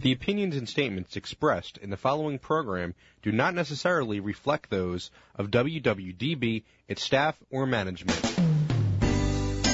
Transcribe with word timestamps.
The 0.00 0.12
opinions 0.12 0.54
and 0.56 0.68
statements 0.68 1.16
expressed 1.16 1.76
in 1.76 1.90
the 1.90 1.96
following 1.96 2.38
program 2.38 2.94
do 3.22 3.32
not 3.32 3.52
necessarily 3.52 4.20
reflect 4.20 4.70
those 4.70 5.10
of 5.34 5.50
WWDB, 5.50 6.62
its 6.86 7.02
staff, 7.02 7.36
or 7.50 7.66
management. 7.66 8.22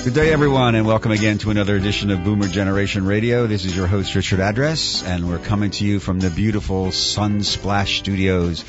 Good 0.02 0.14
day, 0.14 0.32
everyone, 0.32 0.76
and 0.76 0.87
welcome 0.87 1.12
again 1.12 1.37
to 1.38 1.50
another 1.50 1.76
edition 1.76 2.10
of 2.10 2.24
Boomer 2.24 2.48
Generation 2.48 3.04
Radio. 3.04 3.46
This 3.46 3.66
is 3.66 3.76
your 3.76 3.87
host, 3.87 4.14
Richard 4.14 4.40
Address, 4.40 5.02
and 5.02 5.29
we're 5.29 5.38
coming 5.38 5.72
to 5.72 5.84
you 5.84 6.00
from 6.00 6.21
the 6.21 6.31
beautiful 6.31 6.87
Sunsplash 6.87 7.99
Studios 7.99 8.63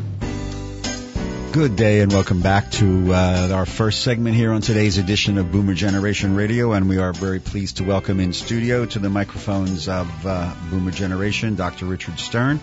Good 1.53 1.75
day 1.75 1.99
and 1.99 2.13
welcome 2.13 2.43
back 2.43 2.71
to 2.73 3.13
uh, 3.13 3.49
our 3.53 3.67
first 3.67 4.05
segment 4.05 4.37
here 4.37 4.53
on 4.53 4.61
today's 4.61 4.99
edition 4.99 5.37
of 5.37 5.51
Boomer 5.51 5.75
Generation 5.75 6.37
Radio, 6.37 6.75
and 6.75 6.89
we 6.89 6.99
are 6.99 7.13
very 7.13 7.41
pleased 7.41 7.79
to 7.79 7.85
welcome 7.85 8.21
in 8.21 8.33
studio 8.33 8.87
to 8.87 9.01
the 9.01 9.11
microphones 9.11 9.89
of 9.89 10.09
uh, 10.25 10.55
Boomer 10.71 10.93
Generation, 10.93 11.57
Dr. 11.57 11.87
Richard 11.87 12.21
Stern, 12.21 12.61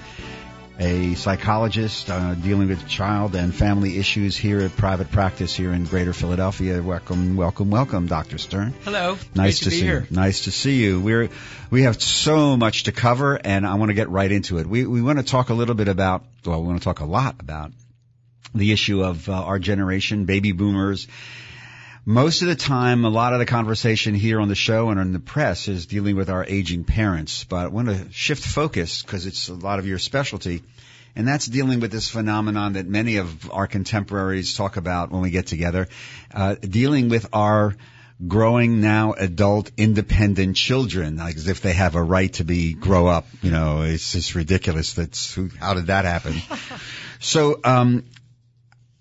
a 0.79 1.15
psychologist 1.15 2.09
uh, 2.09 2.35
dealing 2.35 2.69
with 2.69 2.87
child 2.87 3.35
and 3.35 3.53
family 3.53 3.97
issues 3.97 4.37
here 4.37 4.61
at 4.61 4.73
private 4.77 5.11
practice 5.11 5.53
here 5.53 5.73
in 5.73 5.83
Greater 5.83 6.13
Philadelphia. 6.13 6.81
Welcome, 6.81 7.35
welcome, 7.35 7.69
welcome, 7.69 8.07
Dr. 8.07 8.37
Stern. 8.37 8.73
Hello. 8.85 9.17
Nice 9.35 9.59
to, 9.59 9.65
be 9.65 9.71
see 9.71 9.81
here. 9.81 10.07
you. 10.09 10.15
Nice 10.15 10.45
to 10.45 10.51
see 10.51 10.81
you. 10.81 11.01
We're 11.01 11.27
we 11.69 11.81
have 11.81 12.01
so 12.01 12.55
much 12.55 12.83
to 12.83 12.93
cover, 12.93 13.35
and 13.35 13.67
I 13.67 13.75
want 13.75 13.89
to 13.89 13.95
get 13.95 14.07
right 14.07 14.31
into 14.31 14.59
it. 14.59 14.65
We 14.65 14.85
we 14.85 15.01
want 15.01 15.19
to 15.19 15.25
talk 15.25 15.49
a 15.49 15.53
little 15.53 15.75
bit 15.75 15.89
about. 15.89 16.23
Well, 16.45 16.61
we 16.61 16.67
want 16.69 16.79
to 16.79 16.85
talk 16.85 17.01
a 17.01 17.05
lot 17.05 17.35
about 17.41 17.73
the 18.53 18.71
issue 18.71 19.03
of 19.03 19.27
uh, 19.29 19.33
our 19.33 19.59
generation, 19.59 20.25
baby 20.25 20.51
boomers. 20.51 21.07
Most 22.05 22.41
of 22.41 22.47
the 22.47 22.55
time, 22.55 23.03
a 23.03 23.09
lot 23.09 23.33
of 23.33 23.39
the 23.39 23.45
conversation 23.45 24.15
here 24.15 24.39
on 24.39 24.47
the 24.47 24.55
show 24.55 24.89
and 24.89 24.99
in 24.99 25.11
the 25.11 25.19
press 25.19 25.67
is 25.67 25.85
dealing 25.85 26.15
with 26.15 26.29
our 26.29 26.45
aging 26.45 26.85
parents. 26.85 27.43
But 27.43 27.65
I 27.65 27.67
want 27.67 27.89
to 27.89 28.11
shift 28.11 28.45
focus 28.45 29.01
because 29.01 29.25
it's 29.25 29.49
a 29.49 29.53
lot 29.53 29.79
of 29.79 29.85
your 29.85 29.99
specialty. 29.99 30.63
And 31.17 31.27
that's 31.27 31.47
dealing 31.47 31.79
with 31.79 31.91
this 31.91 32.09
phenomenon 32.09 32.73
that 32.73 32.85
many 32.87 33.17
of 33.17 33.51
our 33.51 33.67
contemporaries 33.67 34.55
talk 34.55 34.77
about 34.77 35.11
when 35.11 35.21
we 35.21 35.31
get 35.31 35.47
together, 35.47 35.87
uh, 36.33 36.55
dealing 36.55 37.09
with 37.09 37.27
our 37.33 37.75
growing 38.25 38.81
now 38.81 39.13
adult 39.13 39.71
independent 39.77 40.55
children, 40.55 41.17
like 41.17 41.35
as 41.35 41.47
if 41.47 41.61
they 41.61 41.73
have 41.73 41.95
a 41.95 42.01
right 42.01 42.31
to 42.33 42.43
be 42.43 42.73
grow 42.73 43.07
up. 43.07 43.25
You 43.41 43.51
know, 43.51 43.81
it's 43.81 44.13
just 44.13 44.33
ridiculous. 44.33 44.93
That's 44.93 45.37
how 45.59 45.73
did 45.73 45.87
that 45.87 46.05
happen? 46.05 46.35
so, 47.19 47.59
um, 47.63 48.05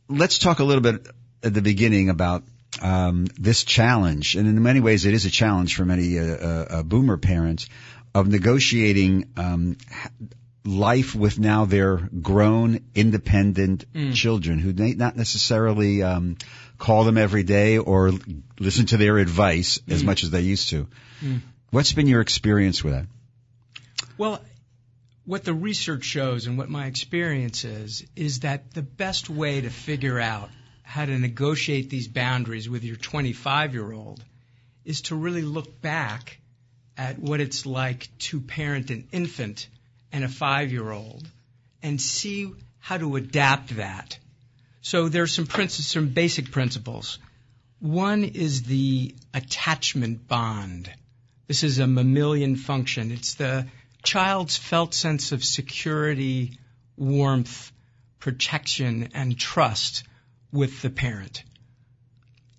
let's 0.08 0.38
talk 0.38 0.58
a 0.58 0.64
little 0.64 0.82
bit 0.82 1.06
at 1.42 1.54
the 1.54 1.62
beginning 1.62 2.10
about 2.10 2.44
um, 2.82 3.26
this 3.38 3.64
challenge, 3.64 4.36
and 4.36 4.46
in 4.46 4.62
many 4.62 4.80
ways, 4.80 5.06
it 5.06 5.14
is 5.14 5.24
a 5.24 5.30
challenge 5.30 5.76
for 5.76 5.84
many 5.84 6.18
uh, 6.18 6.24
uh, 6.24 6.82
boomer 6.82 7.16
parents 7.16 7.68
of 8.14 8.28
negotiating 8.28 9.32
um, 9.36 9.76
life 10.64 11.14
with 11.14 11.38
now 11.38 11.64
their 11.64 11.96
grown, 11.96 12.80
independent 12.94 13.90
mm. 13.92 14.14
children 14.14 14.58
who 14.58 14.72
may 14.72 14.92
not 14.92 15.16
necessarily 15.16 16.02
um, 16.02 16.36
call 16.78 17.04
them 17.04 17.16
every 17.16 17.44
day 17.44 17.78
or 17.78 18.12
listen 18.58 18.86
to 18.86 18.96
their 18.96 19.18
advice 19.18 19.78
mm. 19.78 19.92
as 19.92 20.02
much 20.02 20.22
as 20.22 20.30
they 20.30 20.40
used 20.40 20.70
to. 20.70 20.88
Mm. 21.22 21.40
What's 21.70 21.92
been 21.92 22.06
your 22.06 22.20
experience 22.20 22.82
with 22.82 22.94
that? 22.94 23.06
Well, 24.18 24.40
what 25.26 25.44
the 25.44 25.52
research 25.52 26.04
shows 26.04 26.46
and 26.46 26.56
what 26.56 26.70
my 26.70 26.86
experience 26.86 27.64
is, 27.64 28.06
is 28.14 28.40
that 28.40 28.72
the 28.72 28.82
best 28.82 29.28
way 29.28 29.60
to 29.60 29.70
figure 29.70 30.20
out 30.20 30.48
how 30.82 31.04
to 31.04 31.18
negotiate 31.18 31.90
these 31.90 32.06
boundaries 32.06 32.70
with 32.70 32.84
your 32.84 32.96
25 32.96 33.74
year 33.74 33.92
old 33.92 34.24
is 34.84 35.02
to 35.02 35.16
really 35.16 35.42
look 35.42 35.80
back 35.82 36.38
at 36.96 37.18
what 37.18 37.40
it's 37.40 37.66
like 37.66 38.08
to 38.18 38.40
parent 38.40 38.90
an 38.90 39.08
infant 39.10 39.68
and 40.12 40.24
a 40.24 40.28
five 40.28 40.70
year 40.70 40.90
old 40.90 41.28
and 41.82 42.00
see 42.00 42.52
how 42.78 42.96
to 42.96 43.16
adapt 43.16 43.76
that. 43.76 44.18
So 44.80 45.08
there's 45.08 45.32
some 45.32 45.46
principles, 45.46 45.86
some 45.88 46.08
basic 46.10 46.52
principles. 46.52 47.18
One 47.80 48.22
is 48.22 48.62
the 48.62 49.12
attachment 49.34 50.28
bond. 50.28 50.88
This 51.48 51.64
is 51.64 51.80
a 51.80 51.86
mammalian 51.88 52.54
function. 52.54 53.10
It's 53.10 53.34
the 53.34 53.66
child's 54.06 54.56
felt 54.56 54.94
sense 54.94 55.32
of 55.32 55.44
security, 55.44 56.58
warmth, 56.96 57.72
protection, 58.20 59.10
and 59.12 59.38
trust 59.38 60.04
with 60.52 60.80
the 60.80 60.90
parent. 60.90 61.42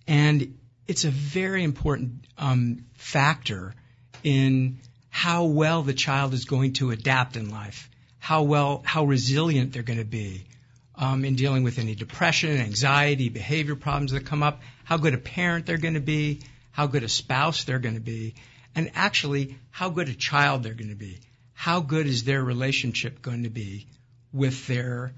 And 0.06 0.58
it's 0.86 1.04
a 1.04 1.10
very 1.10 1.64
important 1.64 2.26
um, 2.36 2.84
factor 2.94 3.74
in 4.22 4.78
how 5.10 5.44
well 5.46 5.82
the 5.82 5.94
child 5.94 6.34
is 6.34 6.44
going 6.44 6.74
to 6.74 6.90
adapt 6.90 7.36
in 7.36 7.50
life, 7.50 7.90
how 8.18 8.42
well, 8.42 8.82
how 8.84 9.04
resilient 9.04 9.72
they're 9.72 9.82
going 9.82 9.98
to 9.98 10.04
be 10.04 10.46
um, 10.94 11.24
in 11.24 11.34
dealing 11.34 11.62
with 11.62 11.78
any 11.78 11.94
depression, 11.94 12.58
anxiety, 12.58 13.30
behavior 13.30 13.74
problems 13.74 14.12
that 14.12 14.26
come 14.26 14.42
up, 14.42 14.60
how 14.84 14.96
good 14.96 15.14
a 15.14 15.18
parent 15.18 15.66
they're 15.66 15.78
going 15.78 15.94
to 15.94 16.00
be, 16.00 16.40
how 16.72 16.86
good 16.86 17.02
a 17.02 17.08
spouse 17.08 17.64
they're 17.64 17.78
going 17.78 17.94
to 17.94 18.00
be, 18.00 18.34
and 18.74 18.90
actually 18.94 19.56
how 19.70 19.88
good 19.90 20.08
a 20.08 20.14
child 20.14 20.62
they're 20.62 20.74
going 20.74 20.90
to 20.90 20.94
be. 20.94 21.18
How 21.58 21.80
good 21.80 22.06
is 22.06 22.22
their 22.22 22.40
relationship 22.40 23.20
going 23.20 23.42
to 23.42 23.50
be 23.50 23.88
with 24.32 24.68
their 24.68 25.12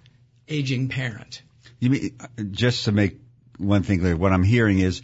aging 0.49 0.89
parent? 0.89 1.43
You 1.81 1.91
mean, 1.91 2.19
just 2.53 2.87
to 2.87 2.93
make 2.93 3.21
one 3.59 3.83
thing 3.83 4.01
clear, 4.01 4.17
what 4.17 4.33
I'm 4.33 4.43
hearing 4.43 4.79
is 4.79 5.03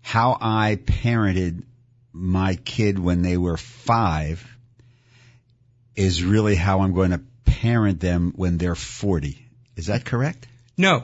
how 0.00 0.38
I 0.40 0.78
parented 0.80 1.64
my 2.12 2.54
kid 2.54 3.00
when 3.00 3.22
they 3.22 3.36
were 3.36 3.56
five 3.56 4.46
is 5.96 6.22
really 6.22 6.54
how 6.54 6.82
I'm 6.82 6.94
going 6.94 7.10
to 7.10 7.20
parent 7.44 7.98
them 7.98 8.32
when 8.36 8.56
they're 8.56 8.76
40. 8.76 9.44
Is 9.74 9.86
that 9.86 10.04
correct? 10.04 10.46
No. 10.78 11.02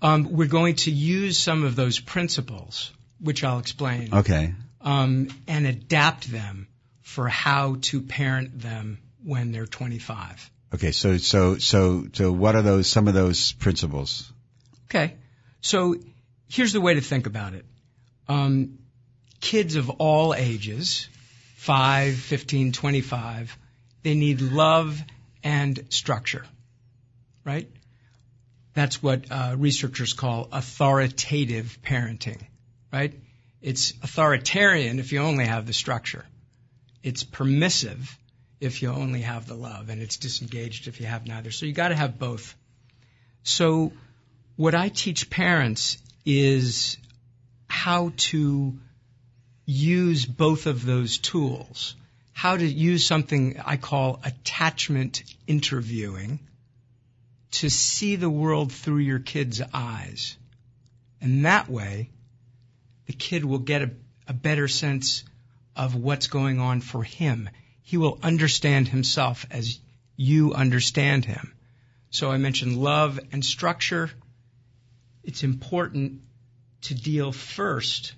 Um, 0.00 0.32
we're 0.32 0.48
going 0.48 0.76
to 0.76 0.90
use 0.90 1.36
some 1.36 1.64
of 1.64 1.76
those 1.76 2.00
principles, 2.00 2.90
which 3.20 3.44
I'll 3.44 3.58
explain. 3.58 4.14
Okay. 4.14 4.54
Um, 4.80 5.28
and 5.46 5.66
adapt 5.66 6.32
them 6.32 6.66
for 7.02 7.28
how 7.28 7.76
to 7.82 8.00
parent 8.00 8.58
them 8.58 8.98
when 9.24 9.52
they're 9.52 9.66
25. 9.66 10.50
Okay, 10.74 10.92
so 10.92 11.18
so 11.18 11.58
so 11.58 12.06
so 12.12 12.32
what 12.32 12.56
are 12.56 12.62
those 12.62 12.88
some 12.88 13.06
of 13.08 13.14
those 13.14 13.52
principles? 13.52 14.32
Okay, 14.86 15.16
so 15.60 15.96
here's 16.48 16.72
the 16.72 16.80
way 16.80 16.94
to 16.94 17.00
think 17.00 17.26
about 17.26 17.54
it. 17.54 17.66
Um, 18.28 18.78
kids 19.40 19.76
of 19.76 19.90
all 19.90 20.34
ages, 20.34 21.08
5, 21.56 22.14
15, 22.14 22.72
25, 22.72 23.58
they 24.02 24.14
need 24.14 24.40
love 24.40 24.98
and 25.44 25.84
structure, 25.90 26.44
right? 27.44 27.70
That's 28.74 29.02
what 29.02 29.30
uh, 29.30 29.54
researchers 29.58 30.14
call 30.14 30.48
authoritative 30.52 31.78
parenting, 31.82 32.40
right? 32.90 33.12
It's 33.60 33.92
authoritarian 34.02 34.98
if 34.98 35.12
you 35.12 35.20
only 35.20 35.44
have 35.44 35.66
the 35.66 35.74
structure. 35.74 36.24
It's 37.02 37.24
permissive 37.24 38.16
if 38.62 38.82
you 38.82 38.90
only 38.90 39.22
have 39.22 39.46
the 39.46 39.54
love, 39.54 39.88
and 39.88 40.00
it's 40.00 40.16
disengaged 40.16 40.88
if 40.88 41.00
you 41.00 41.06
have 41.06 41.26
neither. 41.26 41.50
So 41.50 41.66
you 41.66 41.72
got 41.72 41.88
to 41.88 41.96
have 41.96 42.18
both. 42.18 42.54
So 43.42 43.92
what 44.56 44.74
I 44.74 44.88
teach 44.88 45.28
parents 45.30 45.98
is 46.24 46.96
how 47.68 48.12
to 48.16 48.78
use 49.66 50.26
both 50.26 50.66
of 50.66 50.84
those 50.84 51.18
tools 51.18 51.96
how 52.42 52.56
to 52.56 52.66
use 52.66 53.06
something 53.06 53.60
I 53.64 53.76
call 53.76 54.20
attachment 54.24 55.22
interviewing 55.46 56.40
to 57.52 57.70
see 57.70 58.16
the 58.16 58.30
world 58.30 58.72
through 58.72 58.98
your 58.98 59.18
kid's 59.18 59.62
eyes. 59.72 60.36
And 61.20 61.44
that 61.44 61.68
way, 61.68 62.10
the 63.06 63.12
kid 63.12 63.44
will 63.44 63.60
get 63.60 63.82
a, 63.82 63.90
a 64.26 64.32
better 64.32 64.66
sense 64.66 65.24
of 65.76 65.94
what's 65.94 66.26
going 66.26 66.58
on 66.58 66.80
for 66.80 67.04
him. 67.04 67.48
He 67.82 67.96
will 67.96 68.18
understand 68.22 68.88
himself 68.88 69.46
as 69.50 69.78
you 70.16 70.54
understand 70.54 71.24
him. 71.24 71.54
So 72.10 72.30
I 72.30 72.36
mentioned 72.36 72.76
love 72.76 73.18
and 73.32 73.44
structure. 73.44 74.10
It's 75.24 75.42
important 75.42 76.20
to 76.82 76.94
deal 76.94 77.32
first 77.32 78.14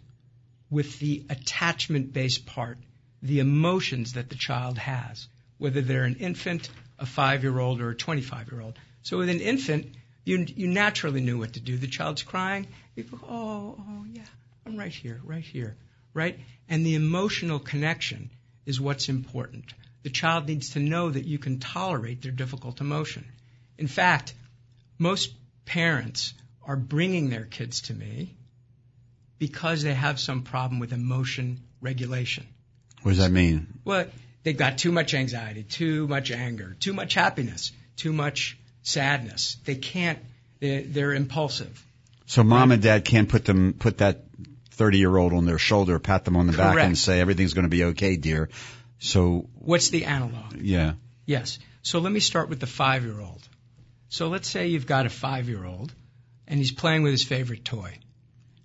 with 0.71 0.99
the 0.99 1.25
attachment 1.31 2.13
based 2.13 2.47
part, 2.47 2.79
the 3.23 3.41
emotions 3.41 4.15
that 4.15 4.29
the 4.29 4.35
child 4.35 4.79
has, 4.79 5.29
whether 5.59 5.81
they're 5.81 6.05
an 6.05 6.17
infant, 6.17 6.69
a 6.99 7.07
five 7.07 7.43
year 7.43 7.59
old, 7.59 7.81
or 7.81 7.91
a 7.91 7.95
25 7.95 8.51
year 8.51 8.61
old. 8.61 8.79
So 9.03 9.19
with 9.19 9.29
an 9.29 9.41
infant, 9.41 9.95
you, 10.25 10.47
you 10.57 10.67
naturally 10.67 11.21
knew 11.21 11.39
what 11.39 11.53
to 11.53 11.61
do. 11.61 11.77
The 11.77 11.87
child's 11.87 12.23
crying. 12.23 12.67
You 12.97 13.05
go, 13.05 13.21
oh, 13.29 13.77
oh, 13.79 14.05
yeah, 14.11 14.23
I'm 14.67 14.77
right 14.77 14.93
here, 14.93 15.21
right 15.25 15.45
here, 15.45 15.77
right? 16.15 16.39
And 16.69 16.85
the 16.85 16.95
emotional 16.95 17.59
connection 17.59 18.31
is 18.67 18.81
what's 18.81 19.09
important. 19.09 19.73
The 20.03 20.11
child 20.11 20.47
needs 20.47 20.71
to 20.71 20.81
know 20.81 21.11
that 21.11 21.25
you 21.25 21.39
can 21.39 21.59
tolerate 21.59 22.23
their 22.23 22.33
difficult 22.33 22.81
emotion. 22.81 23.25
In 23.79 23.87
fact, 23.87 24.35
most 24.99 25.33
parents 25.65 26.35
are 26.63 26.77
bringing 26.77 27.31
their 27.31 27.45
kids 27.45 27.83
to 27.83 27.95
me 27.95 28.37
because 29.39 29.83
they 29.83 29.95
have 29.95 30.21
some 30.21 30.43
problem 30.43 30.79
with 30.81 30.93
emotion 30.93 31.61
regulation. 31.81 32.47
What 33.03 33.13
does 33.13 33.19
that 33.19 33.31
mean? 33.31 33.67
Well, 33.85 34.07
they've 34.43 34.57
got 34.57 34.79
too 34.79 34.93
much 34.93 35.15
anxiety, 35.15 35.63
too 35.63 36.09
much 36.09 36.31
anger, 36.31 36.77
too 36.81 36.93
much 36.93 37.15
happiness, 37.15 37.73
too 37.97 38.13
much 38.13 38.59
sadness. 38.83 39.57
They 39.65 39.75
can't. 39.75 40.19
They're, 40.61 40.83
they're 40.83 41.13
impulsive. 41.13 41.85
So 42.27 42.43
mom 42.43 42.73
and 42.73 42.83
dad 42.83 43.05
can't 43.05 43.29
put 43.29 43.45
them 43.45 43.75
put 43.75 43.99
that 43.99 44.25
30 44.75 44.99
year 44.99 45.17
old 45.17 45.33
on 45.33 45.45
their 45.45 45.59
shoulder, 45.59 45.99
pat 45.99 46.25
them 46.25 46.37
on 46.37 46.47
the 46.47 46.57
back, 46.57 46.79
and 46.79 46.99
say 46.99 47.21
everything's 47.21 47.55
going 47.55 47.65
to 47.65 47.69
be 47.71 47.85
okay, 47.85 48.17
dear. 48.17 48.49
So 48.99 49.49
What's 49.55 49.91
the 49.91 50.05
analog? 50.05 50.55
yeah, 50.61 50.95
Yes. 51.27 51.59
So 51.83 51.99
let 51.99 52.13
me 52.13 52.21
start 52.21 52.49
with 52.49 52.61
the 52.61 52.67
five 52.67 53.05
year 53.05 53.21
old. 53.21 53.47
So 54.09 54.29
let's 54.29 54.49
say 54.49 54.69
you've 54.69 54.87
got 54.87 55.07
a 55.07 55.11
five 55.11 55.49
year 55.49 55.65
old 55.65 55.93
and 56.47 56.59
he's 56.59 56.73
playing 56.73 57.03
with 57.03 57.13
his 57.13 57.23
favorite 57.25 57.65
toy. 57.65 57.99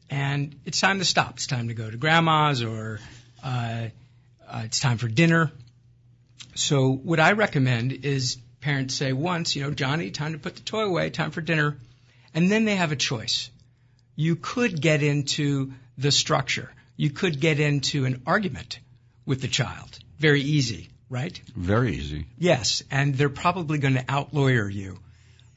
And 0.09 0.55
it's 0.65 0.79
time 0.79 0.99
to 0.99 1.05
stop. 1.05 1.33
It's 1.35 1.47
time 1.47 1.67
to 1.67 1.73
go 1.73 1.89
to 1.89 1.97
grandma's 1.97 2.63
or 2.63 2.99
uh, 3.43 3.87
uh, 4.47 4.61
it's 4.65 4.79
time 4.79 4.97
for 4.97 5.07
dinner. 5.07 5.51
So 6.55 6.91
what 6.91 7.19
I 7.19 7.33
recommend 7.33 7.91
is 7.91 8.37
parents 8.61 8.95
say 8.95 9.13
once, 9.13 9.55
you 9.55 9.63
know, 9.63 9.71
Johnny, 9.71 10.11
time 10.11 10.33
to 10.33 10.39
put 10.39 10.55
the 10.55 10.63
toy 10.63 10.83
away, 10.83 11.09
time 11.09 11.31
for 11.31 11.41
dinner. 11.41 11.77
And 12.33 12.51
then 12.51 12.65
they 12.65 12.75
have 12.75 12.91
a 12.91 12.95
choice. 12.95 13.49
You 14.19 14.35
could 14.35 14.81
get 14.81 15.01
into 15.01 15.71
the 15.97 16.11
structure. 16.11 16.69
You 16.97 17.09
could 17.09 17.39
get 17.39 17.61
into 17.61 18.03
an 18.03 18.21
argument 18.25 18.79
with 19.25 19.39
the 19.39 19.47
child. 19.47 19.97
Very 20.17 20.41
easy, 20.41 20.89
right? 21.09 21.41
very 21.55 21.95
easy. 21.95 22.25
Yes, 22.37 22.83
and 22.91 23.15
they're 23.15 23.29
probably 23.29 23.77
going 23.77 23.93
to 23.93 24.03
outlawyer 24.03 24.69
you. 24.69 24.99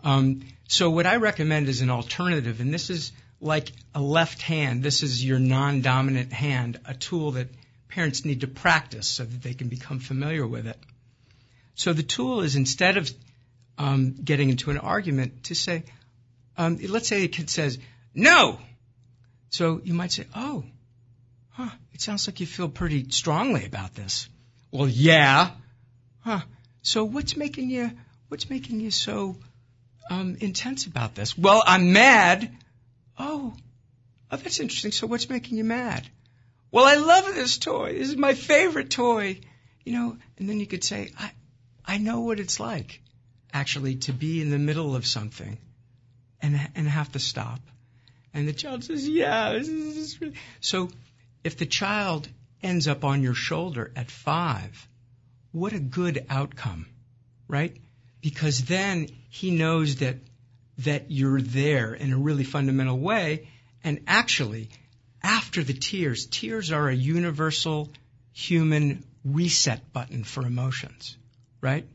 Um, 0.05 0.43
so 0.69 0.91
what 0.91 1.07
I 1.07 1.17
recommend 1.17 1.69
is 1.69 1.81
an 1.81 1.91
alternative, 1.91 2.61
and 2.61 2.73
this 2.73 2.89
is 2.89 3.11
like 3.41 3.73
a 3.97 4.01
left 4.01 4.43
hand. 4.43 4.85
This 4.85 5.03
is 5.03 5.25
your 5.25 5.41
non-dominant 5.41 6.33
hand, 6.33 6.79
a 6.85 6.95
tool 6.95 7.33
that 7.33 7.49
parents 7.89 8.25
need 8.25 8.43
to 8.43 8.47
practice 8.47 9.09
so 9.09 9.25
that 9.25 9.43
they 9.43 9.55
can 9.55 9.67
become 9.67 9.99
familiar 9.99 10.47
with 10.47 10.69
it. 10.69 10.79
So 11.75 11.93
the 11.93 12.05
tool 12.05 12.43
is 12.43 12.55
instead 12.55 12.97
of 12.97 13.11
um, 13.77 14.15
getting 14.23 14.51
into 14.51 14.71
an 14.71 14.79
argument, 14.79 15.43
to 15.45 15.57
say, 15.57 15.83
um, 16.57 16.79
let's 16.89 17.09
say 17.09 17.25
a 17.25 17.29
kid 17.29 17.51
says 17.51 17.81
no. 18.15 18.59
So 19.51 19.81
you 19.85 19.95
might 19.95 20.13
say, 20.13 20.27
oh, 20.35 20.65
huh, 21.51 21.71
it 21.93 22.01
sounds 22.01 22.27
like 22.27 22.41
you 22.41 22.47
feel 22.47 22.69
pretty 22.69 23.11
strongly 23.11 23.67
about 23.67 23.95
this. 23.95 24.29
Well, 24.71 24.89
yeah. 24.89 25.51
Huh. 26.21 26.41
So 26.83 27.05
what's 27.05 27.37
making 27.37 27.71
you 27.71 27.91
what's 28.29 28.49
making 28.49 28.81
you 28.81 28.91
so 28.91 29.37
um, 30.11 30.37
intense 30.41 30.87
about 30.87 31.15
this? 31.15 31.37
Well, 31.37 31.63
I'm 31.67 31.93
mad. 31.93 32.51
Oh, 33.19 33.55
oh, 34.31 34.37
that's 34.37 34.59
interesting. 34.59 34.93
So 34.93 35.07
what's 35.07 35.29
making 35.29 35.59
you 35.59 35.65
mad? 35.65 36.09
Well, 36.71 36.87
I 36.87 36.95
love 36.95 37.27
this 37.35 37.59
toy. 37.59 37.93
This 37.93 38.09
is 38.09 38.17
my 38.17 38.35
favorite 38.35 38.91
toy. 38.91 39.41
You 39.85 39.93
know, 39.93 40.17
and 40.39 40.49
then 40.49 40.61
you 40.61 40.67
could 40.67 40.85
say, 40.85 41.11
I 41.19 41.33
I 41.85 41.99
know 41.99 42.21
what 42.21 42.41
it's 42.41 42.59
like 42.59 43.01
actually 43.53 43.97
to 43.97 44.13
be 44.13 44.41
in 44.41 44.51
the 44.51 44.59
middle 44.59 44.97
of 44.97 45.07
something 45.07 45.59
and 46.41 46.59
and 46.75 46.89
have 46.89 47.13
to 47.13 47.19
stop. 47.19 47.61
And 48.35 48.49
the 48.49 48.53
child 48.53 48.85
says, 48.85 49.09
"Yeah." 49.09 49.63
So, 50.61 50.91
if 51.45 51.57
the 51.57 51.67
child 51.67 52.29
ends 52.63 52.89
up 52.89 53.05
on 53.05 53.23
your 53.23 53.35
shoulder 53.35 53.93
at 53.97 54.11
five, 54.11 54.89
what 55.51 55.73
a 55.73 55.81
good 55.81 56.27
outcome, 56.31 56.87
right? 57.49 57.77
Because 58.21 58.65
then 58.65 59.09
he 59.29 59.51
knows 59.51 59.97
that 59.97 60.17
that 60.79 61.11
you're 61.11 61.43
there 61.43 61.93
in 61.95 62.13
a 62.13 62.19
really 62.19 62.45
fundamental 62.45 62.99
way. 62.99 63.49
And 63.85 64.01
actually, 64.07 64.71
after 65.23 65.63
the 65.63 65.75
tears, 65.75 66.27
tears 66.27 66.73
are 66.73 66.89
a 66.89 66.95
universal 66.95 67.93
human 68.33 69.05
reset 69.25 69.93
button 69.93 70.25
for 70.25 70.47
emotions, 70.47 71.17
right? 71.61 71.87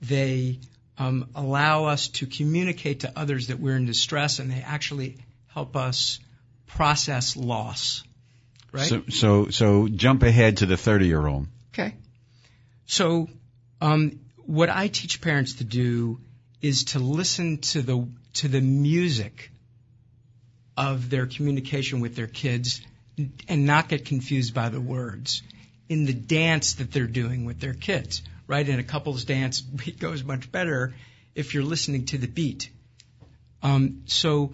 They 0.00 0.60
um, 0.98 1.28
allow 1.34 1.86
us 1.86 2.08
to 2.08 2.26
communicate 2.26 3.00
to 3.00 3.12
others 3.16 3.48
that 3.48 3.60
we're 3.60 3.76
in 3.76 3.86
distress, 3.86 4.38
and 4.38 4.50
they 4.50 4.62
actually 4.62 5.18
help 5.54 5.76
us 5.76 6.18
process 6.66 7.36
loss, 7.36 8.02
right? 8.72 8.86
So 8.86 9.02
so 9.08 9.48
so 9.50 9.88
jump 9.88 10.22
ahead 10.22 10.58
to 10.58 10.66
the 10.66 10.76
30 10.76 11.06
year 11.06 11.26
old. 11.26 11.46
Okay. 11.72 11.94
So, 12.86 13.28
um, 13.80 14.20
what 14.36 14.68
I 14.68 14.88
teach 14.88 15.20
parents 15.20 15.54
to 15.54 15.64
do 15.64 16.20
is 16.60 16.84
to 16.84 16.98
listen 16.98 17.58
to 17.58 17.82
the 17.82 18.08
to 18.34 18.48
the 18.48 18.60
music 18.60 19.50
of 20.76 21.08
their 21.08 21.26
communication 21.26 22.00
with 22.00 22.16
their 22.16 22.26
kids 22.26 22.80
and 23.48 23.64
not 23.64 23.88
get 23.88 24.04
confused 24.04 24.54
by 24.54 24.68
the 24.68 24.80
words 24.80 25.42
in 25.88 26.04
the 26.04 26.12
dance 26.12 26.74
that 26.74 26.90
they're 26.90 27.06
doing 27.06 27.44
with 27.44 27.60
their 27.60 27.74
kids. 27.74 28.22
Right? 28.46 28.68
In 28.68 28.78
a 28.78 28.82
couple's 28.82 29.24
dance, 29.24 29.62
it 29.86 29.98
goes 29.98 30.24
much 30.24 30.50
better 30.50 30.94
if 31.34 31.54
you're 31.54 31.64
listening 31.64 32.06
to 32.06 32.18
the 32.18 32.26
beat. 32.26 32.70
Um, 33.62 34.02
so 34.04 34.52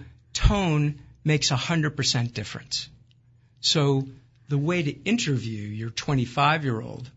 tone 0.48 1.00
makes 1.24 1.50
a 1.50 1.56
hundred 1.56 1.96
percent 1.96 2.34
difference. 2.34 2.88
So 3.60 4.06
the 4.48 4.58
way 4.58 4.82
to 4.82 5.02
interview 5.04 5.62
your 5.62 5.90
25 5.90 6.64
year 6.64 6.80
old 6.80 7.10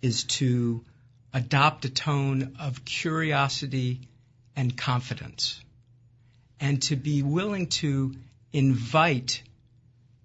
is 0.00 0.24
to 0.24 0.84
adopt 1.34 1.84
a 1.84 1.90
tone 1.90 2.56
of 2.60 2.84
curiosity 2.84 4.00
and 4.54 4.76
confidence 4.76 5.60
and 6.60 6.80
to 6.82 6.96
be 6.96 7.22
willing 7.22 7.66
to 7.66 8.14
invite 8.52 9.42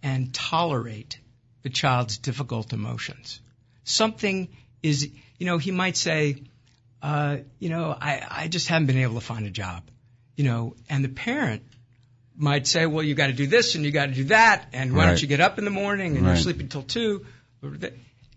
and 0.04 0.34
tolerate 0.34 1.20
the 1.64 1.70
child's 1.70 2.18
difficult 2.18 2.74
emotions. 2.74 3.40
Something 3.84 4.50
is, 4.84 5.10
you 5.40 5.46
know, 5.46 5.58
he 5.58 5.72
might 5.72 5.98
say, 5.98 6.44
uh, 7.02 7.38
you 7.60 7.70
know, 7.70 7.96
I, 8.00 8.26
I 8.44 8.48
just 8.48 8.68
haven't 8.68 8.88
been 8.88 8.98
able 8.98 9.16
to 9.16 9.26
find 9.26 9.46
a 9.46 9.50
job, 9.50 9.84
you 10.36 10.44
know, 10.44 10.76
and 10.90 11.04
the 11.04 11.10
parent 11.10 11.64
might 12.38 12.68
say, 12.68 12.86
well, 12.86 13.04
you 13.04 13.16
got 13.16 13.28
to 13.28 13.34
do 13.34 13.48
this 13.48 13.76
and 13.76 13.84
you 13.84 13.92
got 13.92 14.08
to 14.08 14.14
do 14.14 14.26
that, 14.26 14.68
and 14.72 14.94
why 14.94 15.00
Right. 15.00 15.06
don't 15.08 15.22
you 15.22 15.28
get 15.28 15.42
up 15.42 15.58
in 15.58 15.66
the 15.66 15.72
morning 15.72 16.16
and 16.16 16.26
you're 16.26 16.36
Right. 16.36 16.44
sleeping 16.44 16.70
till 16.70 16.84
two, 16.84 17.26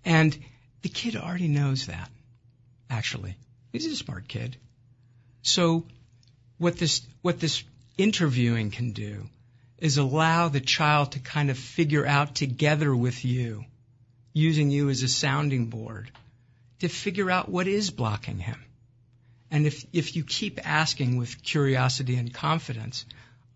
and 0.04 0.36
the 0.82 0.88
kid 0.88 1.16
already 1.16 1.48
knows 1.48 1.86
that. 1.86 2.10
Actually, 2.88 3.36
he's 3.72 3.86
a 3.86 3.94
smart 3.96 4.26
kid. 4.26 4.56
So, 5.42 5.84
what 6.58 6.76
this 6.78 7.02
what 7.22 7.38
this 7.38 7.62
interviewing 7.98 8.70
can 8.70 8.92
do 8.92 9.28
is 9.78 9.98
allow 9.98 10.48
the 10.48 10.60
child 10.60 11.12
to 11.12 11.18
kind 11.20 11.50
of 11.50 11.58
figure 11.58 12.06
out 12.06 12.34
together 12.34 12.94
with 12.94 13.24
you, 13.24 13.64
using 14.32 14.70
you 14.70 14.88
as 14.90 15.02
a 15.02 15.08
sounding 15.08 15.66
board, 15.66 16.10
to 16.80 16.88
figure 16.88 17.30
out 17.30 17.48
what 17.48 17.66
is 17.68 17.90
blocking 17.90 18.38
him. 18.38 18.58
And 19.50 19.66
if 19.66 19.84
if 19.92 20.16
you 20.16 20.24
keep 20.24 20.58
asking 20.66 21.16
with 21.16 21.42
curiosity 21.42 22.16
and 22.16 22.32
confidence, 22.32 23.04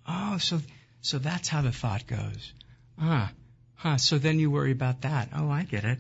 oh, 0.06 0.38
so 0.38 0.60
so 1.02 1.18
that's 1.18 1.48
how 1.48 1.60
the 1.62 1.72
thought 1.72 2.06
goes. 2.06 2.52
Ah, 2.98 3.30
huh. 3.74 3.96
So 3.98 4.18
then 4.18 4.38
you 4.38 4.50
worry 4.50 4.72
about 4.72 5.02
that. 5.02 5.28
Oh, 5.34 5.50
I 5.50 5.64
get 5.64 5.84
it. 5.84 5.98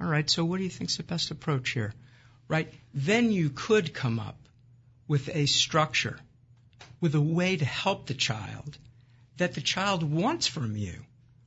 All 0.00 0.06
right. 0.06 0.28
So 0.28 0.44
what 0.44 0.58
do 0.58 0.64
you 0.64 0.70
think's 0.70 0.96
the 0.96 1.02
best 1.02 1.30
approach 1.30 1.70
here? 1.70 1.92
Right. 2.48 2.72
Then 2.92 3.32
you 3.32 3.50
could 3.50 3.92
come 3.94 4.20
up 4.20 4.36
with 5.08 5.28
a 5.34 5.46
structure, 5.46 6.18
with 7.00 7.14
a 7.14 7.20
way 7.20 7.56
to 7.56 7.64
help 7.64 8.06
the 8.06 8.14
child 8.14 8.78
that 9.38 9.54
the 9.54 9.60
child 9.60 10.02
wants 10.02 10.46
from 10.46 10.76
you. 10.76 10.94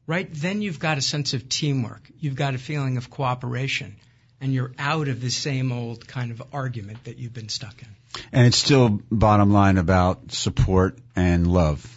Right. 0.06 0.28
Then 0.32 0.62
you've 0.62 0.80
got 0.80 0.98
a 0.98 1.02
sense 1.02 1.34
of 1.34 1.50
teamwork. 1.50 2.10
You've 2.20 2.36
got 2.36 2.56
a 2.56 2.58
feeling 2.58 2.98
of 2.98 3.10
cooperation. 3.10 3.96
and 4.40 4.54
you're 4.54 4.72
out 4.78 5.08
of 5.08 5.22
the 5.22 5.30
same 5.30 5.72
old 5.72 6.08
kind 6.08 6.32
of 6.32 6.42
argument 6.54 7.04
that 7.06 7.18
you've 7.18 7.34
been 7.34 7.50
stuck 7.50 7.82
in. 7.82 7.88
And 8.32 8.48
it's 8.48 8.58
still 8.58 9.02
bottom 9.12 9.52
line 9.52 9.78
about 9.78 10.32
support 10.32 10.98
and 11.16 11.48
love, 11.48 11.97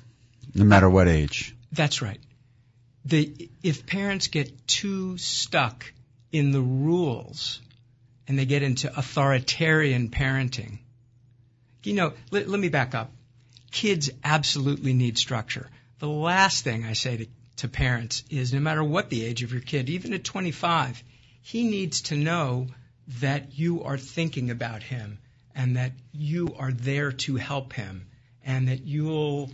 no 0.54 0.64
matter 0.64 0.88
what 0.88 1.08
age. 1.08 1.54
That's 1.72 2.02
right. 2.02 2.20
The, 3.04 3.50
if 3.62 3.86
parents 3.86 4.28
get 4.28 4.66
too 4.66 5.16
stuck 5.18 5.92
in 6.32 6.50
the 6.50 6.60
rules 6.60 7.60
and 8.28 8.38
they 8.38 8.44
get 8.44 8.62
into 8.62 8.96
authoritarian 8.96 10.10
parenting, 10.10 10.78
you 11.82 11.94
know, 11.94 12.12
let, 12.30 12.48
let 12.48 12.60
me 12.60 12.68
back 12.68 12.94
up. 12.94 13.10
Kids 13.70 14.10
absolutely 14.22 14.92
need 14.92 15.16
structure. 15.16 15.68
The 15.98 16.08
last 16.08 16.64
thing 16.64 16.84
I 16.84 16.92
say 16.92 17.16
to, 17.16 17.26
to 17.56 17.68
parents 17.68 18.24
is 18.30 18.52
no 18.52 18.60
matter 18.60 18.84
what 18.84 19.10
the 19.10 19.24
age 19.24 19.42
of 19.42 19.52
your 19.52 19.62
kid, 19.62 19.88
even 19.88 20.12
at 20.12 20.24
25, 20.24 21.02
he 21.42 21.64
needs 21.64 22.02
to 22.02 22.16
know 22.16 22.66
that 23.20 23.58
you 23.58 23.84
are 23.84 23.98
thinking 23.98 24.50
about 24.50 24.82
him 24.82 25.18
and 25.54 25.76
that 25.76 25.92
you 26.12 26.54
are 26.58 26.72
there 26.72 27.12
to 27.12 27.36
help 27.36 27.72
him 27.72 28.06
and 28.44 28.68
that 28.68 28.82
you'll 28.84 29.50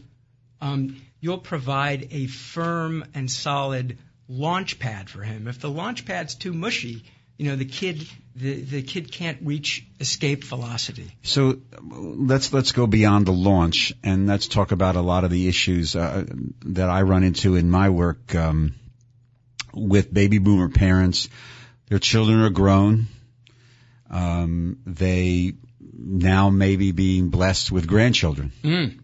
um, 0.60 1.00
you'll 1.20 1.38
provide 1.38 2.08
a 2.10 2.26
firm 2.26 3.04
and 3.14 3.30
solid 3.30 3.98
launch 4.28 4.78
pad 4.78 5.08
for 5.08 5.22
him. 5.22 5.48
If 5.48 5.60
the 5.60 5.70
launch 5.70 6.04
pad's 6.04 6.34
too 6.34 6.52
mushy, 6.52 7.04
you 7.38 7.50
know 7.50 7.56
the 7.56 7.64
kid 7.64 8.06
the, 8.34 8.60
the 8.60 8.82
kid 8.82 9.12
can't 9.12 9.38
reach 9.42 9.86
escape 10.00 10.44
velocity. 10.44 11.10
So 11.22 11.58
let's 11.80 12.52
let's 12.52 12.72
go 12.72 12.86
beyond 12.86 13.26
the 13.26 13.32
launch 13.32 13.94
and 14.02 14.26
let's 14.26 14.46
talk 14.46 14.72
about 14.72 14.96
a 14.96 15.00
lot 15.00 15.24
of 15.24 15.30
the 15.30 15.48
issues 15.48 15.96
uh, 15.96 16.24
that 16.66 16.90
I 16.90 17.02
run 17.02 17.24
into 17.24 17.56
in 17.56 17.70
my 17.70 17.90
work 17.90 18.34
um, 18.34 18.74
with 19.72 20.12
baby 20.12 20.38
boomer 20.38 20.68
parents. 20.68 21.28
Their 21.88 21.98
children 21.98 22.40
are 22.40 22.50
grown. 22.50 23.06
Um, 24.10 24.78
they 24.86 25.54
now 25.98 26.50
may 26.50 26.76
be 26.76 26.92
being 26.92 27.30
blessed 27.30 27.72
with 27.72 27.86
grandchildren. 27.86 28.52
Mm. 28.62 29.00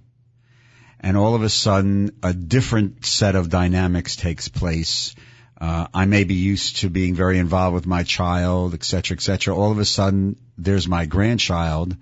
And 1.03 1.17
all 1.17 1.35
of 1.35 1.43
a 1.43 1.49
sudden, 1.49 2.13
a 2.23 2.33
different 2.33 3.05
set 3.05 3.35
of 3.35 3.49
dynamics 3.49 4.17
takes 4.17 4.49
place. 4.49 5.15
Uh, 5.61 5.87
I 5.93 6.07
may 6.07 6.25
be 6.25 6.35
used 6.35 6.79
to 6.79 6.91
being 6.91 7.15
very 7.15 7.39
involved 7.39 7.75
with 7.75 7.87
my 7.87 8.05
child, 8.05 8.75
et 8.75 8.85
cetera, 8.85 9.17
et 9.17 9.21
cetera. 9.21 9.55
All 9.55 9.73
of 9.73 9.79
a 9.79 9.85
sudden, 9.85 10.37
there's 10.59 10.87
my 10.87 11.07
grandchild, 11.07 11.97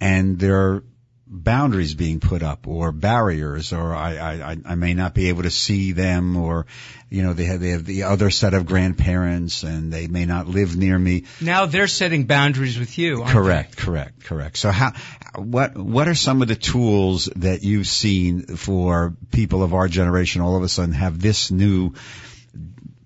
and 0.00 0.38
there 0.38 0.56
are 0.56 0.84
boundaries 1.32 1.94
being 1.94 2.20
put 2.20 2.42
up 2.42 2.68
or 2.68 2.92
barriers 2.92 3.72
or 3.72 3.94
I, 3.94 4.16
I, 4.18 4.56
I 4.66 4.74
may 4.74 4.92
not 4.92 5.14
be 5.14 5.30
able 5.30 5.44
to 5.44 5.50
see 5.50 5.92
them 5.92 6.36
or, 6.36 6.66
you 7.08 7.22
know, 7.22 7.32
they 7.32 7.44
have, 7.46 7.60
they 7.60 7.70
have 7.70 7.86
the 7.86 8.02
other 8.02 8.28
set 8.28 8.52
of 8.52 8.66
grandparents 8.66 9.62
and 9.62 9.90
they 9.90 10.08
may 10.08 10.26
not 10.26 10.46
live 10.46 10.76
near 10.76 10.98
me. 10.98 11.24
Now 11.40 11.64
they're 11.64 11.88
setting 11.88 12.24
boundaries 12.24 12.78
with 12.78 12.98
you. 12.98 13.24
Correct, 13.24 13.76
they? 13.76 13.82
correct, 13.82 14.24
correct. 14.24 14.58
So 14.58 14.70
how, 14.70 14.92
what, 15.36 15.76
what 15.76 16.08
are 16.08 16.14
some 16.14 16.42
of 16.42 16.48
the 16.48 16.56
tools 16.56 17.26
that 17.36 17.62
you've 17.62 17.86
seen 17.86 18.56
for 18.56 19.14
people 19.30 19.62
of 19.62 19.74
our 19.74 19.88
generation 19.88 20.42
all 20.42 20.56
of 20.56 20.62
a 20.62 20.68
sudden 20.68 20.94
have 20.94 21.20
this 21.20 21.50
new 21.50 21.92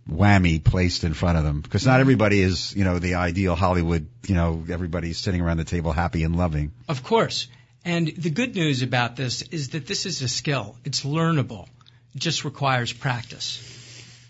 whammy 0.08 0.62
placed 0.62 1.04
in 1.04 1.14
front 1.14 1.36
of 1.36 1.44
them 1.44 1.60
because 1.60 1.84
not 1.84 2.00
everybody 2.00 2.40
is, 2.40 2.74
you 2.74 2.84
know, 2.84 2.98
the 2.98 3.14
ideal 3.14 3.54
Hollywood, 3.54 4.08
you 4.26 4.34
know, 4.34 4.64
everybody's 4.70 5.18
sitting 5.18 5.40
around 5.40 5.58
the 5.58 5.64
table 5.64 5.92
happy 5.92 6.22
and 6.22 6.36
loving. 6.36 6.72
Of 6.88 7.02
course. 7.02 7.48
And 7.84 8.08
the 8.08 8.30
good 8.30 8.54
news 8.54 8.82
about 8.82 9.16
this 9.16 9.42
is 9.42 9.70
that 9.70 9.86
this 9.86 10.06
is 10.06 10.22
a 10.22 10.28
skill. 10.28 10.76
It's 10.84 11.04
learnable. 11.04 11.68
It 12.14 12.20
just 12.20 12.44
requires 12.44 12.92
practice. 12.92 13.62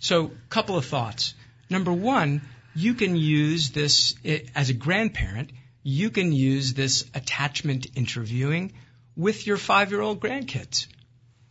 So, 0.00 0.26
a 0.26 0.48
couple 0.50 0.76
of 0.76 0.84
thoughts. 0.84 1.34
Number 1.70 1.92
one, 1.92 2.42
you 2.74 2.94
can 2.94 3.16
use 3.16 3.70
this 3.70 4.14
eh, 4.24 4.40
as 4.54 4.68
a 4.68 4.74
grandparent. 4.74 5.50
You 5.88 6.10
can 6.10 6.32
use 6.32 6.74
this 6.74 7.04
attachment 7.14 7.86
interviewing 7.94 8.72
with 9.14 9.46
your 9.46 9.56
five 9.56 9.92
year 9.92 10.00
old 10.00 10.18
grandkids. 10.18 10.88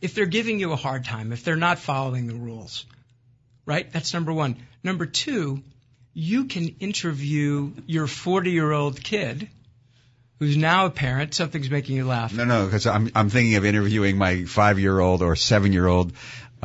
If 0.02 0.14
they're 0.14 0.26
giving 0.26 0.60
you 0.60 0.74
a 0.74 0.76
hard 0.76 1.06
time, 1.06 1.32
if 1.32 1.46
they're 1.46 1.56
not 1.56 1.80
following 1.80 2.28
the 2.28 2.36
rules, 2.36 2.86
right? 3.66 3.90
That's 3.90 4.14
number 4.14 4.34
one. 4.34 4.58
Number 4.84 5.06
two, 5.06 5.64
you 6.14 6.46
can 6.46 6.68
interview 6.82 7.72
your 7.88 8.08
40 8.08 8.52
year 8.52 8.74
old 8.74 9.02
kid 9.02 9.48
who's 10.40 10.58
now 10.58 10.88
a 10.88 10.90
parent. 10.90 11.34
Something's 11.34 11.70
making 11.70 11.96
you 11.96 12.06
laugh. 12.06 12.34
No, 12.34 12.44
no, 12.44 12.66
because 12.66 12.86
I'm 12.88 13.10
I'm 13.16 13.30
thinking 13.30 13.56
of 13.56 13.64
interviewing 13.64 14.18
my 14.18 14.44
five 14.44 14.80
year 14.80 15.00
old 15.00 15.22
or 15.22 15.38
seven 15.38 15.72
year 15.72 15.88
old 15.88 16.12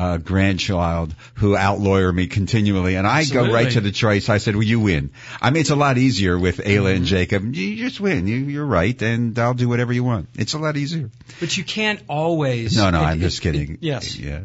uh, 0.01 0.17
grandchild 0.17 1.13
who 1.35 1.55
outlawyer 1.55 2.11
me 2.11 2.25
continually, 2.25 2.95
and 2.95 3.05
I 3.05 3.19
Absolutely. 3.19 3.49
go 3.49 3.53
right 3.53 3.71
to 3.73 3.81
the 3.81 3.91
choice. 3.91 4.29
I 4.29 4.39
said, 4.39 4.55
"Well, 4.55 4.63
you 4.63 4.79
win." 4.79 5.11
I 5.39 5.51
mean, 5.51 5.61
it's 5.61 5.69
a 5.69 5.75
lot 5.75 5.99
easier 5.99 6.39
with 6.39 6.57
Ayla 6.57 6.65
mm-hmm. 6.65 6.95
and 6.95 7.05
Jacob. 7.05 7.53
You 7.53 7.75
just 7.75 7.99
win. 7.99 8.25
You, 8.25 8.37
you're 8.37 8.65
right, 8.65 8.99
and 8.99 9.37
I'll 9.37 9.53
do 9.53 9.69
whatever 9.69 9.93
you 9.93 10.03
want. 10.03 10.29
It's 10.33 10.53
a 10.53 10.57
lot 10.57 10.75
easier. 10.75 11.11
But 11.39 11.55
you 11.55 11.63
can't 11.63 12.01
always. 12.07 12.75
No, 12.75 12.89
no, 12.89 12.99
it, 12.99 13.03
I'm 13.03 13.19
just 13.19 13.43
kidding. 13.43 13.73
It, 13.73 13.79
yes. 13.81 14.17
Yeah. 14.17 14.41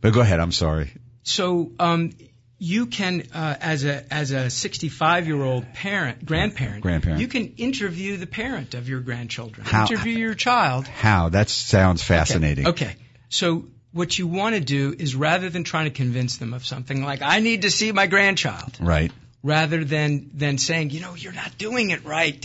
But 0.00 0.14
go 0.14 0.20
ahead. 0.20 0.40
I'm 0.40 0.52
sorry. 0.52 0.90
So, 1.22 1.70
um, 1.78 2.10
you 2.58 2.86
can, 2.86 3.28
uh, 3.32 3.54
as 3.60 3.84
a 3.84 4.12
as 4.12 4.32
a 4.32 4.50
65 4.50 5.28
year 5.28 5.40
old 5.40 5.72
parent, 5.74 6.26
grandparent, 6.26 6.82
grandparent, 6.82 7.20
you 7.20 7.28
can 7.28 7.54
interview 7.56 8.16
the 8.16 8.26
parent 8.26 8.74
of 8.74 8.88
your 8.88 9.00
grandchildren. 9.00 9.64
How, 9.64 9.82
interview 9.82 10.18
your 10.18 10.34
child. 10.34 10.88
How? 10.88 11.28
That 11.28 11.48
sounds 11.48 12.02
fascinating. 12.02 12.66
Okay. 12.66 12.86
okay. 12.86 12.96
So 13.28 13.66
what 13.92 14.18
you 14.18 14.26
want 14.26 14.54
to 14.54 14.60
do 14.60 14.94
is 14.96 15.14
rather 15.14 15.48
than 15.50 15.64
trying 15.64 15.84
to 15.84 15.90
convince 15.90 16.36
them 16.38 16.54
of 16.54 16.64
something 16.64 17.02
like 17.02 17.22
I 17.22 17.40
need 17.40 17.62
to 17.62 17.70
see 17.70 17.92
my 17.92 18.06
grandchild. 18.06 18.76
Right. 18.80 19.12
Rather 19.42 19.84
than 19.84 20.30
than 20.34 20.58
saying, 20.58 20.90
you 20.90 21.00
know, 21.00 21.14
you're 21.14 21.32
not 21.32 21.56
doing 21.56 21.90
it 21.90 22.04
right. 22.04 22.44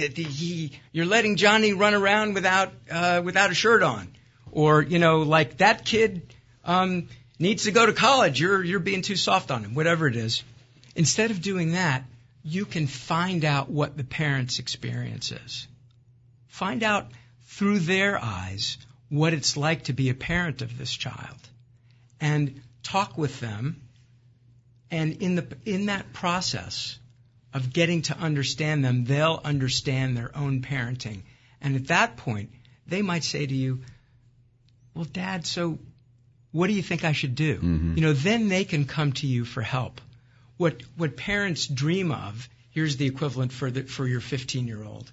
You're 0.93 1.05
letting 1.05 1.35
Johnny 1.35 1.73
run 1.73 1.93
around 1.93 2.35
without 2.35 2.71
uh, 2.89 3.21
without 3.23 3.51
a 3.51 3.53
shirt 3.53 3.83
on, 3.83 4.07
or 4.51 4.81
you 4.81 4.99
know, 4.99 5.19
like 5.19 5.57
that 5.57 5.85
kid. 5.85 6.33
Um, 6.63 7.09
needs 7.39 7.65
to 7.65 7.71
go 7.71 7.85
to 7.85 7.93
college. 7.93 8.39
You're, 8.39 8.63
you're 8.63 8.79
being 8.79 9.01
too 9.01 9.15
soft 9.15 9.51
on 9.51 9.63
him, 9.63 9.75
whatever 9.75 10.07
it 10.07 10.15
is. 10.15 10.43
Instead 10.95 11.31
of 11.31 11.41
doing 11.41 11.73
that, 11.73 12.03
you 12.43 12.65
can 12.65 12.87
find 12.87 13.43
out 13.43 13.69
what 13.69 13.97
the 13.97 14.03
parent's 14.03 14.59
experience 14.59 15.31
is. 15.31 15.67
Find 16.47 16.83
out 16.83 17.07
through 17.47 17.79
their 17.79 18.19
eyes 18.21 18.77
what 19.15 19.33
it's 19.33 19.57
like 19.57 19.83
to 19.83 19.93
be 19.93 20.09
a 20.09 20.13
parent 20.13 20.61
of 20.61 20.77
this 20.77 20.91
child 20.91 21.37
and 22.19 22.61
talk 22.83 23.17
with 23.17 23.39
them. 23.39 23.81
And 24.91 25.13
in 25.13 25.35
the, 25.35 25.47
in 25.65 25.87
that 25.87 26.13
process 26.13 26.99
of 27.53 27.73
getting 27.73 28.03
to 28.03 28.17
understand 28.17 28.85
them, 28.85 29.05
they'll 29.05 29.41
understand 29.43 30.15
their 30.15 30.35
own 30.37 30.61
parenting. 30.61 31.23
And 31.61 31.75
at 31.75 31.87
that 31.87 32.17
point, 32.17 32.51
they 32.87 33.01
might 33.01 33.23
say 33.23 33.45
to 33.45 33.53
you, 33.53 33.81
well, 34.93 35.05
dad, 35.05 35.45
so 35.45 35.79
what 36.51 36.67
do 36.67 36.73
you 36.73 36.83
think 36.83 37.03
I 37.03 37.11
should 37.11 37.35
do? 37.35 37.55
Mm-hmm. 37.55 37.95
You 37.95 38.01
know, 38.01 38.13
then 38.13 38.47
they 38.49 38.63
can 38.63 38.85
come 38.85 39.11
to 39.13 39.27
you 39.27 39.43
for 39.43 39.61
help. 39.61 39.99
What 40.57 40.83
what 40.95 41.17
parents 41.17 41.67
dream 41.67 42.13
of, 42.13 42.47
here's 42.71 42.95
the 42.95 43.05
equivalent 43.05 43.51
for 43.51 43.69
the 43.69 43.83
for 43.83 44.07
your 44.07 44.21
15 44.21 44.67
year 44.67 44.81
old, 44.83 45.11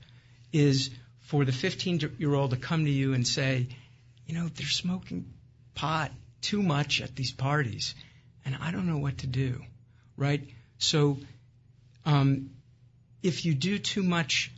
is 0.52 0.90
for 1.20 1.44
the 1.44 1.52
15 1.52 2.14
year 2.18 2.34
old 2.34 2.50
to 2.50 2.56
come 2.56 2.84
to 2.84 2.90
you 2.90 3.14
and 3.14 3.26
say, 3.26 3.66
you 4.32 4.38
know, 4.38 4.48
they're 4.48 4.66
smoking 4.66 5.26
pot 5.74 6.10
too 6.40 6.62
much 6.62 7.02
at 7.02 7.14
these 7.14 7.32
parties, 7.32 7.94
and 8.46 8.56
I 8.58 8.70
don't 8.70 8.86
know 8.86 8.96
what 8.96 9.18
to 9.18 9.26
do, 9.26 9.60
right? 10.16 10.48
So, 10.78 11.18
um, 12.06 12.48
if 13.22 13.44
you 13.44 13.52
do 13.52 13.78
too 13.78 14.02
much, 14.02 14.50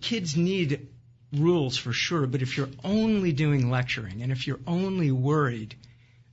kids 0.00 0.36
need 0.36 0.88
rules 1.32 1.76
for 1.76 1.92
sure, 1.92 2.26
but 2.26 2.42
if 2.42 2.56
you're 2.56 2.68
only 2.82 3.30
doing 3.30 3.70
lecturing 3.70 4.22
and 4.22 4.32
if 4.32 4.48
you're 4.48 4.58
only 4.66 5.12
worried 5.12 5.76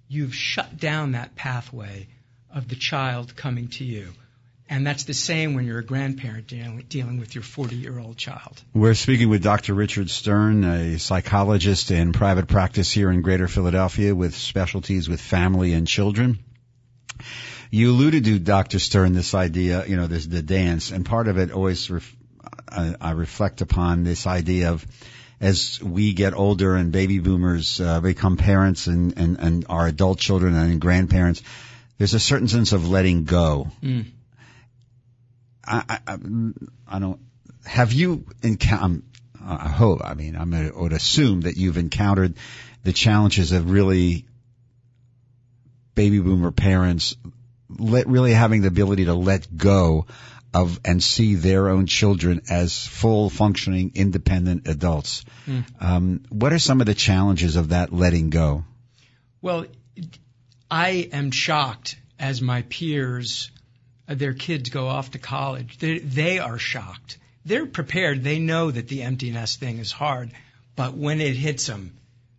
you've 0.07 0.33
shut 0.33 0.77
down 0.77 1.11
that 1.11 1.35
pathway 1.35 2.07
of 2.53 2.69
the 2.69 2.75
child 2.75 3.35
coming 3.35 3.67
to 3.67 3.83
you. 3.83 4.13
And 4.69 4.87
that's 4.87 5.03
the 5.03 5.13
same 5.13 5.53
when 5.53 5.65
you're 5.65 5.79
a 5.79 5.83
grandparent 5.83 6.47
dealing, 6.47 6.83
dealing 6.87 7.19
with 7.19 7.35
your 7.35 7.43
40 7.43 7.75
year 7.75 7.99
old 7.99 8.17
child. 8.17 8.61
We're 8.73 8.93
speaking 8.95 9.29
with 9.29 9.43
Dr. 9.43 9.73
Richard 9.73 10.09
Stern, 10.09 10.63
a 10.63 10.97
psychologist 10.99 11.91
in 11.91 12.13
private 12.13 12.47
practice 12.47 12.91
here 12.91 13.11
in 13.11 13.21
Greater 13.21 13.47
Philadelphia 13.47 14.15
with 14.15 14.35
specialties 14.35 15.09
with 15.09 15.21
family 15.21 15.73
and 15.73 15.87
children. 15.87 16.39
You 17.69 17.91
alluded 17.91 18.25
to 18.25 18.39
Dr. 18.39 18.79
Stern 18.79 19.13
this 19.13 19.33
idea, 19.33 19.85
you 19.85 19.95
know, 19.97 20.07
this 20.07 20.25
the 20.25 20.41
dance, 20.41 20.91
and 20.91 21.05
part 21.05 21.27
of 21.27 21.37
it 21.37 21.51
always 21.51 21.89
ref, 21.89 22.15
I, 22.69 22.95
I 23.01 23.11
reflect 23.11 23.61
upon 23.61 24.03
this 24.03 24.27
idea 24.27 24.71
of 24.71 24.85
as 25.41 25.81
we 25.81 26.13
get 26.13 26.33
older 26.33 26.75
and 26.75 26.91
baby 26.91 27.19
boomers 27.19 27.81
uh, 27.81 27.99
become 27.99 28.37
parents 28.37 28.87
and, 28.87 29.17
and, 29.17 29.39
and 29.39 29.65
our 29.69 29.87
adult 29.87 30.19
children 30.19 30.55
and 30.55 30.79
grandparents, 30.79 31.43
there's 31.97 32.13
a 32.13 32.19
certain 32.19 32.47
sense 32.47 32.71
of 32.71 32.89
letting 32.89 33.25
go. 33.25 33.69
Mm. 33.81 34.05
I, 35.65 35.99
I, 36.07 36.17
I 36.87 36.99
don't. 36.99 37.19
Have 37.65 37.93
you 37.93 38.25
encountered? 38.41 39.03
I 39.45 39.69
hope. 39.69 40.01
I 40.03 40.13
mean, 40.13 40.35
I 40.37 40.71
would 40.71 40.93
assume 40.93 41.41
that 41.41 41.57
you've 41.57 41.77
encountered 41.77 42.35
the 42.83 42.93
challenges 42.93 43.51
of 43.51 43.69
really 43.69 44.25
baby 45.95 46.19
boomer 46.19 46.51
parents 46.51 47.15
let, 47.77 48.07
really 48.07 48.33
having 48.33 48.61
the 48.61 48.67
ability 48.67 49.05
to 49.05 49.13
let 49.13 49.55
go 49.55 50.05
of 50.53 50.79
and 50.85 51.01
see 51.01 51.35
their 51.35 51.69
own 51.69 51.87
children 51.87 52.41
as 52.49 52.85
full 52.85 53.29
functioning 53.29 53.91
independent 53.95 54.67
adults. 54.67 55.25
Mm. 55.47 55.65
Um, 55.79 56.23
what 56.29 56.53
are 56.53 56.59
some 56.59 56.79
of 56.79 56.87
the 56.87 56.93
challenges 56.93 57.55
of 57.55 57.69
that 57.69 57.91
letting 57.91 58.29
go? 58.29 58.63
Well, 59.41 59.65
I 60.69 61.09
am 61.11 61.31
shocked 61.31 61.97
as 62.19 62.41
my 62.41 62.61
peers, 62.63 63.51
their 64.07 64.33
kids 64.33 64.69
go 64.69 64.87
off 64.87 65.11
to 65.11 65.19
college. 65.19 65.77
They, 65.77 65.99
they 65.99 66.39
are 66.39 66.57
shocked. 66.57 67.17
They're 67.45 67.65
prepared. 67.65 68.23
They 68.23 68.39
know 68.39 68.71
that 68.71 68.87
the 68.87 69.03
empty 69.03 69.31
nest 69.31 69.59
thing 69.59 69.79
is 69.79 69.91
hard, 69.91 70.31
but 70.75 70.95
when 70.95 71.19
it 71.21 71.35
hits 71.35 71.67
them, 71.67 71.97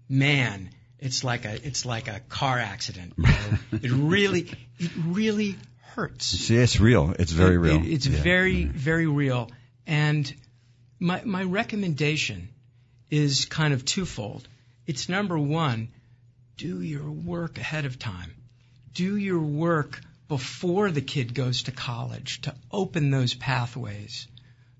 man, 0.08 0.70
it's 0.98 1.22
like 1.24 1.44
a 1.44 1.54
it's 1.66 1.84
like 1.84 2.08
a 2.08 2.20
car 2.28 2.58
accident. 2.58 3.12
You 3.18 3.22
know? 3.24 3.58
it 3.82 3.90
really 3.90 4.50
it 4.78 4.90
really 5.06 5.56
hurts. 5.94 6.26
See, 6.26 6.56
it's 6.56 6.80
real. 6.80 7.14
It's 7.18 7.32
very 7.32 7.56
It- 7.56 7.58
real. 7.58 7.76
it- 7.76 7.86
it's 7.92 8.06
Yeah. 8.06 8.22
very 8.22 8.64
mm-hmm. 8.64 8.72
very 8.78 9.06
real. 9.06 9.50
And 9.86 10.32
my 10.98 11.22
my 11.24 11.42
recommendation 11.42 12.48
is 13.10 13.44
kind 13.44 13.74
of 13.74 13.84
twofold. 13.84 14.48
It's 14.86 15.08
number 15.08 15.38
one, 15.38 15.88
do 16.56 16.80
your 16.80 17.10
work 17.10 17.58
ahead 17.58 17.84
of 17.84 17.98
time. 17.98 18.32
Do 18.94 19.16
your 19.16 19.40
work 19.40 20.00
before 20.28 20.90
the 20.90 21.02
kid 21.02 21.34
goes 21.34 21.64
to 21.64 21.72
college 21.72 22.40
to 22.42 22.54
open 22.72 23.10
those 23.10 23.34
pathways 23.34 24.26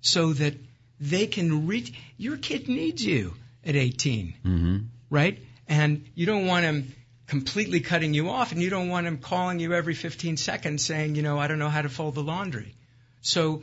so 0.01 0.33
that 0.33 0.55
they 1.01 1.27
can 1.27 1.67
reach 1.67 1.93
your 2.17 2.37
kid 2.37 2.69
needs 2.69 3.05
you 3.05 3.35
at 3.65 3.77
18 3.77 4.35
hmm 4.43 4.79
right? 5.15 5.39
And 5.69 6.07
you 6.15 6.27
don't 6.27 6.47
want 6.47 6.65
him 6.65 6.95
completely 7.27 7.81
cutting 7.81 8.15
you 8.15 8.29
off, 8.29 8.53
and 8.53 8.61
you 8.61 8.69
don't 8.69 8.89
want 8.89 9.07
him 9.07 9.19
calling 9.19 9.61
you 9.61 9.73
every 9.73 9.95
15 9.95 10.37
seconds 10.37 10.85
saying, 10.85 11.15
you 11.15 11.23
know, 11.23 11.39
I 11.39 11.47
don't 11.47 11.59
know 11.59 11.69
how 11.69 11.83
to 11.83 11.89
fold 11.89 12.17
the 12.17 12.23
laundry. 12.23 12.75
So 13.23 13.63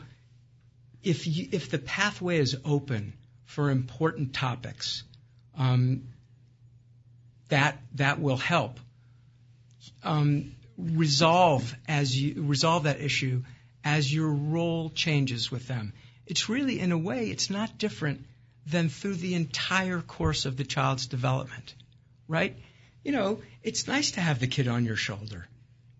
if 1.03 1.27
you, 1.27 1.49
if 1.51 1.69
the 1.69 1.77
pathway 1.77 2.39
is 2.39 2.57
open 2.65 3.13
for 3.45 3.69
important 3.69 4.33
topics, 4.33 5.03
um, 5.57 6.07
that 7.49 7.77
that 7.95 8.21
will 8.21 8.37
help 8.37 8.79
um, 10.03 10.55
resolve 10.81 11.75
as 11.87 12.19
you 12.19 12.43
resolve 12.43 12.83
that 12.83 13.01
issue 13.01 13.43
as 13.83 14.13
your 14.13 14.29
role 14.29 14.89
changes 14.89 15.51
with 15.51 15.67
them. 15.67 15.93
It's 16.25 16.49
really, 16.49 16.79
in 16.79 16.91
a 16.91 16.97
way, 16.97 17.29
it's 17.29 17.49
not 17.49 17.77
different 17.77 18.25
than 18.65 18.89
through 18.89 19.15
the 19.15 19.33
entire 19.35 20.01
course 20.01 20.45
of 20.45 20.55
the 20.55 20.63
child's 20.63 21.07
development, 21.07 21.73
right? 22.27 22.55
You 23.03 23.11
know, 23.11 23.41
it's 23.63 23.87
nice 23.87 24.11
to 24.11 24.21
have 24.21 24.39
the 24.39 24.47
kid 24.47 24.67
on 24.67 24.85
your 24.85 24.95
shoulder. 24.95 25.47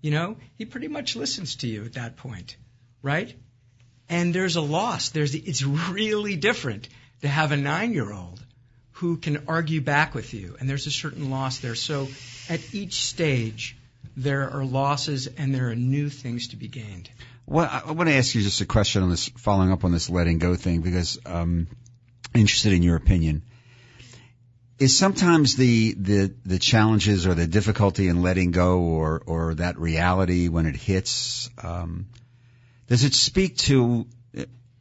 You 0.01 0.11
know, 0.11 0.37
he 0.57 0.65
pretty 0.65 0.87
much 0.87 1.15
listens 1.15 1.57
to 1.57 1.67
you 1.67 1.85
at 1.85 1.93
that 1.93 2.17
point, 2.17 2.55
right? 3.01 3.35
And 4.09 4.33
there's 4.33 4.55
a 4.55 4.61
loss. 4.61 5.09
There's 5.09 5.33
it's 5.33 5.63
really 5.63 6.35
different 6.35 6.89
to 7.21 7.27
have 7.27 7.51
a 7.51 7.57
nine-year-old 7.57 8.43
who 8.93 9.17
can 9.17 9.45
argue 9.47 9.81
back 9.81 10.13
with 10.13 10.33
you, 10.33 10.55
and 10.59 10.69
there's 10.69 10.85
a 10.85 10.91
certain 10.91 11.31
loss 11.31 11.59
there. 11.59 11.75
So 11.75 12.07
at 12.49 12.73
each 12.73 13.03
stage, 13.03 13.75
there 14.15 14.49
are 14.49 14.63
losses 14.63 15.27
and 15.27 15.53
there 15.53 15.69
are 15.69 15.75
new 15.75 16.09
things 16.09 16.49
to 16.49 16.57
be 16.57 16.67
gained. 16.67 17.09
Well, 17.45 17.67
I, 17.69 17.91
want 17.91 18.09
to 18.09 18.15
ask 18.15 18.35
you 18.35 18.41
just 18.41 18.61
a 18.61 18.65
question 18.65 19.03
on 19.03 19.09
this, 19.09 19.27
following 19.27 19.71
up 19.71 19.83
on 19.83 19.91
this 19.91 20.09
letting 20.09 20.37
go 20.37 20.55
thing, 20.55 20.81
because 20.81 21.19
um, 21.25 21.67
interested 22.33 22.73
in 22.73 22.83
your 22.83 22.95
opinion. 22.95 23.43
Is 24.79 24.97
sometimes 24.97 25.55
the, 25.57 25.93
the 25.93 26.33
the 26.43 26.57
challenges 26.57 27.27
or 27.27 27.35
the 27.35 27.45
difficulty 27.45 28.07
in 28.07 28.23
letting 28.23 28.49
go, 28.49 28.79
or 28.79 29.21
or 29.27 29.53
that 29.55 29.77
reality 29.77 30.47
when 30.47 30.65
it 30.65 30.75
hits, 30.75 31.51
um, 31.61 32.07
does 32.87 33.03
it 33.03 33.13
speak 33.13 33.57
to 33.57 34.07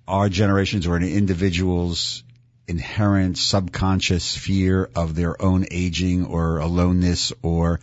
our 0.09 0.29
generations 0.31 0.87
or 0.87 0.97
an 0.97 1.03
individual's 1.03 2.25
inherent 2.67 3.37
subconscious 3.37 4.37
fear 4.37 4.89
of 4.95 5.15
their 5.15 5.41
own 5.43 5.67
aging 5.71 6.25
or 6.25 6.59
aloneness, 6.59 7.33
or 7.43 7.81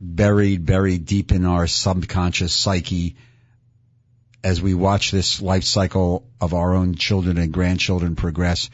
buried 0.00 0.64
buried 0.64 1.06
deep 1.06 1.32
in 1.32 1.44
our 1.44 1.66
subconscious 1.66 2.52
psyche? 2.52 3.16
as 4.44 4.62
we 4.62 4.74
watch 4.74 5.10
this 5.10 5.42
life 5.42 5.64
cycle 5.64 6.26
of 6.40 6.54
our 6.54 6.74
own 6.74 6.94
children 6.94 7.38
and 7.38 7.52
grandchildren 7.52 8.16
progress, 8.16 8.70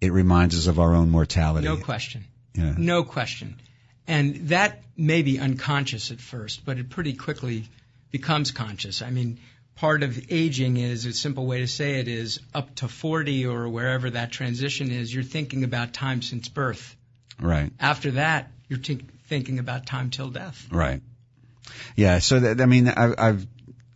it 0.00 0.12
reminds 0.12 0.56
us 0.56 0.66
of 0.66 0.78
our 0.78 0.94
own 0.94 1.10
mortality. 1.10 1.66
No 1.66 1.76
question. 1.76 2.24
Yeah. 2.54 2.74
No 2.76 3.02
question. 3.02 3.56
And 4.06 4.48
that 4.48 4.82
may 4.96 5.22
be 5.22 5.38
unconscious 5.38 6.10
at 6.10 6.20
first, 6.20 6.64
but 6.64 6.78
it 6.78 6.90
pretty 6.90 7.14
quickly 7.14 7.64
becomes 8.10 8.50
conscious. 8.50 9.02
I 9.02 9.10
mean, 9.10 9.40
part 9.74 10.02
of 10.02 10.30
aging 10.30 10.76
is 10.76 11.06
a 11.06 11.12
simple 11.12 11.46
way 11.46 11.60
to 11.60 11.66
say 11.66 11.98
it 11.98 12.08
is 12.08 12.40
up 12.54 12.74
to 12.76 12.88
40 12.88 13.46
or 13.46 13.68
wherever 13.68 14.10
that 14.10 14.30
transition 14.30 14.90
is, 14.90 15.12
you're 15.12 15.24
thinking 15.24 15.64
about 15.64 15.92
time 15.92 16.22
since 16.22 16.48
birth. 16.48 16.94
Right. 17.40 17.72
After 17.80 18.12
that, 18.12 18.50
you're 18.68 18.78
t- 18.78 19.00
thinking 19.26 19.58
about 19.58 19.86
time 19.86 20.10
till 20.10 20.30
death. 20.30 20.66
Right. 20.70 21.02
Yeah. 21.96 22.18
So 22.20 22.40
that, 22.40 22.60
I 22.60 22.66
mean, 22.66 22.88
I, 22.88 23.12
I've 23.18 23.46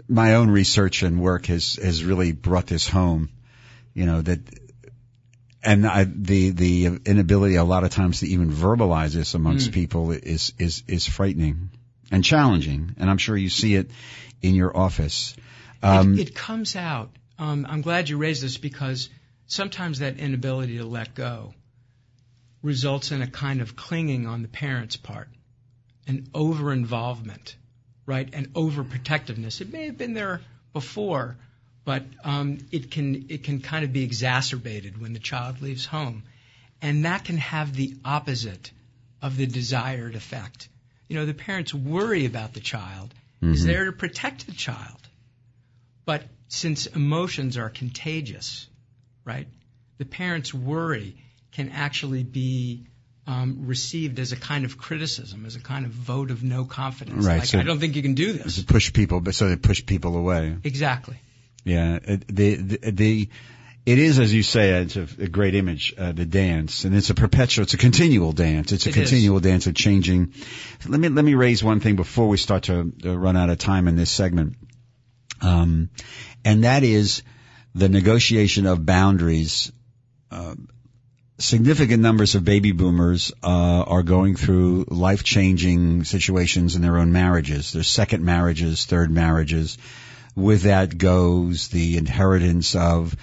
my 0.08 0.34
own 0.34 0.50
research 0.50 1.02
and 1.02 1.20
work 1.20 1.46
has 1.46 1.76
has 1.76 2.04
really 2.04 2.32
brought 2.32 2.66
this 2.66 2.88
home. 2.88 3.30
You 3.94 4.06
know 4.06 4.22
that, 4.22 4.40
and 5.62 5.86
I, 5.86 6.04
the 6.04 6.50
the 6.50 6.86
inability 7.06 7.56
a 7.56 7.64
lot 7.64 7.84
of 7.84 7.90
times 7.90 8.20
to 8.20 8.26
even 8.26 8.50
verbalize 8.50 9.14
this 9.14 9.34
amongst 9.34 9.70
Mm. 9.70 9.74
people 9.74 10.10
is 10.10 10.52
is 10.58 10.82
is 10.88 11.06
frightening 11.06 11.70
and 12.10 12.24
challenging. 12.24 12.94
And 12.98 13.08
I'm 13.08 13.18
sure 13.18 13.36
you 13.36 13.48
see 13.48 13.74
it 13.76 13.90
in 14.42 14.54
your 14.54 14.76
office. 14.76 15.36
Um, 15.82 16.18
it, 16.18 16.30
it 16.30 16.34
comes 16.34 16.76
out. 16.76 17.10
Um, 17.38 17.66
I'm 17.68 17.80
glad 17.80 18.08
you 18.08 18.18
raised 18.18 18.42
this 18.42 18.58
because 18.58 19.08
sometimes 19.46 20.00
that 20.00 20.18
inability 20.18 20.78
to 20.78 20.84
let 20.84 21.14
go 21.14 21.54
results 22.62 23.10
in 23.10 23.22
a 23.22 23.26
kind 23.26 23.60
of 23.60 23.76
clinging 23.76 24.26
on 24.26 24.42
the 24.42 24.48
parent's 24.48 24.96
part, 24.96 25.28
an 26.06 26.28
over 26.34 26.72
involvement, 26.72 27.56
right, 28.06 28.28
and 28.32 28.52
overprotectiveness. 28.54 29.60
It 29.60 29.72
may 29.72 29.86
have 29.86 29.98
been 29.98 30.14
there 30.14 30.40
before, 30.72 31.36
but 31.84 32.04
um, 32.24 32.58
it 32.70 32.90
can 32.90 33.26
it 33.28 33.44
can 33.44 33.60
kind 33.60 33.84
of 33.84 33.92
be 33.92 34.02
exacerbated 34.02 35.00
when 35.00 35.12
the 35.12 35.18
child 35.18 35.62
leaves 35.62 35.86
home, 35.86 36.22
and 36.82 37.04
that 37.04 37.24
can 37.24 37.38
have 37.38 37.74
the 37.74 37.96
opposite 38.04 38.70
of 39.22 39.36
the 39.36 39.46
desired 39.46 40.14
effect. 40.14 40.68
You 41.08 41.16
know, 41.16 41.26
the 41.26 41.34
parents 41.34 41.74
worry 41.74 42.26
about 42.26 42.52
the 42.52 42.60
child, 42.60 43.12
is 43.42 43.62
Mhm. 43.62 43.66
there 43.66 43.84
to 43.86 43.92
protect 43.92 44.46
the 44.46 44.52
child. 44.52 45.08
But 46.04 46.28
since 46.48 46.86
emotions 46.86 47.56
are 47.56 47.70
contagious, 47.70 48.66
right, 49.24 49.48
the 49.98 50.04
parents' 50.04 50.52
worry 50.54 51.16
can 51.52 51.68
actually 51.70 52.22
be 52.24 52.86
um, 53.26 53.66
received 53.66 54.18
as 54.18 54.32
a 54.32 54.36
kind 54.36 54.64
of 54.64 54.76
criticism, 54.78 55.46
as 55.46 55.54
a 55.56 55.60
kind 55.60 55.84
of 55.86 55.92
vote 55.92 56.30
of 56.30 56.42
no 56.42 56.64
confidence. 56.64 57.24
Right, 57.26 57.38
Like, 57.38 57.46
so- 57.48 57.58
I 57.58 57.62
don't 57.62 57.78
think 57.80 57.94
you 57.96 58.02
can 58.02 58.14
do 58.14 58.32
to 58.32 58.42
this. 58.44 58.62
push 58.62 58.92
people, 58.92 59.20
but 59.20 59.34
so 59.34 59.48
they 59.48 59.56
push 59.56 59.84
people 59.86 60.16
away. 60.16 60.56
Exactly. 60.64 61.16
Yeah, 61.64 61.98
the 62.26 62.54
the, 62.56 62.90
the 62.90 63.28
it 63.86 63.98
is 63.98 64.18
as 64.18 64.32
you 64.32 64.42
say, 64.42 64.70
it's 64.82 64.96
a, 64.96 65.02
a 65.18 65.28
great 65.28 65.54
image, 65.54 65.94
uh, 65.98 66.12
the 66.12 66.24
dance, 66.26 66.84
and 66.84 66.94
it's 66.96 67.10
a 67.10 67.14
perpetual, 67.14 67.62
it's 67.64 67.74
a 67.74 67.78
continual 67.78 68.32
dance. 68.32 68.72
It's 68.72 68.86
a 68.86 68.88
It 68.90 68.96
is. 68.96 69.10
continual 69.10 69.40
dance 69.40 69.66
of 69.66 69.74
changing. 69.74 70.32
Let 70.86 70.98
me 71.00 71.08
let 71.10 71.24
me 71.24 71.34
raise 71.34 71.62
one 71.62 71.80
thing 71.80 71.96
before 71.96 72.28
we 72.28 72.36
start 72.38 72.64
to, 72.64 72.92
to 73.02 73.16
run 73.16 73.36
out 73.36 73.50
of 73.50 73.58
time 73.58 73.88
in 73.88 73.96
this 73.96 74.10
segment, 74.10 74.56
um, 75.42 75.90
and 76.44 76.64
that 76.64 76.82
is 76.82 77.22
the 77.74 77.88
negotiation 77.88 78.66
of 78.66 78.84
boundaries. 78.86 79.70
Uh, 80.30 80.54
significant 81.40 82.02
numbers 82.02 82.34
of 82.34 82.44
baby 82.44 82.72
boomers 82.72 83.32
uh, 83.42 83.84
are 83.86 84.02
going 84.02 84.36
through 84.36 84.84
life-changing 84.88 86.04
situations 86.04 86.76
in 86.76 86.82
their 86.82 86.98
own 86.98 87.12
marriages. 87.12 87.72
Their 87.72 87.82
second 87.82 88.24
marriages, 88.24 88.84
third 88.84 89.10
marriages. 89.10 89.78
With 90.36 90.62
that 90.62 90.96
goes 90.96 91.68
the 91.68 91.96
inheritance 91.96 92.74
of 92.74 93.16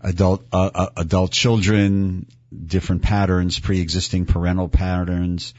adult 0.00 0.44
uh, 0.52 0.70
uh, 0.74 0.88
adult 0.96 1.30
children, 1.30 2.26
different 2.66 3.02
patterns, 3.02 3.58
pre-existing 3.58 4.26
parental 4.26 4.68
patterns. 4.68 5.54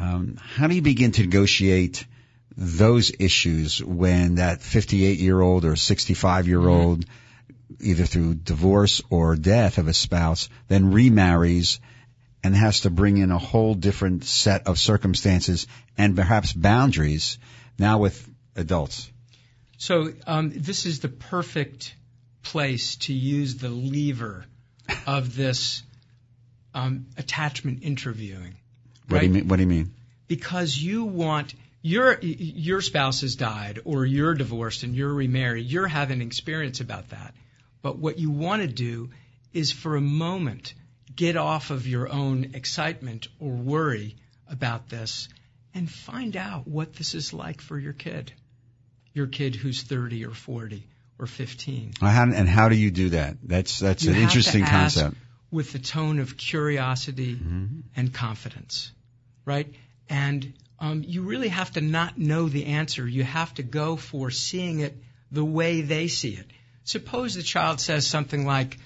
Um, 0.00 0.38
how 0.40 0.66
do 0.66 0.74
you 0.74 0.82
begin 0.82 1.12
to 1.12 1.22
negotiate 1.22 2.06
those 2.56 3.12
issues 3.18 3.82
when 3.82 4.36
that 4.36 4.62
58 4.62 5.18
year 5.18 5.40
old 5.40 5.64
or 5.64 5.76
65 5.76 6.48
year 6.48 6.66
old, 6.66 7.04
either 7.80 8.06
through 8.06 8.34
divorce 8.34 9.02
or 9.10 9.36
death 9.36 9.78
of 9.78 9.88
a 9.88 9.94
spouse, 9.94 10.48
then 10.68 10.92
remarries 10.92 11.80
and 12.44 12.56
has 12.56 12.80
to 12.80 12.90
bring 12.90 13.18
in 13.18 13.30
a 13.30 13.38
whole 13.38 13.74
different 13.74 14.24
set 14.24 14.66
of 14.66 14.78
circumstances 14.78 15.66
and 15.96 16.16
perhaps 16.16 16.52
boundaries 16.52 17.38
now 17.78 17.98
with 17.98 18.28
adults? 18.56 19.10
So 19.78 20.12
um, 20.26 20.52
this 20.54 20.86
is 20.86 21.00
the 21.00 21.08
perfect 21.08 21.94
place 22.42 22.96
to 22.96 23.12
use 23.12 23.56
the 23.56 23.68
lever 23.68 24.44
of 25.06 25.36
this 25.36 25.82
um, 26.74 27.06
attachment 27.16 27.82
interviewing. 27.82 28.56
What 29.08 29.20
do 29.20 29.26
you 29.26 29.32
mean? 29.32 29.48
What 29.48 29.56
do 29.56 29.62
you 29.62 29.68
mean? 29.68 29.94
because 30.32 30.78
you 30.78 31.04
want 31.04 31.52
your 31.82 32.18
your 32.20 32.80
spouse 32.80 33.20
has 33.20 33.36
died 33.36 33.80
or 33.84 34.06
you're 34.06 34.32
divorced 34.32 34.82
and 34.82 34.94
you're 34.94 35.12
remarried, 35.12 35.66
you're 35.66 35.86
having 35.86 36.22
experience 36.22 36.80
about 36.80 37.10
that. 37.10 37.34
But 37.82 37.98
what 37.98 38.18
you 38.18 38.30
want 38.30 38.62
to 38.62 38.68
do 38.68 39.10
is 39.52 39.72
for 39.72 39.96
a 39.96 40.00
moment 40.00 40.74
get 41.14 41.36
off 41.36 41.70
of 41.70 41.86
your 41.86 42.08
own 42.08 42.52
excitement 42.54 43.28
or 43.38 43.50
worry 43.50 44.16
about 44.48 44.88
this 44.88 45.28
and 45.74 45.90
find 45.90 46.36
out 46.36 46.66
what 46.66 46.94
this 46.94 47.14
is 47.14 47.32
like 47.32 47.60
for 47.60 47.78
your 47.78 47.92
kid. 47.92 48.32
Your 49.14 49.26
kid 49.26 49.54
who's 49.56 49.82
30 49.82 50.24
or 50.24 50.30
40 50.32 50.86
or 51.18 51.26
15. 51.26 51.92
How, 52.00 52.22
and 52.22 52.48
how 52.48 52.68
do 52.70 52.76
you 52.76 52.90
do 52.90 53.10
that? 53.10 53.36
That's 53.42 53.78
that's 53.78 54.04
You 54.04 54.12
an 54.12 54.16
interesting 54.18 54.64
concept. 54.64 55.16
With 55.50 55.72
the 55.72 55.78
tone 55.78 56.18
of 56.18 56.36
curiosity 56.38 57.34
Mm-hmm. 57.34 57.80
and 57.94 58.12
confidence, 58.14 58.90
right? 59.44 59.68
And 60.08 60.54
um, 60.78 61.04
you 61.06 61.22
really 61.22 61.48
have 61.48 61.72
to 61.72 61.80
not 61.80 62.16
know 62.18 62.48
the 62.48 62.66
answer. 62.66 63.06
You 63.06 63.22
have 63.24 63.52
to 63.54 63.62
go 63.62 63.96
for 63.96 64.30
seeing 64.30 64.80
it 64.80 64.96
the 65.30 65.44
way 65.44 65.82
they 65.82 66.08
see 66.08 66.30
it. 66.34 66.46
Suppose 66.84 67.34
the 67.34 67.42
child 67.42 67.80
says 67.80 68.06
something 68.06 68.44
like, 68.44 68.78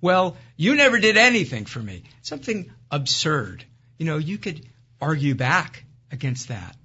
"Well, 0.00 0.36
you 0.56 0.74
never 0.74 0.98
did 0.98 1.16
anything 1.16 1.64
for 1.64 1.80
me." 1.80 2.02
Something 2.22 2.72
absurd. 2.90 3.64
You 3.98 4.06
know, 4.06 4.18
you 4.18 4.38
could 4.38 4.66
argue 5.00 5.34
back 5.34 5.84
against 6.10 6.48
that, 6.48 6.76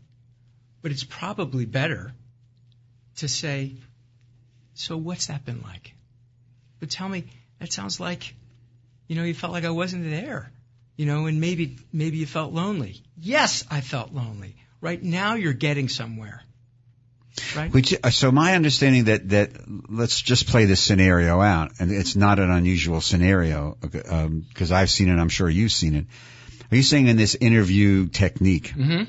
but 0.82 0.91
it's 0.91 1.04
probably 1.04 1.65
better 1.65 2.13
to 3.17 3.28
say, 3.28 3.76
"So 4.74 4.97
what's 4.97 5.28
that 5.28 5.45
been 5.45 5.62
like?" 5.62 5.93
But 6.80 6.89
tell 6.89 7.10
me, 7.10 7.26
that 7.60 7.71
sounds 7.71 8.00
like, 8.00 8.34
you 9.08 9.15
know, 9.15 9.24
you 9.24 9.34
felt 9.34 9.54
like 9.54 9.65
I 9.65 9.69
wasn't 9.69 10.10
there, 10.10 10.52
you 10.95 11.06
know, 11.06 11.28
and 11.28 11.39
maybe 11.39 11.78
maybe 11.91 12.17
you 12.17 12.26
felt 12.26 12.54
lonely. 12.54 13.02
Yes, 13.17 13.65
I 13.69 13.82
felt 13.82 14.13
lonely. 14.13 14.56
Right 14.80 15.02
now, 15.02 15.36
you're 15.36 15.54
getting 15.54 15.89
somewhere. 15.89 16.43
Right? 17.56 17.74
Which, 17.74 17.94
uh, 18.04 18.10
so 18.10 18.32
my 18.32 18.56
understanding 18.56 19.06
that, 19.06 19.30
that 19.30 19.52
let's 19.89 20.22
just 20.22 20.48
play 20.48 20.65
this 20.65 20.82
scenario 20.82 21.41
out, 21.41 21.72
and 21.80 21.91
it's 21.91 22.15
not 22.15 22.39
an 22.39 22.52
unusual 22.52 23.02
scenario, 23.02 23.78
because 23.82 24.72
I've 24.72 24.89
seen 24.89 25.10
it, 25.10 25.20
I'm 25.20 25.30
sure 25.30 25.50
you've 25.50 25.72
seen 25.72 25.96
it. 25.96 26.06
Are 26.72 26.76
you 26.76 26.84
saying 26.84 27.08
in 27.08 27.17
this 27.17 27.36
interview 27.36 28.08
technique 28.08 28.70
hmm 28.70 29.04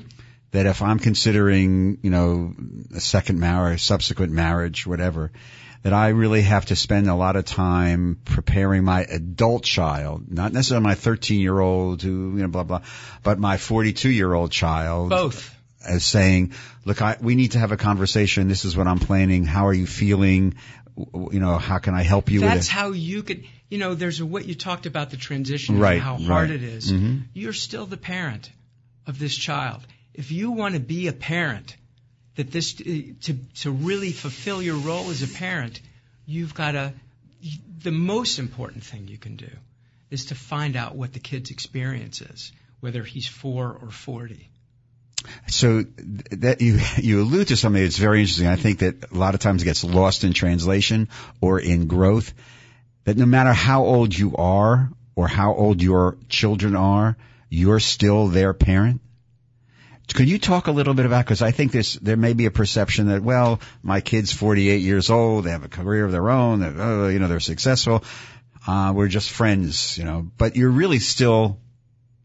that 0.51 0.67
if 0.67 0.83
I'm 0.83 0.99
considering, 0.99 1.97
you 2.03 2.11
know, 2.11 2.53
a 2.95 2.99
second 2.99 3.39
marriage, 3.39 3.81
subsequent 3.81 4.31
marriage, 4.31 4.85
whatever, 4.85 5.31
that 5.81 5.93
I 5.93 6.09
really 6.09 6.43
have 6.43 6.67
to 6.67 6.75
spend 6.75 7.09
a 7.09 7.15
lot 7.15 7.35
of 7.35 7.45
time 7.45 8.19
preparing 8.23 8.83
my 8.83 9.01
adult 9.01 9.63
child, 9.63 10.31
not 10.31 10.53
necessarily 10.53 10.83
my 10.83 10.95
13 10.95 11.41
year 11.41 11.59
old 11.59 12.01
who, 12.01 12.35
you 12.35 12.43
know, 12.43 12.47
blah, 12.47 12.63
blah, 12.63 12.81
but 13.23 13.39
my 13.39 13.57
42 13.57 14.09
year 14.09 14.33
old 14.33 14.51
child 14.51 15.09
Both. 15.09 15.53
As 15.85 16.03
saying, 16.05 16.53
look, 16.85 17.01
I, 17.01 17.17
we 17.21 17.35
need 17.35 17.51
to 17.53 17.59
have 17.59 17.71
a 17.71 17.77
conversation. 17.77 18.47
This 18.47 18.65
is 18.65 18.75
what 18.77 18.87
I'm 18.87 18.99
planning. 18.99 19.45
How 19.45 19.67
are 19.67 19.73
you 19.73 19.85
feeling? 19.87 20.55
You 20.97 21.39
know, 21.39 21.57
how 21.57 21.79
can 21.79 21.95
I 21.95 22.03
help 22.03 22.29
you 22.29 22.41
That's 22.41 22.55
with 22.55 22.65
it? 22.67 22.69
how 22.71 22.91
you 22.91 23.23
could, 23.23 23.45
you 23.69 23.77
know, 23.79 23.95
there's 23.95 24.19
a, 24.19 24.25
what 24.25 24.45
you 24.45 24.53
talked 24.55 24.85
about 24.85 25.09
the 25.09 25.17
transition 25.17 25.79
Right, 25.79 25.93
and 25.93 26.01
how 26.03 26.17
hard 26.17 26.49
right. 26.49 26.51
it 26.51 26.63
is. 26.63 26.91
Mhm. 26.91 27.23
You're 27.33 27.53
still 27.53 27.85
the 27.87 27.97
parent 27.97 28.51
of 29.07 29.17
this 29.17 29.35
child. 29.35 29.81
If 30.13 30.31
you 30.31 30.51
want 30.51 30.75
to 30.75 30.79
be 30.79 31.07
a 31.07 31.13
parent, 31.13 31.75
that 32.35 32.51
this 32.51 32.73
to 32.73 33.33
to 33.61 33.71
really 33.71 34.11
fulfill 34.11 34.61
your 34.61 34.77
role 34.77 35.09
as 35.09 35.23
a 35.23 35.27
parent, 35.27 35.81
you've 36.25 36.53
got 36.53 36.71
to. 36.73 36.93
The 37.83 37.91
most 37.91 38.39
important 38.39 38.83
thing 38.83 39.07
you 39.07 39.17
can 39.17 39.35
do 39.35 39.49
is 40.09 40.27
to 40.27 40.35
find 40.35 40.75
out 40.75 40.95
what 40.95 41.11
the 41.13 41.19
kid's 41.19 41.49
experience 41.51 42.21
is, 42.21 42.51
whether 42.79 43.03
he's 43.03 43.27
four 43.27 43.77
or 43.81 43.89
forty. 43.89 44.49
So 45.47 45.83
that 46.31 46.61
you 46.61 46.79
you 46.97 47.21
allude 47.21 47.49
to 47.49 47.57
something 47.57 47.81
that's 47.81 47.97
very 47.97 48.21
interesting. 48.21 48.47
I 48.47 48.55
think 48.55 48.79
that 48.79 49.11
a 49.11 49.17
lot 49.17 49.33
of 49.33 49.39
times 49.39 49.61
it 49.61 49.65
gets 49.65 49.83
lost 49.83 50.23
in 50.23 50.33
translation 50.33 51.09
or 51.41 51.59
in 51.59 51.87
growth. 51.87 52.33
That 53.05 53.17
no 53.17 53.25
matter 53.25 53.53
how 53.53 53.83
old 53.85 54.17
you 54.17 54.35
are 54.37 54.89
or 55.15 55.27
how 55.27 55.53
old 55.53 55.81
your 55.81 56.17
children 56.29 56.75
are, 56.75 57.17
you're 57.49 57.79
still 57.79 58.27
their 58.27 58.53
parent. 58.53 59.01
Could 60.13 60.29
you 60.29 60.37
talk 60.37 60.67
a 60.67 60.71
little 60.71 60.93
bit 60.93 61.05
about 61.05 61.25
because 61.25 61.41
I 61.41 61.51
think 61.51 61.71
this 61.71 61.93
there 61.95 62.17
may 62.17 62.33
be 62.33 62.45
a 62.45 62.51
perception 62.51 63.07
that 63.07 63.23
well 63.23 63.61
my 63.81 64.01
kid's 64.01 64.33
48 64.33 64.81
years 64.81 65.09
old 65.09 65.45
they 65.45 65.51
have 65.51 65.63
a 65.63 65.69
career 65.69 66.05
of 66.05 66.11
their 66.11 66.29
own 66.29 66.61
oh, 66.61 67.07
you 67.07 67.19
know 67.19 67.27
they're 67.27 67.39
successful 67.39 68.03
uh, 68.67 68.91
we're 68.93 69.07
just 69.07 69.29
friends 69.29 69.97
you 69.97 70.03
know 70.03 70.29
but 70.37 70.55
you're 70.55 70.69
really 70.69 70.99
still 70.99 71.59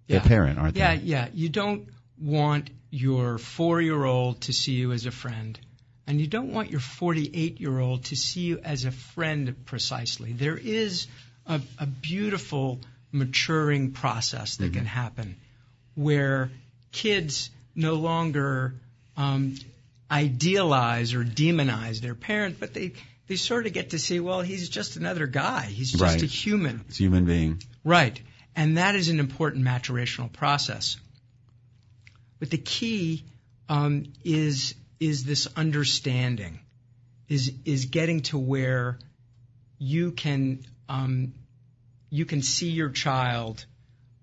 their 0.09 0.21
parent 0.21 0.59
aren't 0.59 0.77
Yeah, 0.77 0.97
they? 0.97 1.03
Yeah, 1.03 1.25
yeah. 1.25 1.29
You 1.33 1.49
don't 1.49 1.89
want 2.21 2.71
your 2.91 3.39
four 3.39 3.81
year 3.81 4.03
old 4.05 4.41
to 4.43 4.53
see 4.53 4.73
you 4.73 4.93
as 4.93 5.07
a 5.07 5.11
friend. 5.11 5.59
And 6.07 6.21
you 6.21 6.27
don't 6.27 6.53
want 6.53 6.71
your 6.71 6.81
48 6.81 7.61
year 7.61 7.79
old 7.79 8.05
to 8.07 8.17
see 8.17 8.41
you 8.41 8.59
as 8.61 8.85
a 8.85 8.91
friend 8.91 9.55
precisely. 9.67 10.33
There 10.33 10.57
is 10.57 11.07
a, 11.47 11.61
a 11.79 11.87
beautiful 11.87 12.81
maturing 13.13 13.93
process 13.93 14.57
that 14.57 14.73
can 14.73 14.87
happen 14.87 15.37
where 15.95 16.51
kids 16.93 17.51
no 17.75 17.95
longer 17.95 18.75
um, 19.17 19.55
idealize 20.11 21.15
or 21.15 21.25
demonize 21.25 22.01
their 22.01 22.15
parent, 22.15 22.59
but 22.59 22.73
they, 22.75 22.93
they 23.27 23.37
sort 23.37 23.67
of 23.67 23.73
get 23.73 23.91
to 23.91 23.99
see, 23.99 24.21
well, 24.21 24.41
he's 24.41 24.69
just 24.69 24.97
another 24.97 25.27
guy. 25.27 25.63
He's 25.67 25.91
just 25.91 26.03
Right. 26.03 26.23
a 26.23 26.27
human. 26.27 26.85
It's 26.89 26.99
a 26.99 27.03
human 27.03 27.25
being. 27.25 27.63
Right. 27.85 28.21
And 28.57 28.79
that 28.79 28.95
is 28.95 29.09
an 29.09 29.21
important 29.21 29.65
maturational 29.65 30.33
process. 30.33 30.97
But 32.39 32.51
the 32.51 32.59
key 32.59 33.25
um, 33.69 34.13
is 34.25 34.75
is 35.01 35.25
this 35.25 35.47
understanding, 35.57 36.61
is 37.29 37.53
is 37.65 37.87
getting 37.87 38.23
to 38.23 38.39
where 38.39 38.99
you 39.79 40.13
can 40.13 40.65
um, 40.89 41.35
you 42.11 42.25
can 42.25 42.43
see 42.43 42.71
your 42.71 42.91
child. 42.91 43.65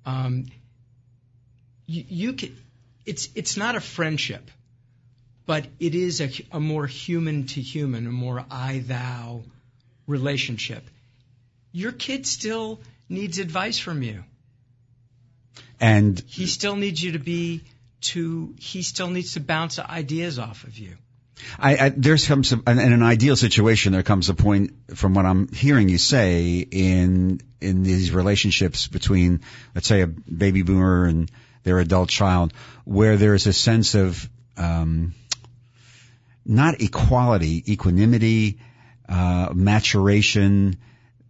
Um, 0.06 0.46
you, 1.86 2.04
you 2.08 2.34
can. 2.34 2.56
It's 3.06 3.30
it's 3.36 3.58
not 3.58 3.76
a 3.76 3.82
friendship, 3.82 4.50
but 5.46 5.68
it 5.80 5.94
is 5.94 6.22
a, 6.22 6.32
a 6.52 6.60
more 6.60 6.88
human 6.88 7.48
to 7.48 7.62
human, 7.62 8.08
a 8.08 8.12
more 8.12 8.46
I 8.50 8.80
thou 8.80 9.44
relationship. 10.08 10.84
Your 11.72 11.92
kid 11.92 12.26
still 12.26 12.80
needs 13.10 13.38
advice 13.40 13.78
from 13.78 14.02
you. 14.02 14.24
And 15.80 16.22
He 16.28 16.48
still 16.48 16.76
needs 16.76 17.04
you 17.04 17.12
to 17.14 17.20
be 17.20 17.62
to. 18.02 18.56
He 18.60 18.82
still 18.82 19.10
needs 19.10 19.34
to 19.34 19.40
bounce 19.40 19.80
ideas 19.80 20.40
off 20.40 20.64
of 20.64 20.78
you. 20.78 20.98
I, 21.60 21.78
I 21.78 21.90
there's 21.90 22.28
comes 22.28 22.52
in 22.54 22.64
an 22.66 23.04
ideal 23.04 23.36
situation 23.36 23.92
there 23.92 24.04
comes 24.04 24.30
a 24.30 24.34
point 24.34 24.72
from 24.96 25.14
what 25.14 25.26
I'm 25.26 25.50
hearing 25.50 25.90
you 25.90 25.98
say 25.98 26.60
in 26.60 27.42
in 27.60 27.84
these 27.84 28.12
relationships 28.12 28.88
between 28.88 29.42
let's 29.74 29.88
say 29.88 30.02
a 30.02 30.08
baby 30.08 30.62
boomer 30.62 31.06
and 31.06 31.30
their 31.64 31.80
adult 31.80 32.10
child 32.10 32.54
where 32.86 33.18
there's 33.18 33.48
a 33.48 33.54
sense 33.54 33.96
of 33.96 34.30
um, 34.56 35.14
not 36.46 36.80
equality, 36.80 37.64
equanimity, 37.74 38.60
uh, 39.10 39.50
maturation. 39.54 40.78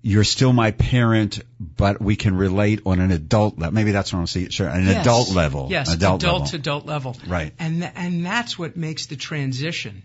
You're 0.07 0.23
still 0.23 0.53
my 0.53 0.69
parent, 0.69 1.39
but 1.59 1.99
we 1.99 2.15
can 2.15 2.35
relate 2.35 2.81
on 2.85 2.99
an 2.99 3.09
adult 3.11 3.57
level. 3.57 3.73
Maybe 3.73 3.91
that's 3.91 4.13
what 4.13 4.19
I'm 4.19 4.27
saying. 4.27 4.49
Sure, 4.49 4.67
an 4.67 4.85
Yes. 4.85 5.01
adult 5.01 5.31
level. 5.31 5.67
Yes, 5.71 5.91
adult, 5.91 6.21
adult 6.21 6.41
level. 6.41 6.47
to 6.51 6.55
adult 6.57 6.85
level. 6.85 7.17
Right. 7.25 7.53
And 7.57 7.81
th- 7.81 7.91
and 7.95 8.23
that's 8.23 8.59
what 8.59 8.77
makes 8.77 9.07
the 9.07 9.15
transition 9.15 10.03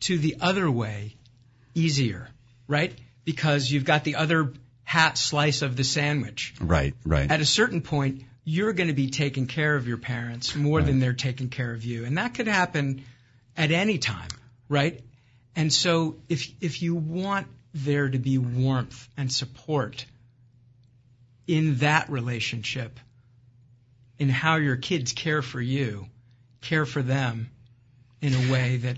to 0.00 0.16
the 0.16 0.36
other 0.40 0.70
way 0.70 1.16
easier, 1.74 2.28
right? 2.66 2.98
Because 3.26 3.70
you've 3.70 3.84
got 3.84 4.04
the 4.04 4.14
other 4.16 4.54
hat 4.84 5.18
slice 5.18 5.60
of 5.60 5.76
the 5.76 5.84
sandwich. 5.84 6.54
Right, 6.58 6.94
right. 7.04 7.30
At 7.30 7.40
a 7.42 7.44
certain 7.46 7.82
point, 7.82 8.22
you're 8.44 8.72
going 8.72 8.88
to 8.88 8.94
be 8.94 9.10
taking 9.10 9.46
care 9.48 9.76
of 9.76 9.86
your 9.86 9.98
parents 9.98 10.54
more 10.56 10.80
than 10.80 10.98
they're 10.98 11.12
taking 11.12 11.50
care 11.50 11.74
of 11.74 11.84
you, 11.84 12.06
and 12.06 12.16
that 12.16 12.32
could 12.32 12.46
happen 12.48 13.04
at 13.54 13.70
any 13.70 13.98
time, 13.98 14.28
right? 14.70 15.02
And 15.54 15.70
so 15.70 16.16
if 16.30 16.50
if 16.62 16.80
you 16.80 16.94
want 16.94 17.48
there 17.84 18.08
to 18.08 18.18
be 18.18 18.38
warmth 18.38 19.08
and 19.16 19.30
support 19.30 20.06
in 21.46 21.76
that 21.76 22.10
relationship, 22.10 22.98
in 24.18 24.28
how 24.28 24.56
your 24.56 24.76
kids 24.76 25.12
care 25.12 25.42
for 25.42 25.60
you, 25.60 26.06
care 26.60 26.86
for 26.86 27.02
them 27.02 27.50
in 28.20 28.34
a 28.34 28.52
way 28.52 28.78
that 28.78 28.96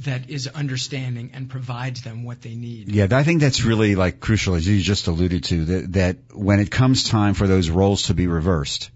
that 0.00 0.28
is 0.28 0.46
understanding 0.46 1.30
and 1.32 1.48
provides 1.48 2.02
them 2.02 2.22
what 2.22 2.42
they 2.42 2.54
need. 2.54 2.88
Yeah, 2.90 3.06
I 3.10 3.22
think 3.22 3.40
that's 3.40 3.64
really 3.64 3.94
like 3.94 4.20
crucial, 4.20 4.54
as 4.54 4.68
you 4.68 4.80
just 4.82 5.06
alluded 5.06 5.44
to, 5.44 5.64
that, 5.64 5.92
that 5.94 6.16
when 6.34 6.60
it 6.60 6.70
comes 6.70 7.04
time 7.04 7.32
for 7.32 7.46
those 7.46 7.70
roles 7.70 8.04
to 8.04 8.14
be 8.14 8.26
reversed, 8.26 8.90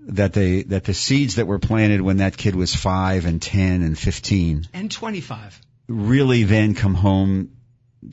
that 0.00 0.32
they, 0.34 0.62
that 0.62 0.84
the 0.84 0.94
seeds 0.94 1.34
that 1.34 1.48
were 1.48 1.58
planted 1.58 2.00
when 2.00 2.18
that 2.18 2.36
kid 2.36 2.54
was 2.54 2.74
five 2.74 3.26
and 3.26 3.42
ten 3.42 3.82
and 3.82 3.98
fifteen 3.98 4.68
And 4.72 4.90
25. 4.90 5.60
really 5.88 6.44
then 6.44 6.74
come 6.74 6.94
home 6.94 7.50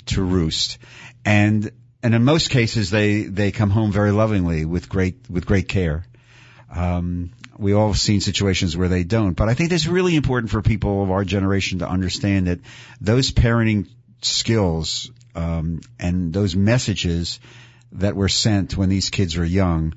to 0.07 0.23
roost. 0.23 0.77
And, 1.23 1.71
and 2.01 2.15
in 2.15 2.23
most 2.23 2.49
cases 2.49 2.89
they, 2.89 3.23
they 3.23 3.51
come 3.51 3.69
home 3.69 3.91
very 3.91 4.11
lovingly 4.11 4.65
with 4.65 4.89
great, 4.89 5.29
with 5.29 5.45
great 5.45 5.67
care. 5.67 6.05
Um, 6.73 7.31
we 7.57 7.73
all 7.73 7.87
have 7.87 7.99
seen 7.99 8.21
situations 8.21 8.75
where 8.75 8.89
they 8.89 9.03
don't, 9.03 9.33
but 9.33 9.47
I 9.47 9.53
think 9.53 9.71
it's 9.71 9.87
really 9.87 10.15
important 10.15 10.51
for 10.51 10.61
people 10.61 11.03
of 11.03 11.11
our 11.11 11.23
generation 11.23 11.79
to 11.79 11.89
understand 11.89 12.47
that 12.47 12.59
those 12.99 13.31
parenting 13.31 13.87
skills 14.21 15.09
um, 15.35 15.81
and 15.99 16.33
those 16.33 16.55
messages 16.55 17.39
that 17.93 18.15
were 18.15 18.29
sent 18.29 18.75
when 18.75 18.89
these 18.89 19.09
kids 19.09 19.37
were 19.37 19.45
young, 19.45 19.93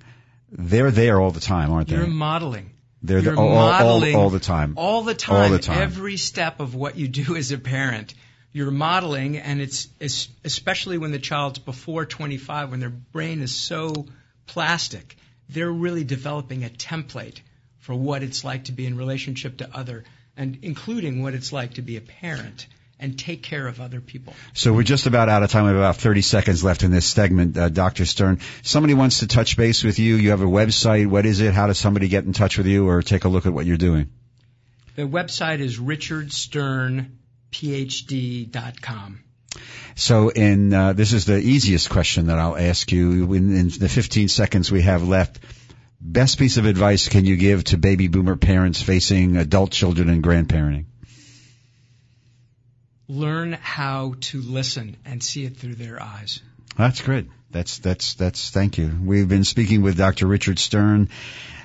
they're 0.52 0.90
there 0.90 1.20
all 1.20 1.30
the 1.30 1.40
time, 1.40 1.72
aren't 1.72 1.88
they? 1.88 1.96
You're 1.96 2.06
modeling. 2.06 2.70
They're 3.02 3.20
You're 3.20 3.34
the, 3.34 3.40
all, 3.40 3.56
all, 3.56 4.16
all 4.16 4.30
the 4.30 4.40
time. 4.40 4.74
All 4.76 5.02
the 5.02 5.14
time. 5.14 5.36
All 5.36 5.50
the 5.50 5.58
time. 5.58 5.82
Every 5.82 6.16
step 6.16 6.60
of 6.60 6.74
what 6.74 6.96
you 6.96 7.08
do 7.08 7.36
as 7.36 7.52
a 7.52 7.58
parent. 7.58 8.14
You're 8.52 8.70
modeling, 8.70 9.36
and 9.36 9.60
it's, 9.60 9.88
it's 10.00 10.28
especially 10.44 10.98
when 10.98 11.12
the 11.12 11.18
child's 11.18 11.58
before 11.58 12.06
25, 12.06 12.70
when 12.70 12.80
their 12.80 12.88
brain 12.88 13.42
is 13.42 13.54
so 13.54 14.06
plastic, 14.46 15.16
they're 15.48 15.70
really 15.70 16.04
developing 16.04 16.64
a 16.64 16.68
template 16.68 17.40
for 17.78 17.94
what 17.94 18.22
it's 18.22 18.44
like 18.44 18.64
to 18.64 18.72
be 18.72 18.86
in 18.86 18.96
relationship 18.96 19.58
to 19.58 19.76
other, 19.76 20.04
and 20.36 20.58
including 20.62 21.22
what 21.22 21.34
it's 21.34 21.52
like 21.52 21.74
to 21.74 21.82
be 21.82 21.96
a 21.96 22.00
parent 22.00 22.66
and 23.00 23.18
take 23.18 23.42
care 23.42 23.66
of 23.66 23.80
other 23.80 24.00
people. 24.00 24.34
So 24.54 24.72
we're 24.72 24.82
just 24.82 25.06
about 25.06 25.28
out 25.28 25.42
of 25.42 25.50
time. 25.50 25.64
We 25.64 25.68
have 25.70 25.78
about 25.78 25.96
30 25.96 26.22
seconds 26.22 26.64
left 26.64 26.82
in 26.82 26.90
this 26.90 27.06
segment, 27.06 27.56
uh, 27.56 27.68
Dr. 27.68 28.04
Stern. 28.04 28.40
Somebody 28.62 28.94
wants 28.94 29.20
to 29.20 29.26
touch 29.26 29.56
base 29.56 29.84
with 29.84 29.98
you. 29.98 30.16
You 30.16 30.30
have 30.30 30.40
a 30.40 30.46
website. 30.46 31.06
What 31.06 31.24
is 31.24 31.40
it? 31.40 31.54
How 31.54 31.68
does 31.68 31.78
somebody 31.78 32.08
get 32.08 32.24
in 32.24 32.32
touch 32.32 32.58
with 32.58 32.66
you 32.66 32.88
or 32.88 33.02
take 33.02 33.24
a 33.24 33.28
look 33.28 33.46
at 33.46 33.52
what 33.52 33.66
you're 33.66 33.76
doing? 33.76 34.10
The 34.96 35.02
website 35.02 35.60
is 35.60 35.78
richardsternphd.com. 37.52 39.24
So 39.96 40.28
in, 40.28 40.72
uh, 40.72 40.92
this 40.92 41.12
is 41.12 41.24
the 41.24 41.38
easiest 41.38 41.90
question 41.90 42.26
that 42.26 42.38
I'll 42.38 42.56
ask 42.56 42.92
you 42.92 43.32
in, 43.32 43.56
in 43.56 43.68
the 43.68 43.88
15 43.88 44.28
seconds 44.28 44.70
we 44.70 44.82
have 44.82 45.06
left. 45.06 45.40
Best 46.00 46.38
piece 46.38 46.58
of 46.58 46.66
advice 46.66 47.08
can 47.08 47.24
you 47.24 47.36
give 47.36 47.64
to 47.64 47.76
baby 47.76 48.06
boomer 48.06 48.36
parents 48.36 48.80
facing 48.80 49.36
adult 49.36 49.72
children 49.72 50.08
and 50.08 50.22
grandparenting? 50.22 50.84
Learn 53.08 53.54
how 53.54 54.14
to 54.20 54.40
listen 54.40 54.96
and 55.04 55.22
see 55.22 55.44
it 55.44 55.56
through 55.56 55.74
their 55.74 56.00
eyes. 56.00 56.40
That's 56.76 57.00
good. 57.00 57.30
That's, 57.50 57.78
that's, 57.78 58.14
that's, 58.14 58.50
thank 58.50 58.78
you. 58.78 58.94
We've 59.02 59.28
been 59.28 59.44
speaking 59.44 59.82
with 59.82 59.96
Dr. 59.96 60.26
Richard 60.26 60.58
Stern, 60.58 61.08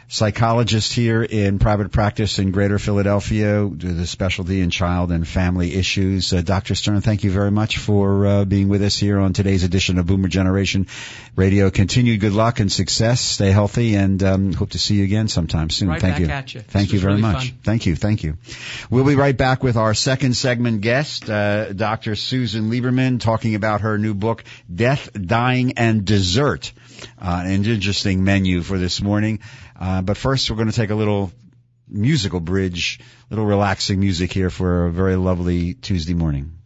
psychologist 0.08 0.94
here 0.94 1.24
in 1.24 1.60
private 1.60 1.92
practice 1.92 2.40
in 2.40 2.52
Greater 2.52 2.80
Philadelphia, 2.80 3.66
with 3.66 4.00
a 4.00 4.06
specialty 4.06 4.62
in 4.62 4.70
child 4.70 5.12
and 5.12 5.28
family 5.28 5.74
issues. 5.74 6.34
Uh, 6.34 6.42
Dr. 6.42 6.76
Stern, 6.76 7.02
thank 7.02 7.24
you 7.24 7.32
very 7.32 7.52
much 7.52 7.78
for 7.78 8.26
uh, 8.26 8.46
being 8.46 8.70
with 8.70 8.84
us 8.84 8.98
here 8.98 9.20
on 9.20 9.34
today's 9.34 9.64
edition 9.64 9.98
of 9.98 10.06
Boomer 10.06 10.28
Generation 10.28 10.88
Radio. 11.36 11.70
Continued 11.70 12.20
good 12.20 12.34
luck 12.34 12.60
and 12.60 12.72
success. 12.72 13.22
Stay 13.22 13.52
healthy, 13.52 13.96
and 13.96 14.22
um, 14.24 14.54
hope 14.54 14.72
to 14.72 14.80
see 14.80 14.96
you 14.96 15.04
again 15.04 15.28
sometime 15.28 15.70
soon. 15.70 15.90
Right 15.90 16.02
thank 16.02 16.20
you. 16.20 16.26
you. 16.26 16.62
Thank 16.68 16.94
you 16.94 17.00
very 17.00 17.14
really 17.14 17.22
much. 17.22 17.50
fun. 17.50 17.60
Thank 17.64 17.86
you. 17.86 17.96
Thank 17.96 18.24
you. 18.24 18.38
We'll 18.90 19.06
be 19.06 19.16
right 19.16 19.36
back 19.36 19.64
with 19.64 19.78
our 19.78 19.94
second 19.94 20.36
segment 20.36 20.82
guest, 20.82 21.30
uh, 21.30 21.74
Dr. 21.74 22.16
Susan 22.16 22.70
Lieberman, 22.70 23.20
talking 23.20 23.56
about 23.56 23.82
her 23.82 23.98
new 23.98 24.14
book, 24.14 24.44
Death, 24.74 25.10
Dying, 25.14 25.74
and 25.78 26.06
Dessert. 26.06 26.72
Uh, 27.22 27.44
an 27.46 27.66
interesting 27.66 28.24
menu 28.24 28.62
for 28.62 28.78
this 28.78 29.02
morning. 29.02 29.40
Uh, 29.80 30.02
but 30.02 30.18
first, 30.18 30.50
we're 30.50 30.58
going 30.58 30.70
to 30.70 30.76
take 30.76 30.90
a 30.90 30.96
little 30.96 31.32
musical 31.88 32.40
bridge, 32.40 33.00
little 33.30 33.46
relaxing 33.46 34.00
music 34.00 34.32
here 34.32 34.50
for 34.50 34.86
a 34.86 34.92
very 34.92 35.16
lovely 35.16 35.74
Tuesday 35.74 36.14
morning. 36.14 36.60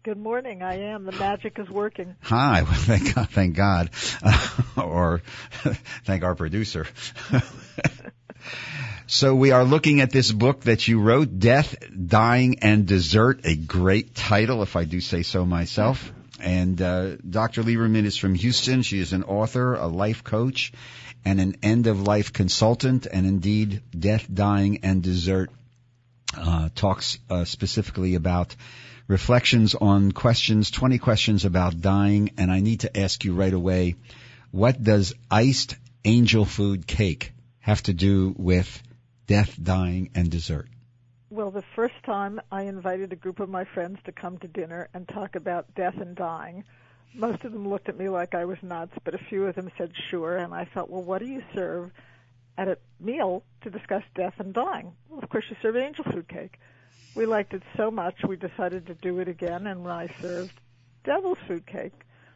Good 0.04 0.18
morning. 0.18 0.62
I 0.62 0.94
am. 0.94 1.04
The 1.04 1.12
magic 1.12 1.60
is 1.60 1.70
working. 1.70 2.16
Hi. 2.22 2.62
Well, 2.64 2.74
thank 2.74 3.14
God. 3.14 3.30
Thank 3.30 3.58
God. 3.58 3.90
Uh, 4.24 4.48
or 4.82 5.22
thank 6.06 6.24
our 6.24 6.34
producer. 6.34 6.88
So 9.08 9.34
we 9.36 9.52
are 9.52 9.64
looking 9.64 10.02
at 10.02 10.12
this 10.12 10.32
book 10.32 10.62
that 10.66 10.88
you 10.88 11.00
wrote, 11.00 11.40
Death, 11.40 11.76
Dying, 12.08 12.60
and 12.60 12.86
Dessert. 12.86 13.46
A 13.46 13.56
great 13.56 14.14
title, 14.14 14.64
if 14.64 14.76
I 14.76 14.84
do 14.84 15.00
say 15.00 15.24
so 15.24 15.46
myself. 15.46 16.12
And 16.42 16.82
uh, 16.82 17.16
Dr. 17.18 17.64
Lieberman 17.64 18.04
is 18.04 18.18
from 18.18 18.36
Houston. 18.36 18.82
She 18.82 19.00
is 19.00 19.14
an 19.14 19.24
author, 19.24 19.76
a 19.76 19.88
life 19.88 20.26
coach, 20.26 20.74
and 21.24 21.40
an 21.40 21.56
end-of-life 21.64 22.34
consultant, 22.34 23.08
and 23.12 23.26
indeed, 23.26 23.82
Death, 23.98 24.28
Dying, 24.32 24.80
and 24.84 25.02
Dessert 25.02 25.52
uh, 26.38 26.68
talks 26.76 27.18
uh, 27.30 27.46
specifically 27.46 28.16
about 28.16 28.56
reflections 29.08 29.74
on 29.74 30.12
questions, 30.12 30.70
20 30.70 30.98
questions 30.98 31.46
about 31.46 31.80
dying, 31.80 32.32
and 32.38 32.52
I 32.52 32.60
need 32.60 32.82
to 32.82 33.00
ask 33.00 33.24
you 33.24 33.34
right 33.34 33.54
away, 33.54 33.96
what 34.52 34.84
does 34.84 35.14
iced 35.32 35.78
angel 36.04 36.44
food 36.44 36.86
cake 36.86 37.32
have 37.60 37.82
to 37.84 37.94
do 37.94 38.36
with 38.38 38.84
death, 39.28 39.62
dying, 39.62 40.10
and 40.16 40.32
dessert? 40.32 40.68
Well, 41.30 41.52
the 41.52 41.64
first 41.76 41.96
time 42.06 42.40
I 42.52 42.64
invited 42.64 43.12
a 43.12 43.18
group 43.18 43.42
of 43.42 43.50
my 43.50 43.66
friends 43.66 44.00
to 44.06 44.14
come 44.14 44.38
to 44.38 44.48
dinner 44.48 44.88
and 44.94 45.08
talk 45.08 45.36
about 45.36 45.76
death 45.76 45.98
and 45.98 46.16
dying, 46.16 46.64
most 47.14 47.44
of 47.44 47.52
them 47.52 47.68
looked 47.68 47.90
at 47.90 47.98
me 47.98 48.08
like 48.08 48.34
I 48.34 48.46
was 48.46 48.58
nuts, 48.64 48.94
but 49.04 49.14
a 49.14 49.18
few 49.18 49.46
of 49.46 49.56
them 49.56 49.70
said 49.78 49.92
sure, 50.10 50.38
and 50.38 50.54
I 50.54 50.66
thought, 50.66 50.90
well, 50.90 51.04
what 51.04 51.20
do 51.20 51.28
you 51.28 51.44
serve 51.54 51.92
at 52.58 52.70
a 52.70 52.78
meal 53.02 53.44
to 53.64 53.70
discuss 53.70 54.04
death 54.16 54.36
and 54.40 54.54
dying? 54.54 54.94
Well, 55.10 55.20
of 55.22 55.30
course, 55.30 55.46
you 55.50 55.58
serve 55.62 55.76
angel 55.76 56.06
food 56.06 56.30
cake. 56.30 56.60
We 57.14 57.26
liked 57.26 57.54
it 57.54 57.64
so 57.76 57.92
much 57.92 58.24
we 58.26 58.38
decided 58.38 58.88
to 58.88 58.94
do 58.94 59.20
it 59.20 59.28
again, 59.28 59.68
and 59.68 59.84
when 59.84 59.94
I 59.94 60.08
served 60.22 60.54
devil's 61.04 61.40
food 61.48 61.66
cake, 61.66 61.94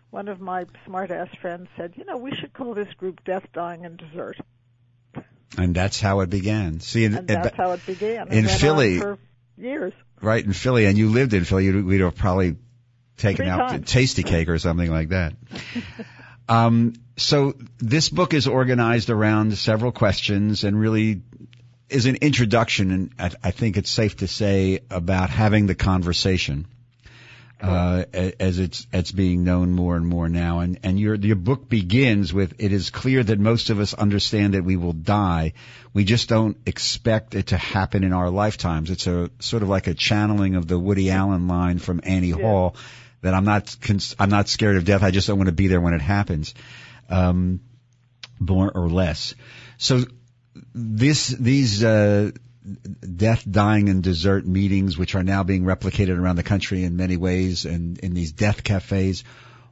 one 0.10 0.27
of 0.27 0.41
my 0.41 0.65
smart-ass 0.86 1.30
friends 1.39 1.69
said, 1.77 1.93
you 1.95 2.04
know, 2.04 2.17
we 2.17 2.36
should 2.36 2.51
call 2.51 2.73
this 2.73 2.93
group 2.95 3.23
Death, 3.23 3.47
Dying, 3.54 3.86
and 3.86 3.97
Dessert. 3.97 4.38
And 5.58 5.76
that's 5.76 6.00
how 6.00 6.22
it 6.22 6.30
began. 6.30 6.80
See, 6.80 7.06
and 7.06 7.28
that's 7.28 7.56
how 7.56 7.72
it 7.72 7.86
began. 7.86 8.30
In 8.30 8.48
Philly, 8.48 9.00
for 9.00 9.18
years. 9.58 9.94
Right 10.22 10.44
in 10.44 10.54
Philly, 10.54 10.86
and 10.86 10.98
you 10.98 11.10
lived 11.10 11.34
in 11.34 11.44
Philly. 11.44 11.72
We'd 11.72 12.02
have 12.02 12.16
probably 12.16 12.56
taken 13.18 13.46
Three 13.46 13.50
out 13.50 13.70
times. 13.70 13.82
the 13.82 13.86
tasty 13.86 14.24
cake 14.24 14.50
or 14.50 14.60
something 14.60 14.90
like 14.90 15.10
that. 15.10 15.34
um, 16.50 16.94
so 17.18 17.56
this 17.80 18.10
book 18.10 18.34
is 18.34 18.48
organized 18.48 19.10
around 19.10 19.58
several 19.58 19.92
questions 19.92 20.64
and 20.64 20.80
really 20.80 21.22
is 21.90 22.06
an 22.06 22.18
introduction, 22.22 22.92
and 22.92 23.12
I, 23.20 23.32
I 23.44 23.52
think 23.52 23.78
it's 23.78 23.90
safe 23.90 24.18
to 24.18 24.28
say 24.28 24.80
about 24.90 25.30
having 25.30 25.68
the 25.68 25.76
conversation. 25.76 26.68
Uh, 27.62 28.06
as 28.39 28.58
it's 28.58 28.88
it's 28.91 29.12
being 29.12 29.43
known 29.43 29.71
more 29.71 29.95
and 29.95 30.08
more 30.08 30.28
now, 30.28 30.60
and 30.60 30.80
and 30.82 31.00
your 31.00 31.13
your 31.13 31.36
book 31.36 31.69
begins 31.69 32.34
with 32.34 32.56
it 32.58 32.71
is 32.71 32.89
clear 32.89 33.24
that 33.24 33.39
most 33.39 33.69
of 33.69 33.80
us 33.80 33.93
understand 33.93 34.56
that 34.56 34.63
we 34.63 34.78
will 34.78 34.93
die, 34.93 35.54
we 35.93 36.04
just 36.04 36.28
don't 36.28 36.58
expect 36.65 37.36
it 37.36 37.47
to 37.47 37.58
happen 37.58 38.04
in 38.04 38.13
our 38.13 38.32
lifetimes. 38.32 38.89
It's 38.89 39.06
a 39.06 39.30
sort 39.39 39.62
of 39.62 39.69
like 39.69 39.86
a 39.86 39.93
channeling 39.93 40.56
of 40.56 40.67
the 40.67 40.80
Woody 40.80 41.12
Allen 41.12 41.47
line 41.47 41.78
from 41.78 42.02
Annie 42.04 42.32
Hall 42.32 42.76
that 43.21 43.36
I'm 43.36 43.45
not 43.45 43.76
cons- 43.80 44.15
I'm 44.19 44.32
not 44.32 44.50
scared 44.50 44.78
of 44.78 44.86
death. 44.86 45.04
I 45.04 45.12
just 45.12 45.28
don't 45.28 45.38
want 45.38 45.50
to 45.50 45.54
be 45.54 45.67
there 45.67 45.82
when 45.82 45.93
it 45.93 46.02
happens, 46.02 46.56
um, 47.10 47.60
more 48.39 48.71
or 48.74 48.89
less. 48.89 49.36
So 49.78 50.04
this 50.74 51.28
these 51.28 51.84
uh, 51.84 52.32
death, 53.15 53.43
dying, 53.50 53.89
and 53.89 54.04
dessert 54.04 54.45
meetings, 54.45 54.97
which 54.97 55.15
are 55.15 55.24
now 55.24 55.43
being 55.43 55.63
replicated 55.63 56.17
around 56.17 56.36
the 56.36 56.43
country 56.43 56.84
in 56.84 56.95
many 56.95 57.17
ways, 57.17 57.65
and 57.65 57.97
in 58.00 58.13
these 58.13 58.32
death 58.32 58.63
cafes. 58.63 59.24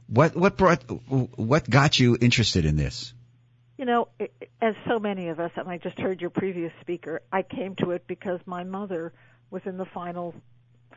What 0.08 0.34
what 0.34 0.56
brought 0.56 0.82
what 1.10 1.68
got 1.70 1.98
you 1.98 2.16
interested 2.20 2.64
in 2.64 2.76
this? 2.76 3.14
You 3.78 3.86
know, 3.86 4.08
as 4.60 4.74
so 4.86 4.98
many 4.98 5.28
of 5.28 5.40
us, 5.40 5.52
and 5.56 5.68
I 5.68 5.78
just 5.78 5.98
heard 5.98 6.20
your 6.20 6.30
previous 6.30 6.72
speaker, 6.80 7.22
I 7.32 7.42
came 7.42 7.76
to 7.76 7.92
it 7.92 8.06
because 8.06 8.40
my 8.44 8.64
mother 8.64 9.12
was 9.50 9.62
in 9.64 9.78
the 9.78 9.86
final 9.86 10.34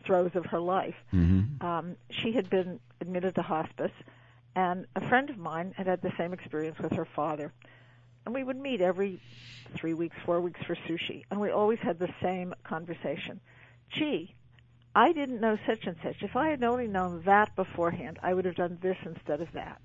throes 0.06 0.32
of 0.36 0.46
her 0.48 0.60
life. 0.60 0.96
Mm-hmm. 1.14 1.66
Um, 1.66 1.96
she 2.10 2.34
had 2.34 2.50
been 2.50 2.80
admitted 3.00 3.36
to 3.36 3.42
hospice, 3.42 3.92
and 4.56 4.86
a 4.96 5.08
friend 5.08 5.30
of 5.30 5.38
mine 5.38 5.74
had 5.78 5.88
had 5.88 6.02
the 6.02 6.12
same 6.18 6.34
experience 6.34 6.78
with 6.80 6.92
her 6.94 7.06
father. 7.06 7.54
And 8.26 8.34
we 8.34 8.44
would 8.44 8.58
meet 8.58 8.82
every 8.82 9.20
three 9.76 9.94
weeks, 9.94 10.16
four 10.26 10.40
weeks 10.40 10.60
for 10.66 10.76
sushi, 10.76 11.24
and 11.30 11.40
we 11.40 11.50
always 11.50 11.80
had 11.80 12.00
the 12.00 12.14
same 12.22 12.54
conversation. 12.64 13.40
Gee, 13.98 14.34
I 14.96 15.12
didn't 15.12 15.42
know 15.42 15.58
such 15.68 15.86
and 15.86 15.96
such. 16.04 16.22
If 16.22 16.36
I 16.36 16.50
had 16.50 16.64
only 16.64 16.88
known 16.88 17.24
that 17.26 17.56
beforehand, 17.56 18.20
I 18.22 18.34
would 18.34 18.46
have 18.46 18.56
done 18.56 18.78
this 18.82 18.98
instead 19.06 19.42
of 19.42 19.52
that. 19.54 19.82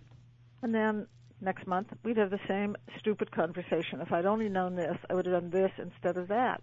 And 0.62 0.74
then 0.74 1.07
next 1.40 1.66
month, 1.66 1.88
we'd 2.03 2.18
have 2.18 2.31
the 2.31 2.40
same 2.46 2.77
stupid 2.98 3.31
conversation. 3.31 4.01
If 4.01 4.12
I'd 4.12 4.27
only 4.27 4.48
known 4.48 4.74
this, 4.74 4.96
I 5.09 5.14
would 5.14 5.27
have 5.27 5.40
done 5.40 5.51
this 5.51 5.72
instead 5.79 6.16
of 6.16 6.29
that. 6.29 6.62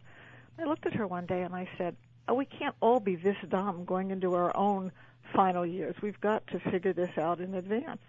I 0.59 0.63
looked 0.65 0.85
at 0.85 0.93
her 0.93 1.07
one 1.07 1.25
day 1.25 1.41
and 1.41 1.55
I 1.55 1.67
said, 1.77 1.95
oh, 2.27 2.35
we 2.35 2.45
can't 2.45 2.75
all 2.81 2.99
be 2.99 3.15
this 3.15 3.37
dumb 3.49 3.85
going 3.85 4.11
into 4.11 4.33
our 4.35 4.55
own 4.55 4.91
final 5.33 5.65
years. 5.65 5.95
We've 6.01 6.19
got 6.21 6.45
to 6.47 6.59
figure 6.59 6.93
this 6.93 7.17
out 7.17 7.39
in 7.39 7.55
advance. 7.55 8.01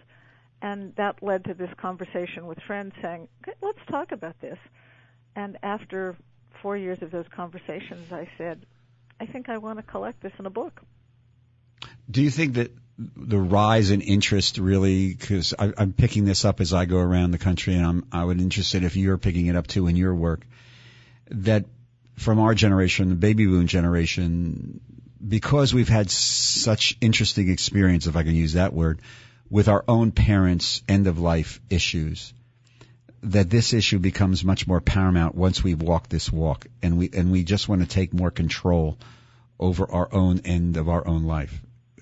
And 0.62 0.94
that 0.96 1.22
led 1.22 1.44
to 1.44 1.54
this 1.54 1.70
conversation 1.76 2.46
with 2.46 2.58
friends 2.66 2.94
saying, 3.02 3.28
"Okay, 3.42 3.56
let's 3.60 3.84
talk 3.88 4.12
about 4.12 4.40
this. 4.40 4.58
And 5.34 5.58
after 5.62 6.16
four 6.62 6.76
years 6.76 7.02
of 7.02 7.10
those 7.10 7.26
conversations, 7.28 8.10
I 8.10 8.28
said, 8.38 8.64
I 9.20 9.26
think 9.26 9.48
I 9.48 9.58
want 9.58 9.78
to 9.78 9.82
collect 9.82 10.22
this 10.22 10.32
in 10.38 10.46
a 10.46 10.50
book. 10.50 10.82
Do 12.10 12.22
you 12.22 12.30
think 12.30 12.54
that 12.54 12.70
the 12.98 13.38
rise 13.38 13.90
in 13.90 14.00
interest 14.00 14.58
really, 14.58 15.14
because 15.14 15.52
I'm 15.58 15.92
picking 15.92 16.24
this 16.24 16.44
up 16.44 16.60
as 16.60 16.72
I 16.72 16.86
go 16.86 16.98
around 16.98 17.32
the 17.32 17.38
country, 17.38 17.74
and 17.74 17.84
I'm 17.86 18.06
I 18.10 18.24
would 18.24 18.40
interested 18.40 18.84
if 18.84 18.96
you're 18.96 19.18
picking 19.18 19.46
it 19.46 19.56
up 19.56 19.66
too 19.66 19.86
in 19.86 19.96
your 19.96 20.14
work, 20.14 20.46
that 21.30 21.66
from 22.16 22.38
our 22.38 22.54
generation, 22.54 23.10
the 23.10 23.14
baby 23.14 23.46
boom 23.46 23.66
generation, 23.66 24.80
because 25.26 25.74
we've 25.74 25.88
had 25.88 26.10
such 26.10 26.96
interesting 27.00 27.50
experience, 27.50 28.06
if 28.06 28.16
I 28.16 28.22
can 28.22 28.34
use 28.34 28.54
that 28.54 28.72
word, 28.72 29.00
with 29.50 29.68
our 29.68 29.84
own 29.88 30.12
parents' 30.12 30.82
end 30.88 31.06
of 31.06 31.18
life 31.18 31.60
issues, 31.70 32.32
that 33.22 33.50
this 33.50 33.72
issue 33.72 33.98
becomes 33.98 34.44
much 34.44 34.66
more 34.66 34.80
paramount 34.80 35.34
once 35.34 35.62
we 35.62 35.74
walk 35.74 36.08
this 36.08 36.30
walk, 36.32 36.66
and 36.82 36.98
we 36.98 37.10
and 37.12 37.32
we 37.32 37.44
just 37.44 37.68
want 37.68 37.82
to 37.82 37.88
take 37.88 38.12
more 38.12 38.30
control 38.30 38.98
over 39.58 39.90
our 39.90 40.08
own 40.12 40.40
end 40.44 40.76
of 40.76 40.88
our 40.88 41.06
own 41.06 41.24
life. 41.24 41.60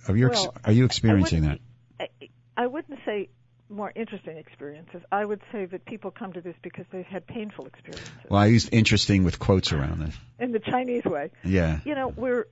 Are 0.08 0.16
you, 0.16 0.28
Well, 0.28 0.54
are 0.64 0.72
you 0.72 0.84
experiencing 0.84 1.42
that? 1.42 1.60
I, 1.98 2.08
I 2.56 2.66
wouldn't 2.66 2.98
say 3.06 3.28
more 3.70 3.90
interesting 3.94 4.36
experiences. 4.36 5.00
I 5.10 5.24
would 5.24 5.40
say 5.50 5.64
that 5.64 5.86
people 5.86 6.10
come 6.10 6.32
to 6.34 6.40
this 6.42 6.54
because 6.62 6.84
they've 6.92 7.06
had 7.06 7.26
painful 7.26 7.66
experiences 7.66 8.10
Well, 8.28 8.38
I 8.40 8.46
used 8.46 8.68
interesting 8.72 9.24
with 9.24 9.38
quotes 9.38 9.72
around 9.72 10.02
it. 10.02 10.10
in 10.38 10.52
the 10.52 10.58
Chinese 10.58 11.04
way. 11.04 11.30
Yeah. 11.42 11.80
You 11.84 11.94
know, 11.94 12.08
we're 12.08 12.46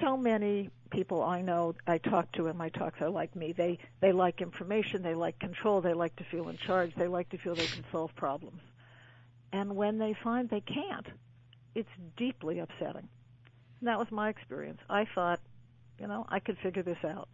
so 0.00 0.16
many 0.16 0.70
people 0.90 1.22
I 1.22 1.42
know 1.42 1.74
I 1.86 1.98
talk 1.98 2.32
to 2.32 2.46
in 2.48 2.56
my 2.56 2.70
talks 2.70 3.00
are 3.02 3.10
like 3.10 3.34
me. 3.36 3.52
They 3.52 3.78
they 4.00 4.12
like 4.12 4.40
information, 4.42 5.02
they 5.02 5.14
like 5.14 5.38
control, 5.38 5.80
they 5.80 5.94
like 5.94 6.16
to 6.16 6.24
feel 6.24 6.48
in 6.48 6.56
charge, 6.58 6.94
they 6.96 7.08
like 7.08 7.30
to 7.30 7.38
feel 7.38 7.54
they 7.54 7.66
can 7.66 7.84
solve 7.92 8.14
problems. 8.16 8.62
And 9.52 9.76
when 9.76 9.98
they 9.98 10.14
find 10.14 10.48
they 10.48 10.60
can't, 10.62 11.06
it's 11.74 11.88
deeply 12.16 12.58
upsetting. 12.60 13.08
And 13.80 13.88
that 13.88 13.98
was 13.98 14.10
my 14.10 14.28
experience. 14.30 14.80
I 14.90 15.06
thought, 15.14 15.40
you 16.00 16.06
know, 16.06 16.26
I 16.28 16.40
could 16.40 16.58
figure 16.58 16.82
this 16.82 17.04
out. 17.04 17.28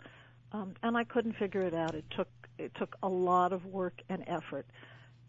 um, 0.52 0.74
and 0.82 0.96
I 0.96 1.04
couldn't 1.04 1.34
figure 1.34 1.62
it 1.62 1.74
out. 1.74 1.94
It 1.94 2.04
took 2.10 2.28
it 2.58 2.72
took 2.76 2.96
a 3.02 3.08
lot 3.08 3.52
of 3.52 3.66
work 3.66 4.00
and 4.08 4.22
effort, 4.28 4.66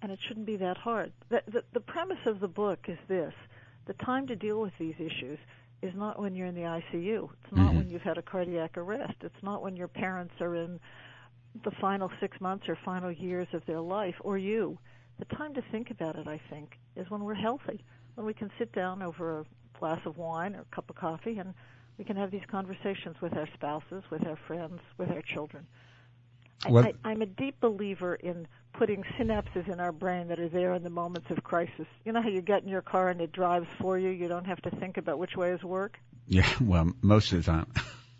and 0.01 0.11
it 0.11 0.19
shouldn't 0.27 0.45
be 0.45 0.57
that 0.57 0.77
hard. 0.77 1.11
The, 1.29 1.41
the, 1.47 1.63
the 1.73 1.79
premise 1.79 2.25
of 2.27 2.39
the 2.39 2.47
book 2.47 2.85
is 2.87 2.99
this: 3.07 3.33
the 3.85 3.93
time 3.93 4.27
to 4.27 4.35
deal 4.35 4.61
with 4.61 4.73
these 4.77 4.95
issues 4.99 5.39
is 5.85 5.95
not 5.95 6.19
when 6.19 6.35
you're 6.35 6.47
in 6.47 6.55
the 6.55 6.65
ICU. 6.65 7.29
It's 7.43 7.51
not 7.51 7.71
Mhm. 7.71 7.75
when 7.77 7.89
you've 7.89 8.01
had 8.01 8.17
a 8.17 8.21
cardiac 8.21 8.77
arrest. 8.77 9.23
It's 9.23 9.43
not 9.43 9.61
when 9.61 9.75
your 9.75 9.87
parents 9.87 10.33
are 10.41 10.55
in 10.55 10.79
the 11.63 11.71
final 11.71 12.11
six 12.19 12.39
months 12.41 12.67
or 12.67 12.75
final 12.75 13.11
years 13.11 13.47
of 13.53 13.65
their 13.65 13.79
life, 13.79 14.15
or 14.21 14.37
you. 14.37 14.77
The 15.19 15.25
time 15.25 15.53
to 15.53 15.61
think 15.61 15.91
about 15.91 16.15
it, 16.17 16.27
I 16.27 16.37
think, 16.49 16.77
is 16.95 17.09
when 17.09 17.23
we're 17.23 17.33
healthy, 17.35 17.83
when 18.15 18.25
we 18.25 18.33
can 18.33 18.51
sit 18.57 18.71
down 18.73 19.01
over 19.01 19.39
a 19.39 19.45
glass 19.79 20.05
of 20.05 20.17
wine 20.17 20.55
or 20.55 20.61
a 20.61 20.75
cup 20.75 20.89
of 20.89 20.95
coffee 20.95 21.37
and 21.37 21.53
we 21.97 22.03
can 22.03 22.17
have 22.17 22.31
these 22.31 22.45
conversations 22.47 23.21
with 23.21 23.37
our 23.37 23.47
spouses, 23.53 24.03
with 24.09 24.25
our 24.27 24.35
friends, 24.35 24.81
with 24.97 25.09
our 25.11 25.21
children. 25.21 25.65
I, 26.63 26.93
I'm 27.03 27.21
a 27.21 27.25
deep 27.25 27.59
believer 27.59 28.15
in 28.15 28.47
putting 28.73 29.03
synapses 29.17 29.71
in 29.71 29.79
our 29.79 29.91
brain 29.91 30.27
that 30.29 30.39
are 30.39 30.49
there 30.49 30.73
in 30.73 30.83
the 30.83 30.89
moments 30.89 31.29
of 31.29 31.43
crisis. 31.43 31.85
You 32.03 32.11
know 32.11 32.21
how 32.21 32.29
you 32.29 32.41
get 32.41 32.63
in 32.63 32.69
your 32.69 32.81
car 32.81 33.09
and 33.09 33.21
it 33.21 33.31
drives 33.31 33.67
for 33.79 33.97
you? 33.97 34.09
You 34.09 34.27
don't 34.27 34.45
have 34.45 34.61
to 34.63 34.69
think 34.71 34.97
about 34.97 35.17
which 35.19 35.35
way 35.35 35.51
is 35.51 35.63
work? 35.63 35.97
Yeah, 36.27 36.47
well, 36.61 36.91
most 37.01 37.31
of 37.31 37.43
the 37.45 37.51
time. 37.51 37.67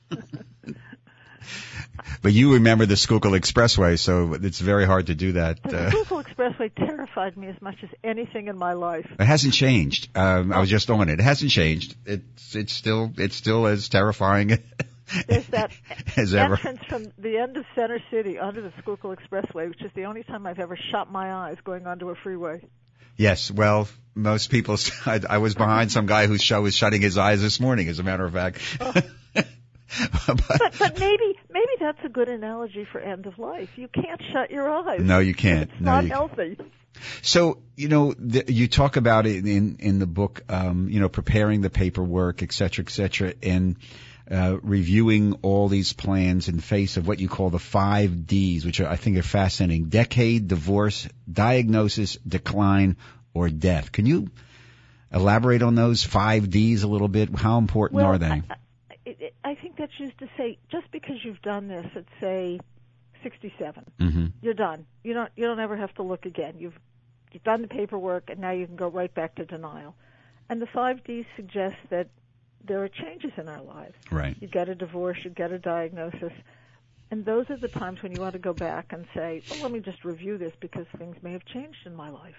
but 2.22 2.34
you 2.34 2.54
remember 2.54 2.86
the 2.86 2.96
Schuylkill 2.96 3.32
Expressway, 3.32 4.00
so 4.00 4.34
it's 4.34 4.60
very 4.60 4.86
hard 4.86 5.08
to 5.08 5.16
do 5.16 5.34
that. 5.34 5.62
The 5.64 5.88
Uh, 5.88 5.90
Schuylkill 5.90 6.24
Expressway 6.24 6.74
terrified 6.76 7.36
me 7.38 7.48
as 7.48 7.62
much 7.62 7.78
as 7.84 7.90
anything 8.04 8.48
in 8.48 8.58
my 8.58 8.74
life. 8.74 9.08
it 9.20 9.26
hasn't 9.26 9.54
changed. 9.54 10.10
Um, 10.16 10.54
I 10.54 10.60
was 10.60 10.70
just 10.70 10.90
on 10.90 11.10
it. 11.10 11.20
It 11.20 11.24
hasn't 11.24 11.52
changed. 11.52 11.96
It's 12.06 12.56
it's 12.56 12.74
still 12.74 13.12
it's 13.18 13.36
still 13.36 13.68
as 13.68 13.90
terrifying 13.90 14.60
There's 15.28 15.46
that 15.48 15.72
as 16.18 16.34
ever. 16.34 16.56
entrance 16.56 16.80
from 16.90 17.06
the 17.18 17.38
end 17.38 17.58
of 17.58 17.66
Center 17.76 18.00
City 18.10 18.40
onto 18.40 18.62
the 18.62 18.72
Schuylkill 18.82 19.16
Expressway, 19.16 19.70
which 19.70 19.82
is 19.84 19.92
the 19.96 20.06
only 20.06 20.24
time 20.24 20.46
I've 20.48 20.60
ever 20.60 20.78
shut 20.92 21.12
my 21.12 21.32
eyes 21.32 21.58
going 21.64 21.86
onto 21.88 22.10
a 22.10 22.16
freeway. 22.16 22.62
Yes, 23.18 23.50
well, 23.52 23.88
most 24.14 24.50
people. 24.50 24.78
I, 25.06 25.22
I 25.30 25.38
was 25.38 25.56
behind 25.56 25.92
some 25.92 26.06
guy 26.06 26.28
whose 26.28 26.42
show 26.42 26.62
was 26.62 26.76
shutting 26.76 27.02
his 27.02 27.18
eyes 27.18 27.42
this 27.42 27.60
morning. 27.60 27.88
As 27.88 28.00
a 28.00 28.04
matter 28.04 28.26
of 28.26 28.34
fact. 28.34 28.60
But- 30.28 30.42
But 30.48 30.76
but 30.80 31.00
maybe 31.00 31.38
maybe 31.50 31.72
that's 31.80 32.00
a 32.04 32.10
good 32.10 32.28
analogy 32.28 32.86
for 32.92 33.00
end 33.00 33.28
of 33.28 33.38
life. 33.40 33.70
You 33.78 33.88
can't 33.88 34.20
shut 34.34 34.52
your 34.52 34.70
eyes. 34.70 35.00
no, 35.00 35.20
you 35.20 35.34
can't. 35.34 35.70
It's 35.72 35.80
No, 35.80 35.92
not 36.02 36.06
healthy. 36.06 36.58
So 37.22 37.60
you 37.78 37.88
know, 37.88 38.14
the, 38.18 38.44
you 38.52 38.68
talk 38.68 38.98
about 38.98 39.26
it 39.28 39.46
in 39.46 39.78
in 39.80 40.00
the 40.00 40.08
book. 40.08 40.42
Um, 40.50 40.90
you 40.90 41.00
know, 41.00 41.08
preparing 41.08 41.62
the 41.62 41.70
paperwork, 41.70 42.42
et 42.44 42.52
cetera, 42.52 42.84
et 42.84 42.90
cetera, 42.90 43.34
and 43.44 43.78
uh, 44.30 44.58
reviewing 44.62 45.34
all 45.42 45.68
these 45.68 45.94
plans 45.94 46.48
in 46.48 46.60
face 46.60 46.98
of 46.98 47.08
what 47.08 47.20
you 47.20 47.30
call 47.30 47.50
the 47.50 47.60
five 47.60 48.26
Ds, 48.26 48.66
which 48.66 48.80
are, 48.80 48.88
I 48.88 48.96
think 48.96 49.18
are 49.18 49.24
fascinating: 49.24 49.90
decade, 49.90 50.48
divorce, 50.48 51.08
diagnosis, 51.32 52.18
decline, 52.28 52.98
or 53.34 53.50
death. 53.50 53.92
Can 53.92 54.06
you 54.06 54.30
elaborate 55.12 55.62
on 55.62 55.76
those 55.76 56.04
five 56.04 56.50
Ds 56.50 56.84
a 56.84 56.88
little 56.88 57.08
bit? 57.08 57.36
How 57.36 57.58
important 57.58 57.98
well, 57.98 58.08
are 58.08 58.18
they? 58.18 58.28
I, 58.28 58.44
I, 59.06 59.32
I 59.44 59.56
think 59.56 59.78
that's 59.78 59.96
just 59.98 60.18
to 60.20 60.28
say 60.38 60.58
just 60.72 60.90
because 60.92 61.24
you've 61.24 61.42
done 61.42 61.68
this 61.68 61.86
at 61.96 62.06
say 62.20 62.60
67, 63.24 63.86
hmm 64.00 64.26
you're 64.42 64.54
done. 64.54 64.86
You 65.04 65.14
don't 65.14 65.32
you 65.36 65.46
don't 65.46 65.60
ever 65.60 65.78
have 65.78 65.94
to 65.96 66.04
look 66.04 66.26
again. 66.26 66.56
You've 66.58 66.78
you've 67.32 67.44
done 67.44 67.62
the 67.62 67.68
paperwork 67.68 68.30
and 68.30 68.40
now 68.40 68.52
you 68.52 68.66
can 68.66 68.76
go 68.76 68.88
right 68.88 69.14
back 69.14 69.36
to 69.36 69.46
denial. 69.46 69.96
And 70.50 70.62
the 70.62 70.68
5Ds 70.68 71.26
suggest 71.36 71.76
that 71.90 72.08
there 72.68 72.84
are 72.84 72.90
changes 72.90 73.32
in 73.38 73.48
our 73.48 73.62
lives. 73.62 73.96
Right. 74.12 74.36
You 74.40 74.48
get 74.48 74.70
a 74.70 74.76
divorce, 74.76 75.18
you 75.24 75.30
get 75.30 75.52
a 75.52 75.60
diagnosis, 75.60 76.32
and 77.12 77.26
those 77.26 77.50
are 77.50 77.58
the 77.58 77.68
times 77.68 78.02
when 78.02 78.12
you 78.12 78.22
want 78.22 78.34
to 78.34 78.40
go 78.40 78.54
back 78.54 78.88
and 78.92 79.06
say, 79.14 79.44
"Oh, 79.52 79.60
let 79.62 79.72
me 79.72 79.80
just 79.80 80.04
review 80.04 80.38
this 80.38 80.54
because 80.60 80.86
things 80.98 81.16
may 81.22 81.34
have 81.34 81.46
changed 81.46 81.86
in 81.86 81.96
my 81.96 82.10
life." 82.10 82.36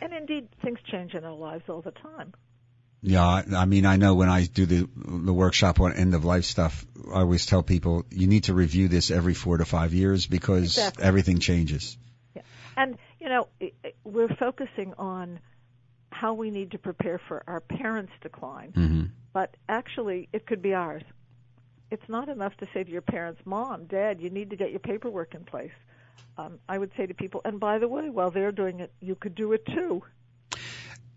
And 0.00 0.12
indeed, 0.12 0.48
things 0.62 0.78
change 0.90 1.14
in 1.14 1.24
our 1.24 1.32
lives 1.34 1.64
all 1.68 1.82
the 1.82 1.92
time. 1.92 2.34
Yeah, 3.02 3.24
I 3.24 3.44
I 3.56 3.64
mean, 3.66 3.86
I 3.86 3.96
know 3.96 4.14
when 4.14 4.28
I 4.28 4.46
do 4.46 4.66
the 4.66 4.88
the 4.94 5.32
workshop 5.32 5.80
on 5.80 5.92
end 5.92 6.14
of 6.14 6.24
life 6.24 6.44
stuff, 6.44 6.84
I 7.08 7.20
always 7.20 7.46
tell 7.46 7.62
people 7.62 8.04
you 8.10 8.26
need 8.26 8.44
to 8.44 8.54
review 8.54 8.88
this 8.88 9.10
every 9.10 9.34
four 9.34 9.58
to 9.58 9.64
five 9.64 9.94
years 9.94 10.26
because 10.26 10.64
Exactly. 10.64 11.04
everything 11.04 11.38
changes. 11.38 11.96
Yeah. 12.34 12.42
And 12.76 12.98
you 13.20 13.28
know, 13.28 13.48
we're 14.04 14.34
focusing 14.34 14.94
on 14.98 15.38
how 16.20 16.32
we 16.34 16.50
need 16.50 16.70
to 16.70 16.78
prepare 16.78 17.18
for 17.28 17.42
our 17.46 17.60
parents' 17.60 18.12
decline, 18.22 18.72
hmm 18.72 19.04
but 19.32 19.54
actually, 19.68 20.30
it 20.32 20.46
could 20.46 20.62
be 20.62 20.72
ours. 20.72 21.02
It's 21.90 22.08
not 22.08 22.30
enough 22.30 22.56
to 22.56 22.66
say 22.72 22.82
to 22.84 22.90
your 22.90 23.02
parents, 23.02 23.42
"Mom, 23.44 23.84
Dad, 23.84 24.22
you 24.22 24.30
need 24.30 24.48
to 24.48 24.56
get 24.56 24.70
your 24.70 24.80
paperwork 24.80 25.34
in 25.34 25.44
place." 25.44 25.76
Um, 26.38 26.58
I 26.66 26.78
would 26.78 26.90
say 26.96 27.04
to 27.04 27.12
people, 27.12 27.42
and 27.44 27.60
by 27.60 27.78
the 27.78 27.86
way, 27.86 28.08
while 28.08 28.30
they're 28.30 28.50
doing 28.50 28.80
it, 28.80 28.92
you 29.00 29.14
could 29.14 29.34
do 29.34 29.52
it 29.52 29.66
too. 29.66 30.02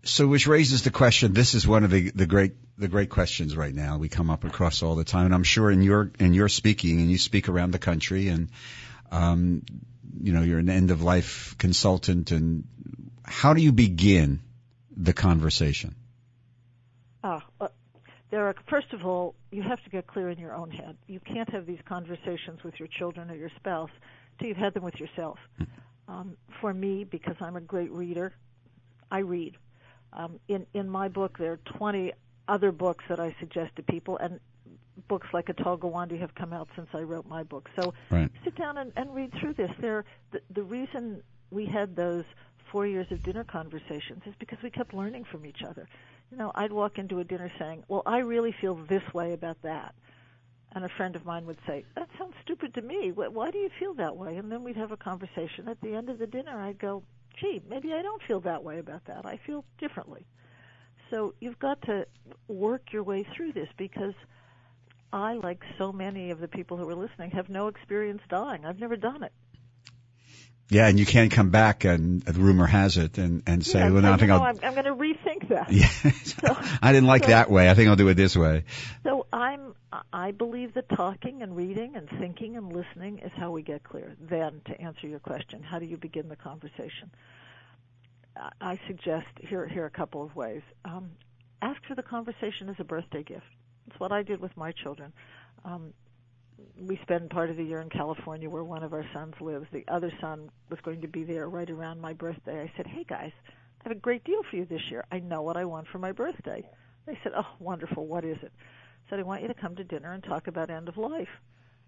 So, 0.02 0.26
which 0.26 0.46
raises 0.46 0.82
the 0.82 0.90
question. 0.90 1.32
This 1.32 1.54
is 1.54 1.66
one 1.66 1.82
of 1.84 1.90
the, 1.90 2.10
the 2.10 2.26
great 2.26 2.52
the 2.76 2.88
great 2.88 3.08
questions 3.08 3.56
right 3.56 3.74
now 3.74 3.96
we 3.96 4.10
come 4.10 4.28
up 4.28 4.44
across 4.44 4.82
all 4.82 4.96
the 4.96 5.04
time, 5.04 5.24
and 5.26 5.34
I'm 5.34 5.44
sure 5.44 5.70
in 5.70 5.82
your 5.82 6.10
in 6.18 6.34
your 6.34 6.50
speaking 6.50 7.00
and 7.00 7.10
you 7.10 7.16
speak 7.16 7.48
around 7.48 7.70
the 7.70 7.78
country, 7.78 8.28
and 8.28 8.50
um, 9.10 9.62
you 10.22 10.34
know 10.34 10.42
you're 10.42 10.58
an 10.58 10.68
end 10.68 10.90
of 10.90 11.02
life 11.02 11.56
consultant, 11.56 12.32
and 12.32 12.64
how 13.24 13.54
do 13.54 13.62
you 13.62 13.72
begin 13.72 14.40
the 14.96 15.12
conversation? 15.12 15.94
Ah, 17.22 17.44
uh, 17.60 17.68
there 18.30 18.46
are. 18.46 18.54
First 18.68 18.92
of 18.92 19.04
all, 19.04 19.34
you 19.50 19.62
have 19.62 19.82
to 19.84 19.90
get 19.90 20.06
clear 20.06 20.30
in 20.30 20.38
your 20.38 20.54
own 20.54 20.70
head. 20.70 20.96
You 21.06 21.20
can't 21.20 21.48
have 21.50 21.66
these 21.66 21.80
conversations 21.84 22.62
with 22.64 22.78
your 22.78 22.88
children 22.88 23.30
or 23.30 23.34
your 23.34 23.50
spouse 23.56 23.90
till 24.38 24.48
you've 24.48 24.56
had 24.56 24.74
them 24.74 24.84
with 24.84 24.98
yourself. 24.98 25.38
Um, 26.08 26.36
for 26.60 26.72
me, 26.72 27.04
because 27.04 27.36
I'm 27.40 27.56
a 27.56 27.60
great 27.60 27.90
reader, 27.92 28.32
I 29.10 29.18
read. 29.18 29.56
Um, 30.12 30.40
in 30.48 30.66
in 30.74 30.88
my 30.88 31.08
book, 31.08 31.38
there 31.38 31.52
are 31.52 31.60
20 31.78 32.12
other 32.48 32.72
books 32.72 33.04
that 33.08 33.20
I 33.20 33.34
suggest 33.38 33.76
to 33.76 33.82
people, 33.82 34.16
and 34.16 34.40
books 35.08 35.28
like 35.32 35.46
Atul 35.46 35.78
Gawande 35.78 36.18
have 36.20 36.34
come 36.34 36.52
out 36.52 36.68
since 36.74 36.88
I 36.94 37.00
wrote 37.02 37.26
my 37.26 37.42
book. 37.42 37.68
So 37.76 37.94
Right. 38.10 38.30
sit 38.44 38.56
down 38.56 38.76
and, 38.78 38.92
and 38.96 39.14
read 39.14 39.32
through 39.40 39.54
this. 39.54 39.70
There, 39.80 40.04
the, 40.32 40.40
the 40.50 40.62
reason 40.62 41.22
we 41.50 41.66
had 41.66 41.96
those 41.96 42.24
four 42.70 42.86
years 42.86 43.10
of 43.10 43.22
dinner 43.22 43.44
conversations 43.44 44.22
is 44.26 44.34
because 44.38 44.58
we 44.62 44.70
kept 44.70 44.94
learning 44.94 45.24
from 45.24 45.44
each 45.44 45.62
other. 45.62 45.88
You 46.30 46.36
know, 46.36 46.52
I'd 46.54 46.72
walk 46.72 46.98
into 46.98 47.18
a 47.18 47.24
dinner 47.24 47.50
saying, 47.58 47.84
"Well, 47.88 48.02
I 48.06 48.18
really 48.18 48.52
feel 48.52 48.74
this 48.74 49.02
way 49.12 49.32
about 49.32 49.60
that," 49.62 49.94
and 50.72 50.84
a 50.84 50.88
friend 50.88 51.16
of 51.16 51.24
mine 51.24 51.46
would 51.46 51.58
say, 51.66 51.84
"That 51.96 52.08
sounds 52.18 52.34
stupid 52.42 52.74
to 52.74 52.82
me. 52.82 53.10
Why 53.12 53.50
do 53.50 53.58
you 53.58 53.70
feel 53.70 53.94
that 53.94 54.16
way?" 54.16 54.36
And 54.36 54.50
then 54.50 54.62
we'd 54.62 54.76
have 54.76 54.92
a 54.92 54.96
conversation. 54.96 55.68
At 55.68 55.80
the 55.80 55.94
end 55.94 56.08
of 56.08 56.18
the 56.18 56.26
dinner, 56.26 56.56
I'd 56.60 56.78
go, 56.78 57.02
"Gee, 57.36 57.60
maybe 57.68 57.92
I 57.92 58.02
don't 58.02 58.22
feel 58.22 58.40
that 58.40 58.62
way 58.62 58.78
about 58.78 59.04
that. 59.06 59.26
I 59.26 59.36
feel 59.38 59.64
differently." 59.78 60.26
So 61.10 61.34
you've 61.40 61.58
got 61.58 61.82
to 61.82 62.06
work 62.46 62.92
your 62.92 63.02
way 63.02 63.24
through 63.24 63.52
this 63.52 63.68
because 63.76 64.14
I, 65.12 65.34
like 65.34 65.64
so 65.76 65.90
many 65.92 66.30
of 66.30 66.38
the 66.38 66.46
people 66.46 66.76
who 66.76 66.88
are 66.88 66.94
listening, 66.94 67.32
have 67.32 67.48
no 67.48 67.66
experience 67.66 68.22
dying. 68.28 68.64
I've 68.64 68.78
never 68.78 68.96
done 68.96 69.24
it. 69.24 69.32
Yeah, 70.70 70.86
and 70.86 71.00
you 71.00 71.04
can't 71.04 71.32
come 71.32 71.50
back 71.50 71.84
and 71.84 72.22
the 72.22 72.40
rumor 72.40 72.66
has 72.66 72.96
it 72.96 73.18
and 73.18 73.42
and 73.46 73.66
say, 73.66 73.80
yeah, 73.80 73.90
well, 73.90 74.02
no, 74.02 74.12
I 74.12 74.16
think 74.16 74.30
I'll... 74.30 74.42
I'm, 74.42 74.58
I'm 74.62 74.74
going 74.74 74.84
to 74.84 74.94
rethink 74.94 75.48
that. 75.48 75.70
Yeah, 75.72 75.88
I 76.80 76.92
didn't 76.92 77.08
like 77.08 77.24
so- 77.24 77.30
that 77.30 77.50
way. 77.50 77.68
I 77.68 77.74
think 77.74 77.88
I'll 77.88 77.96
do 77.96 78.08
it 78.08 78.14
this 78.14 78.36
way. 78.36 78.64
So 79.02 79.26
I'm 79.32 79.74
I 80.12 80.30
believe 80.30 80.74
that 80.74 80.88
talking 80.88 81.42
and 81.42 81.56
reading 81.56 81.96
and 81.96 82.08
thinking 82.08 82.56
and 82.56 82.72
listening 82.72 83.18
is 83.18 83.32
how 83.36 83.50
we 83.50 83.62
get 83.62 83.82
clear. 83.82 84.14
Then 84.20 84.60
to 84.66 84.80
answer 84.80 85.08
your 85.08 85.18
question, 85.18 85.62
how 85.64 85.80
do 85.80 85.86
you 85.86 85.96
begin 85.96 86.28
the 86.28 86.36
conversation? 86.36 87.10
I- 88.36 88.52
I 88.60 88.80
suggest 88.86 89.26
here 89.40 89.66
here 89.66 89.82
are 89.82 89.86
a 89.86 89.90
couple 89.90 90.22
of 90.22 90.36
ways. 90.36 90.62
Um, 90.84 91.10
ask 91.60 91.84
for 91.86 91.96
the 91.96 92.04
conversation 92.04 92.68
as 92.68 92.76
a 92.78 92.84
birthday 92.84 93.24
gift. 93.24 93.46
It's 93.88 93.98
what 93.98 94.12
I 94.12 94.22
did 94.22 94.40
with 94.40 94.56
my 94.56 94.70
children. 94.70 95.12
Um, 95.64 95.92
we 96.78 96.98
spend 97.02 97.30
part 97.30 97.50
of 97.50 97.56
the 97.56 97.64
year 97.64 97.80
in 97.80 97.88
California 97.88 98.48
where 98.48 98.64
one 98.64 98.82
of 98.82 98.92
our 98.92 99.04
sons 99.12 99.34
lives. 99.40 99.66
The 99.72 99.84
other 99.88 100.12
son 100.20 100.50
was 100.68 100.80
going 100.80 101.00
to 101.02 101.08
be 101.08 101.24
there 101.24 101.48
right 101.48 101.68
around 101.68 102.00
my 102.00 102.12
birthday. 102.12 102.60
I 102.62 102.72
said, 102.76 102.86
"Hey 102.86 103.04
guys, 103.04 103.32
I 103.48 103.88
have 103.88 103.92
a 103.92 104.00
great 104.00 104.24
deal 104.24 104.42
for 104.48 104.56
you 104.56 104.64
this 104.64 104.90
year. 104.90 105.04
I 105.10 105.18
know 105.18 105.42
what 105.42 105.56
I 105.56 105.64
want 105.64 105.88
for 105.88 105.98
my 105.98 106.12
birthday." 106.12 106.68
They 107.06 107.18
said, 107.22 107.32
"Oh, 107.36 107.46
wonderful. 107.58 108.06
What 108.06 108.24
is 108.24 108.38
it?" 108.42 108.52
I 109.06 109.10
said, 109.10 109.20
"I 109.20 109.22
want 109.22 109.42
you 109.42 109.48
to 109.48 109.54
come 109.54 109.76
to 109.76 109.84
dinner 109.84 110.12
and 110.12 110.22
talk 110.22 110.46
about 110.46 110.70
end 110.70 110.88
of 110.88 110.96
life." 110.96 111.28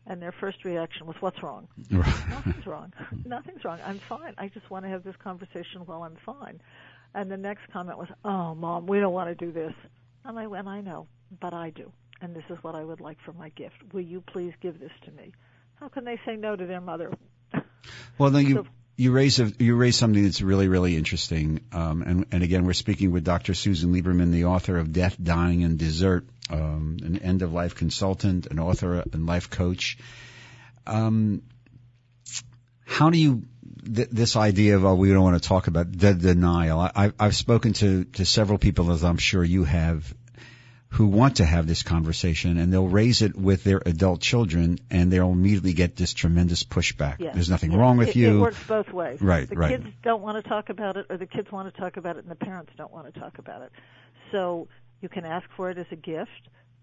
And 0.07 0.21
their 0.21 0.33
first 0.33 0.65
reaction 0.65 1.07
was, 1.07 1.17
"What's 1.21 1.43
wrong?" 1.43 1.69
Nothing's 1.91 2.67
wrong. 2.67 2.93
Nothing's 3.25 3.65
wrong. 3.65 3.79
I'm 3.85 3.99
fine. 3.99 4.35
I 4.39 4.49
just 4.49 4.69
want 4.71 4.85
to 4.85 4.89
have 4.89 5.05
this 5.05 5.17
conversation 5.17 5.83
while 5.87 6.03
I'm 6.03 6.17
fine. 6.27 6.61
And 7.15 7.31
the 7.31 7.37
next 7.37 7.71
comment 7.73 7.99
was, 7.99 8.09
"Oh, 8.25 8.55
mom, 8.55 8.87
we 8.87 8.99
don't 9.01 9.13
want 9.13 9.29
to 9.29 9.35
do 9.35 9.53
this." 9.53 9.75
And 10.25 10.39
I 10.39 10.47
went, 10.47 10.67
"I 10.67 10.81
know, 10.81 11.07
but 11.41 11.53
I 11.53 11.71
do. 11.71 11.93
And 12.23 12.35
this 12.35 12.45
is 12.49 12.57
what 12.63 12.75
I 12.75 12.83
would 12.85 13.01
like 13.01 13.19
for 13.25 13.33
my 13.33 13.51
gift. 13.51 13.75
Will 13.93 14.01
you 14.01 14.23
please 14.23 14.55
give 14.63 14.81
this 14.81 14.93
to 15.05 15.11
me?" 15.11 15.33
How 15.75 15.89
can 15.89 16.05
they 16.05 16.19
say 16.25 16.37
no 16.37 16.55
to 16.57 16.65
their 16.67 16.81
mother? 16.81 17.11
Well, 18.17 18.31
then 18.31 18.47
you 18.47 18.55
So- 18.55 18.67
you 18.97 19.11
raise 19.11 19.41
a, 19.41 19.51
you 19.59 19.75
raise 19.75 19.97
something 19.97 20.23
that's 20.23 20.41
really 20.41 20.69
really 20.69 20.97
interesting. 20.97 21.61
Um, 21.73 22.03
and 22.03 22.27
and 22.31 22.43
again, 22.45 22.65
we're 22.65 22.75
speaking 22.75 23.11
with 23.11 23.25
Dr. 23.25 23.55
Susan 23.55 23.93
Lieberman, 23.93 24.31
the 24.31 24.45
author 24.45 24.79
of 24.79 24.93
Death, 24.93 25.17
Dying, 25.21 25.65
and 25.65 25.79
Dessert, 25.79 26.29
um, 26.51 26.99
an 27.03 27.19
end 27.19 27.43
of 27.43 27.53
life 27.53 27.75
consultant, 27.75 28.47
an 28.47 28.61
author 28.61 29.03
and 29.13 29.27
life 29.27 29.51
coach. 29.51 29.99
Um, 30.87 31.43
how 32.85 33.11
do 33.11 33.19
you 33.19 33.43
th- 33.85 34.11
this 34.11 34.37
idea 34.37 34.77
of 34.77 34.85
oh 34.85 34.95
we 34.95 35.11
don't 35.11 35.23
want 35.23 35.43
to 35.43 35.49
talk 35.49 35.67
about 35.67 35.91
the 35.91 36.15
denial? 36.15 36.79
I, 36.81 37.13
I've 37.19 37.35
spoken 37.35 37.73
to 37.75 38.05
to 38.05 38.25
several 38.25 38.59
people, 38.59 38.93
as 38.93 39.03
I'm 39.03 39.19
sure 39.19 39.43
you 39.43 39.65
have, 39.65 40.15
who 40.93 41.07
want 41.07 41.37
to 41.37 41.45
have 41.45 41.67
this 41.67 41.83
conversation 41.83 42.59
and 42.59 42.71
they'll 42.73 42.87
raise 42.89 43.23
it 43.23 43.35
with 43.35 43.65
their 43.65 43.81
adult 43.87 44.21
children 44.21 44.79
and 44.91 45.11
they'll 45.11 45.31
immediately 45.33 45.73
get 45.73 45.97
this 45.97 46.13
tremendous 46.13 46.65
pushback. 46.65 47.17
Yes. 47.19 47.35
There's 47.35 47.49
nothing 47.49 47.75
wrong 47.75 47.97
with 47.97 48.09
it, 48.09 48.17
you. 48.17 48.37
It 48.37 48.41
works 48.41 48.63
both 48.69 48.93
ways. 48.93 49.21
Right, 49.21 49.49
The 49.49 49.57
right. 49.57 49.71
kids 49.71 49.87
don't 50.03 50.21
want 50.21 50.43
to 50.43 50.47
talk 50.49 50.69
about 50.69 50.99
it, 50.99 51.07
or 51.09 51.17
the 51.17 51.27
kids 51.27 51.51
want 51.51 51.73
to 51.75 51.81
talk 51.81 51.97
about 51.97 52.17
it, 52.17 52.25
and 52.25 52.31
the 52.31 52.35
parents 52.37 52.73
don't 52.77 52.93
want 52.93 53.13
to 53.13 53.19
talk 53.19 53.39
about 53.39 53.63
it. 53.63 53.73
So 54.33 54.69
you 55.01 55.09
can 55.09 55.25
ask 55.25 55.49
for 55.57 55.71
it 55.71 55.79
as 55.79 55.87
a 55.91 55.97
gift. 55.97 56.31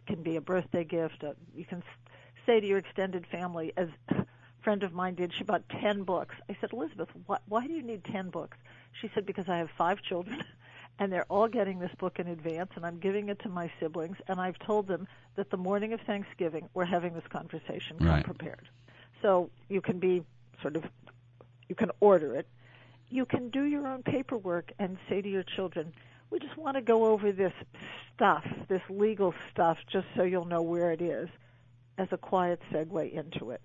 It 0.08 0.14
can 0.14 0.24
be 0.24 0.38
a 0.38 0.42
birthday 0.42 0.84
gift. 0.86 1.24
Uh, 1.24 1.34
you 1.56 1.66
can 1.66 1.80
s- 1.80 2.12
say 2.48 2.60
to 2.60 2.66
your 2.66 2.80
extended 2.80 3.28
family, 3.28 3.74
as 3.78 3.90
a 4.10 4.26
friend 4.64 4.82
of 4.82 4.92
mine 4.92 5.14
did, 5.16 5.34
she 5.38 5.44
bought 5.44 5.70
ten 5.70 6.02
books. 6.02 6.34
I 6.50 6.58
said, 6.60 6.74
Elizabeth, 6.74 7.10
why, 7.28 7.38
why 7.48 7.68
do 7.68 7.74
you 7.74 7.84
need 7.84 8.04
ten 8.06 8.32
books? 8.32 8.58
She 9.02 9.12
said, 9.14 9.28
because 9.28 9.48
I 9.48 9.58
have 9.60 9.70
five 9.78 10.02
children. 10.02 10.44
And 11.00 11.12
they're 11.12 11.26
all 11.30 11.48
getting 11.48 11.80
this 11.80 11.92
book 11.98 12.20
in 12.20 12.28
advance, 12.28 12.72
and 12.76 12.86
I'm 12.86 13.00
giving 13.00 13.30
it 13.30 13.40
to 13.40 13.50
my 13.50 13.72
siblings. 13.80 14.18
And 14.28 14.40
I've 14.40 14.60
told 14.60 14.88
them 14.88 15.08
that 15.36 15.50
the 15.50 15.58
morning 15.58 15.94
of 15.94 16.02
Thanksgiving, 16.02 16.68
we're 16.74 16.86
having 16.86 17.14
this 17.14 17.28
conversation. 17.30 17.98
Come 17.98 18.08
Right. 18.08 18.26
prepared. 18.26 18.68
So 19.22 19.50
you 19.70 19.82
can 19.82 20.00
be 20.00 20.24
sort 20.62 20.76
of 20.76 20.84
you 21.70 21.76
can 21.76 21.92
order 22.00 22.36
it. 22.36 22.48
You 23.10 23.26
can 23.26 23.50
do 23.50 23.64
your 23.64 23.88
own 23.88 24.04
paperwork 24.04 24.72
and 24.80 24.98
say 25.08 25.22
to 25.22 25.30
your 25.30 25.44
children, 25.44 25.94
we 26.32 26.40
just 26.40 26.58
want 26.58 26.76
to 26.76 26.82
go 26.82 27.06
over 27.06 27.32
this 27.32 27.54
stuff, 28.14 28.44
this 28.68 28.82
legal 28.90 29.34
stuff, 29.52 29.78
just 29.88 30.08
so 30.16 30.24
you'll 30.24 30.46
know 30.46 30.62
where 30.62 30.92
it 30.92 31.02
is, 31.02 31.30
as 31.98 32.08
a 32.12 32.18
quiet 32.18 32.60
segue 32.72 33.12
into 33.12 33.52
it. 33.52 33.62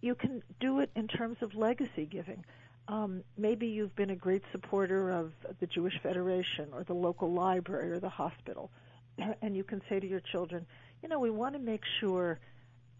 You 0.00 0.14
can 0.14 0.42
do 0.60 0.80
it 0.80 0.90
in 0.94 1.08
terms 1.08 1.38
of 1.42 1.54
legacy 1.54 2.06
giving. 2.06 2.44
Um, 2.92 3.24
maybe 3.38 3.68
you've 3.68 3.96
been 3.96 4.10
a 4.10 4.16
great 4.16 4.42
supporter 4.52 5.10
of 5.10 5.32
the 5.60 5.66
Jewish 5.66 5.94
Federation 6.02 6.68
or 6.74 6.84
the 6.84 6.92
local 6.92 7.32
library 7.32 7.90
or 7.90 7.98
the 7.98 8.10
hospital, 8.10 8.70
and 9.42 9.56
you 9.56 9.64
can 9.64 9.80
say 9.88 9.98
to 9.98 10.06
your 10.06 10.20
children, 10.20 10.66
you 11.02 11.08
know, 11.08 11.18
we 11.18 11.30
want 11.30 11.54
to 11.54 11.58
make 11.58 11.80
sure 12.00 12.38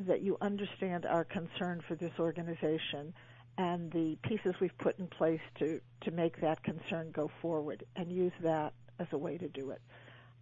that 0.01 0.23
you 0.23 0.39
understand 0.41 1.05
our 1.05 1.25
concern 1.25 1.83
for 1.87 1.95
this 1.95 2.13
organization 2.19 3.13
and 3.59 3.93
the 3.93 4.17
pieces 4.23 4.55
we've 4.63 4.77
put 4.79 4.99
in 4.99 5.07
place 5.09 5.43
to, 5.59 5.79
to 6.01 6.11
make 6.11 6.41
that 6.41 6.63
concern 6.65 7.11
go 7.13 7.31
forward 7.43 7.85
and 7.95 8.11
use 8.11 8.33
that 8.43 8.73
as 8.99 9.07
a 9.13 9.19
way 9.19 9.37
to 9.37 9.49
do 9.49 9.73
it. 9.73 9.83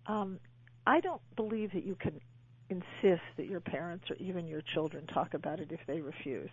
Um, 0.06 0.38
I 0.86 1.00
don't 1.00 1.22
believe 1.34 1.72
that 1.72 1.84
you 1.84 1.96
can 1.96 2.20
insist 2.68 3.24
that 3.36 3.46
your 3.46 3.60
parents 3.60 4.04
or 4.12 4.16
even 4.20 4.46
your 4.46 4.62
children 4.74 5.08
talk 5.08 5.34
about 5.34 5.58
it 5.58 5.72
if 5.72 5.80
they 5.88 6.00
refuse. 6.00 6.50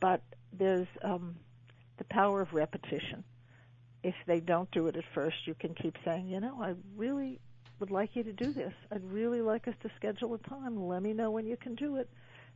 But 0.00 0.20
there's 0.52 0.88
um, 1.04 1.36
the 1.98 2.04
power 2.04 2.40
of 2.40 2.52
repetition. 2.52 3.24
If 4.02 4.14
they 4.26 4.40
don't 4.40 4.70
do 4.70 4.86
it 4.86 4.96
at 4.96 5.04
first, 5.12 5.46
you 5.46 5.54
can 5.54 5.74
keep 5.74 5.96
saying, 6.04 6.28
you 6.28 6.40
know, 6.40 6.56
I 6.62 6.74
really 6.96 7.40
would 7.80 7.90
like 7.90 8.16
you 8.16 8.22
to 8.24 8.32
do 8.32 8.52
this. 8.52 8.72
I'd 8.92 9.04
really 9.10 9.40
like 9.40 9.68
us 9.68 9.74
to 9.82 9.90
schedule 9.96 10.34
a 10.34 10.38
time. 10.38 10.86
Let 10.86 11.02
me 11.02 11.12
know 11.12 11.30
when 11.30 11.46
you 11.46 11.56
can 11.56 11.74
do 11.74 11.96
it. 11.96 12.08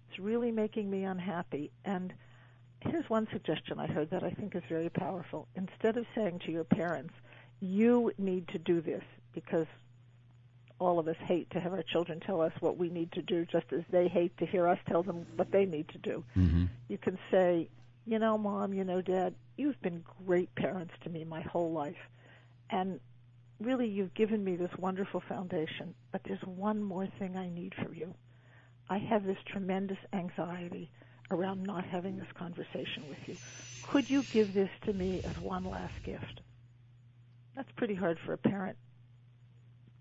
It's 0.09 0.19
really 0.19 0.53
making 0.53 0.91
me 0.91 1.05
unhappy. 1.05 1.71
And 1.85 2.13
here's 2.81 3.09
one 3.09 3.29
suggestion 3.33 3.79
I 3.79 3.87
heard 3.87 4.11
that 4.11 4.23
I 4.23 4.31
think 4.31 4.55
is 4.55 4.63
very 4.69 4.89
powerful. 4.89 5.49
Instead 5.55 5.97
of 5.97 6.07
saying 6.15 6.41
to 6.47 6.53
your 6.53 6.65
parents, 6.65 7.15
you 7.61 8.13
need 8.19 8.49
to 8.49 8.59
do 8.59 8.81
this 8.81 9.05
because 9.33 9.67
all 10.79 10.99
of 10.99 11.07
us 11.07 11.17
hate 11.25 11.49
to 11.51 11.61
have 11.61 11.73
our 11.73 11.83
children 11.85 12.19
tell 12.19 12.41
us 12.41 12.53
what 12.61 12.77
we 12.77 12.91
need 12.91 13.13
to 13.13 13.23
do 13.23 13.45
just 13.45 13.73
as 13.73 13.83
they 13.91 14.09
hate 14.09 14.37
to 14.39 14.47
hear 14.47 14.67
us 14.67 14.79
tell 14.89 15.03
them 15.05 15.25
what 15.37 15.53
they 15.53 15.65
need 15.65 15.89
to 15.89 15.99
do. 15.99 16.25
hmm 16.35 16.65
You 16.89 16.99
can 16.99 17.19
say, 17.31 17.69
you 18.07 18.19
know, 18.19 18.37
mom, 18.39 18.73
you 18.73 18.85
know, 18.85 19.01
dad, 19.01 19.35
you've 19.57 19.81
been 19.81 20.05
great 20.27 20.55
parents 20.55 20.93
to 21.05 21.11
me 21.11 21.25
my 21.25 21.43
whole 21.43 21.73
life. 21.73 21.97
And 22.71 23.01
really, 23.61 23.89
you've 23.89 24.15
given 24.15 24.43
me 24.43 24.57
this 24.57 24.71
wonderful 24.77 25.23
foundation. 25.29 25.95
But 26.11 26.23
there's 26.25 26.43
one 26.43 26.83
more 26.83 27.07
thing 27.19 27.37
I 27.37 27.49
need 27.49 27.75
from 27.75 27.95
you. 27.95 28.15
I 28.89 28.99
have 28.99 29.25
this 29.25 29.39
tremendous 29.47 29.99
anxiety 30.13 30.91
around 31.31 31.63
not 31.63 31.85
having 31.85 32.17
this 32.17 32.31
conversation 32.35 33.09
with 33.09 33.19
you. 33.27 33.37
Could 33.89 34.11
you 34.11 34.23
give 34.23 34.53
this 34.53 34.71
to 34.85 34.93
me 34.93 35.23
as 35.25 35.39
one 35.39 35.65
last 35.65 35.95
gift? 36.05 36.41
That's 37.55 37.71
pretty 37.77 37.95
hard 37.95 38.19
for 38.25 38.33
a 38.33 38.39
parent 38.39 38.77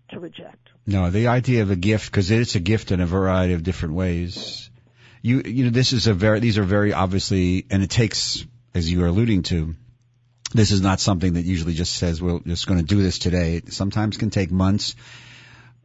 to 0.09 0.19
reject. 0.19 0.69
No, 0.85 1.09
the 1.09 1.27
idea 1.27 1.61
of 1.61 1.71
a 1.71 1.75
gift, 1.75 2.07
because 2.07 2.31
it's 2.31 2.55
a 2.55 2.59
gift 2.59 2.91
in 2.91 2.99
a 2.99 3.05
variety 3.05 3.53
of 3.53 3.63
different 3.63 3.95
ways. 3.95 4.70
You, 5.21 5.41
you 5.45 5.65
know, 5.65 5.69
this 5.69 5.93
is 5.93 6.07
a 6.07 6.13
very, 6.13 6.39
these 6.39 6.57
are 6.57 6.63
very 6.63 6.93
obviously, 6.93 7.65
and 7.69 7.83
it 7.83 7.89
takes, 7.89 8.45
as 8.73 8.91
you 8.91 9.03
are 9.03 9.07
alluding 9.07 9.43
to, 9.43 9.75
this 10.53 10.71
is 10.71 10.81
not 10.81 10.99
something 10.99 11.33
that 11.33 11.45
usually 11.45 11.73
just 11.73 11.93
says, 11.95 12.21
we're 12.21 12.39
just 12.39 12.67
going 12.67 12.79
to 12.79 12.85
do 12.85 13.01
this 13.01 13.19
today. 13.19 13.55
It 13.55 13.71
sometimes 13.71 14.17
can 14.17 14.29
take 14.29 14.51
months 14.51 14.95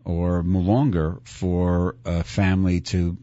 or 0.05 0.43
longer 0.43 1.19
for 1.25 1.97
a 2.05 2.25
family 2.25 2.81
to 2.81 3.17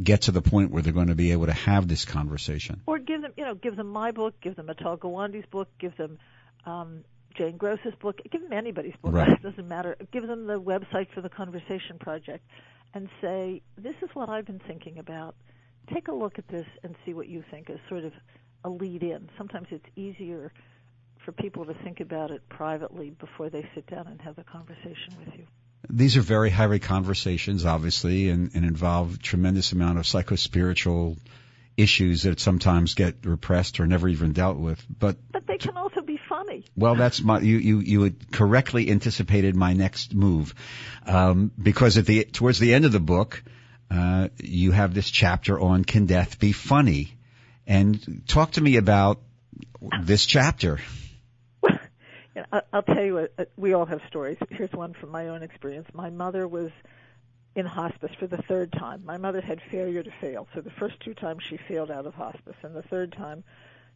get 0.00 0.22
to 0.22 0.32
the 0.32 0.42
point 0.42 0.70
where 0.70 0.82
they're 0.82 0.92
going 0.92 1.08
to 1.08 1.14
be 1.14 1.32
able 1.32 1.46
to 1.46 1.52
have 1.52 1.88
this 1.88 2.04
conversation. 2.04 2.80
or 2.86 2.98
give 2.98 3.22
them, 3.22 3.32
you 3.36 3.44
know, 3.44 3.54
give 3.54 3.76
them 3.76 3.88
my 3.88 4.12
book, 4.12 4.40
give 4.40 4.56
them 4.56 4.68
Atul 4.68 4.98
Gawande's 4.98 5.46
book, 5.46 5.68
give 5.78 5.96
them 5.96 6.18
um, 6.64 7.04
Jane 7.34 7.56
Gross's 7.56 7.94
book, 8.00 8.20
give 8.30 8.42
them 8.42 8.52
anybody's 8.52 8.94
book. 9.02 9.12
Right. 9.14 9.30
It 9.30 9.42
doesn't 9.42 9.68
matter. 9.68 9.96
Give 10.12 10.26
them 10.26 10.46
the 10.46 10.60
website 10.60 11.08
for 11.14 11.20
the 11.20 11.28
Conversation 11.28 11.98
Project, 11.98 12.46
and 12.94 13.08
say, 13.20 13.62
"This 13.76 13.94
is 14.02 14.10
what 14.14 14.28
I've 14.28 14.46
been 14.46 14.60
thinking 14.60 14.98
about. 14.98 15.34
Take 15.92 16.08
a 16.08 16.12
look 16.12 16.38
at 16.38 16.48
this 16.48 16.66
and 16.82 16.94
see 17.04 17.14
what 17.14 17.28
you 17.28 17.42
think." 17.50 17.70
As 17.70 17.78
sort 17.88 18.04
of 18.04 18.12
a 18.64 18.70
lead 18.70 19.02
in. 19.02 19.28
Sometimes 19.38 19.68
it's 19.70 19.86
easier 19.96 20.52
for 21.24 21.32
people 21.32 21.64
to 21.66 21.74
think 21.74 22.00
about 22.00 22.30
it 22.30 22.48
privately 22.48 23.10
before 23.10 23.50
they 23.50 23.68
sit 23.74 23.86
down 23.86 24.06
and 24.06 24.20
have 24.22 24.36
the 24.36 24.44
conversation 24.44 25.14
with 25.18 25.34
you. 25.36 25.46
These 25.88 26.16
are 26.16 26.22
very 26.22 26.50
heavy 26.50 26.78
conversations, 26.78 27.64
obviously, 27.64 28.28
and, 28.28 28.50
and 28.54 28.64
involve 28.64 29.20
tremendous 29.20 29.72
amount 29.72 29.98
of 29.98 30.04
psychospiritual 30.04 31.16
issues 31.76 32.24
that 32.24 32.38
sometimes 32.38 32.94
get 32.94 33.24
repressed 33.24 33.80
or 33.80 33.86
never 33.86 34.08
even 34.08 34.32
dealt 34.32 34.58
with. 34.58 34.84
But 34.98 35.16
But 35.32 35.46
they 35.46 35.56
can 35.56 35.76
also 35.76 36.02
well, 36.76 36.94
that's 36.94 37.22
my 37.22 37.40
you 37.40 37.58
you 37.58 37.78
you 37.80 38.02
had 38.02 38.32
correctly 38.32 38.90
anticipated 38.90 39.54
my 39.56 39.72
next 39.72 40.14
move, 40.14 40.54
um, 41.06 41.50
because 41.60 41.98
at 41.98 42.06
the 42.06 42.24
towards 42.24 42.58
the 42.58 42.74
end 42.74 42.84
of 42.84 42.92
the 42.92 43.00
book, 43.00 43.42
uh, 43.90 44.28
you 44.38 44.72
have 44.72 44.94
this 44.94 45.10
chapter 45.10 45.58
on 45.60 45.84
can 45.84 46.06
death 46.06 46.38
be 46.38 46.52
funny, 46.52 47.16
and 47.66 48.22
talk 48.26 48.52
to 48.52 48.60
me 48.60 48.76
about 48.76 49.20
this 50.02 50.26
chapter. 50.26 50.78
You 51.62 52.42
know, 52.42 52.44
I- 52.52 52.62
I'll 52.72 52.82
tell 52.82 53.02
you, 53.02 53.14
what, 53.14 53.32
uh, 53.38 53.44
we 53.56 53.72
all 53.72 53.86
have 53.86 54.00
stories. 54.06 54.38
Here's 54.50 54.70
one 54.72 54.94
from 54.94 55.10
my 55.10 55.28
own 55.28 55.42
experience. 55.42 55.88
My 55.92 56.10
mother 56.10 56.46
was 56.46 56.70
in 57.56 57.66
hospice 57.66 58.12
for 58.20 58.28
the 58.28 58.40
third 58.42 58.72
time. 58.72 59.04
My 59.04 59.16
mother 59.16 59.40
had 59.40 59.60
failure 59.60 60.02
to 60.02 60.10
fail. 60.20 60.46
So 60.54 60.60
the 60.60 60.70
first 60.70 61.00
two 61.00 61.14
times 61.14 61.42
she 61.42 61.56
failed 61.56 61.90
out 61.90 62.06
of 62.06 62.14
hospice, 62.14 62.54
and 62.62 62.74
the 62.74 62.82
third 62.82 63.12
time 63.12 63.42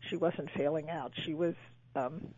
she 0.01 0.17
wasn't 0.17 0.51
failing 0.51 0.91
out. 0.91 1.13
She 1.15 1.33
was, 1.33 1.55
um, 1.95 2.29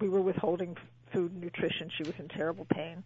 we 0.00 0.08
were 0.08 0.20
withholding 0.20 0.76
food 1.12 1.32
and 1.32 1.40
nutrition. 1.40 1.90
She 1.96 2.04
was 2.04 2.14
in 2.18 2.28
terrible 2.28 2.64
pain. 2.66 3.02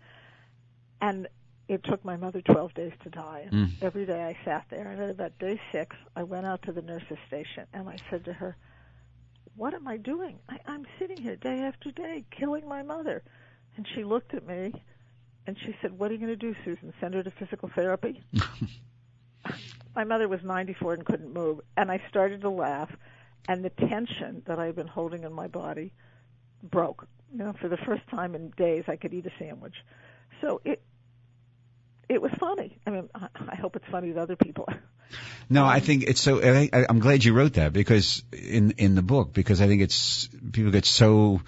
And 1.00 1.28
it 1.68 1.84
took 1.84 2.04
my 2.04 2.16
mother 2.16 2.42
12 2.42 2.74
days 2.74 2.92
to 3.04 3.10
die. 3.10 3.44
And 3.46 3.52
Mm. 3.68 3.70
every 3.82 4.04
day 4.06 4.22
I 4.22 4.44
sat 4.44 4.66
there, 4.68 4.86
and 4.86 5.00
at 5.00 5.10
about 5.10 5.38
day 5.38 5.60
six, 5.70 5.96
I 6.16 6.22
went 6.22 6.46
out 6.46 6.62
to 6.62 6.72
the 6.72 6.82
nurse's 6.82 7.18
station 7.26 7.66
and 7.72 7.88
I 7.88 7.96
said 8.10 8.24
to 8.26 8.32
her, 8.32 8.56
what 9.54 9.74
am 9.74 9.86
I 9.86 9.96
doing? 9.98 10.38
I, 10.48 10.58
I'm 10.66 10.86
sitting 10.98 11.18
here 11.20 11.36
day 11.36 11.60
after 11.60 11.90
day 11.90 12.24
killing 12.30 12.66
my 12.68 12.82
mother. 12.82 13.22
And 13.76 13.86
she 13.94 14.02
looked 14.02 14.32
at 14.34 14.46
me 14.46 14.72
and 15.46 15.58
she 15.58 15.74
said, 15.82 15.98
What 15.98 16.10
are 16.10 16.14
you 16.14 16.20
going 16.20 16.30
to 16.32 16.36
do, 16.36 16.54
Susan? 16.64 16.92
Send 17.00 17.14
her 17.14 17.22
to 17.22 17.30
physical 17.30 17.68
therapy? 17.74 18.22
my 19.94 20.04
mother 20.04 20.28
was 20.28 20.40
94 20.42 20.94
and 20.94 21.04
couldn't 21.04 21.32
move. 21.34 21.60
And 21.76 21.90
I 21.90 22.00
started 22.08 22.40
to 22.42 22.48
laugh. 22.50 22.90
And 23.48 23.64
the 23.64 23.70
tension 23.70 24.42
that 24.46 24.58
I 24.58 24.66
had 24.66 24.76
been 24.76 24.86
holding 24.86 25.24
in 25.24 25.32
my 25.32 25.48
body 25.48 25.92
broke. 26.62 27.06
You 27.32 27.38
know, 27.38 27.54
for 27.60 27.68
the 27.68 27.76
first 27.78 28.02
time 28.08 28.34
in 28.34 28.50
days, 28.50 28.84
I 28.88 28.96
could 28.96 29.12
eat 29.14 29.26
a 29.26 29.32
sandwich. 29.38 29.74
So 30.40 30.60
it, 30.64 30.82
it 32.08 32.20
was 32.20 32.30
funny. 32.38 32.78
I 32.86 32.90
mean, 32.90 33.08
I, 33.14 33.28
I 33.48 33.56
hope 33.56 33.76
it's 33.76 33.88
funny 33.90 34.12
to 34.12 34.20
other 34.20 34.36
people. 34.36 34.68
No, 35.50 35.66
I 35.66 35.80
think 35.80 36.04
it's 36.04 36.22
so. 36.22 36.40
I, 36.42 36.86
I'm 36.88 36.98
glad 36.98 37.22
you 37.22 37.34
wrote 37.34 37.54
that 37.54 37.74
because 37.74 38.22
in 38.32 38.70
in 38.78 38.94
the 38.94 39.02
book 39.02 39.34
because 39.34 39.60
I 39.60 39.66
think 39.66 39.82
it's 39.82 40.26
people 40.52 40.70
get 40.70 40.86
so 40.86 41.42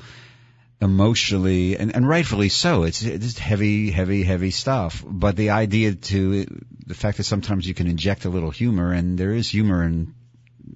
emotionally 0.81 1.77
and, 1.77 1.95
and 1.95 2.07
rightfully 2.07 2.51
so. 2.51 2.83
It's 2.83 3.03
it's 3.03 3.39
heavy, 3.39 3.91
heavy, 3.91 4.23
heavy 4.23 4.51
stuff. 4.51 5.03
But 5.07 5.37
the 5.37 5.51
idea 5.51 5.95
to 5.95 6.45
the 6.87 6.95
fact 6.95 7.17
that 7.17 7.25
sometimes 7.25 7.67
you 7.67 7.75
can 7.75 7.87
inject 7.87 8.25
a 8.25 8.29
little 8.29 8.51
humor 8.51 8.93
and 8.93 9.17
there 9.17 9.33
is 9.33 9.49
humor 9.49 9.83
in 9.85 10.15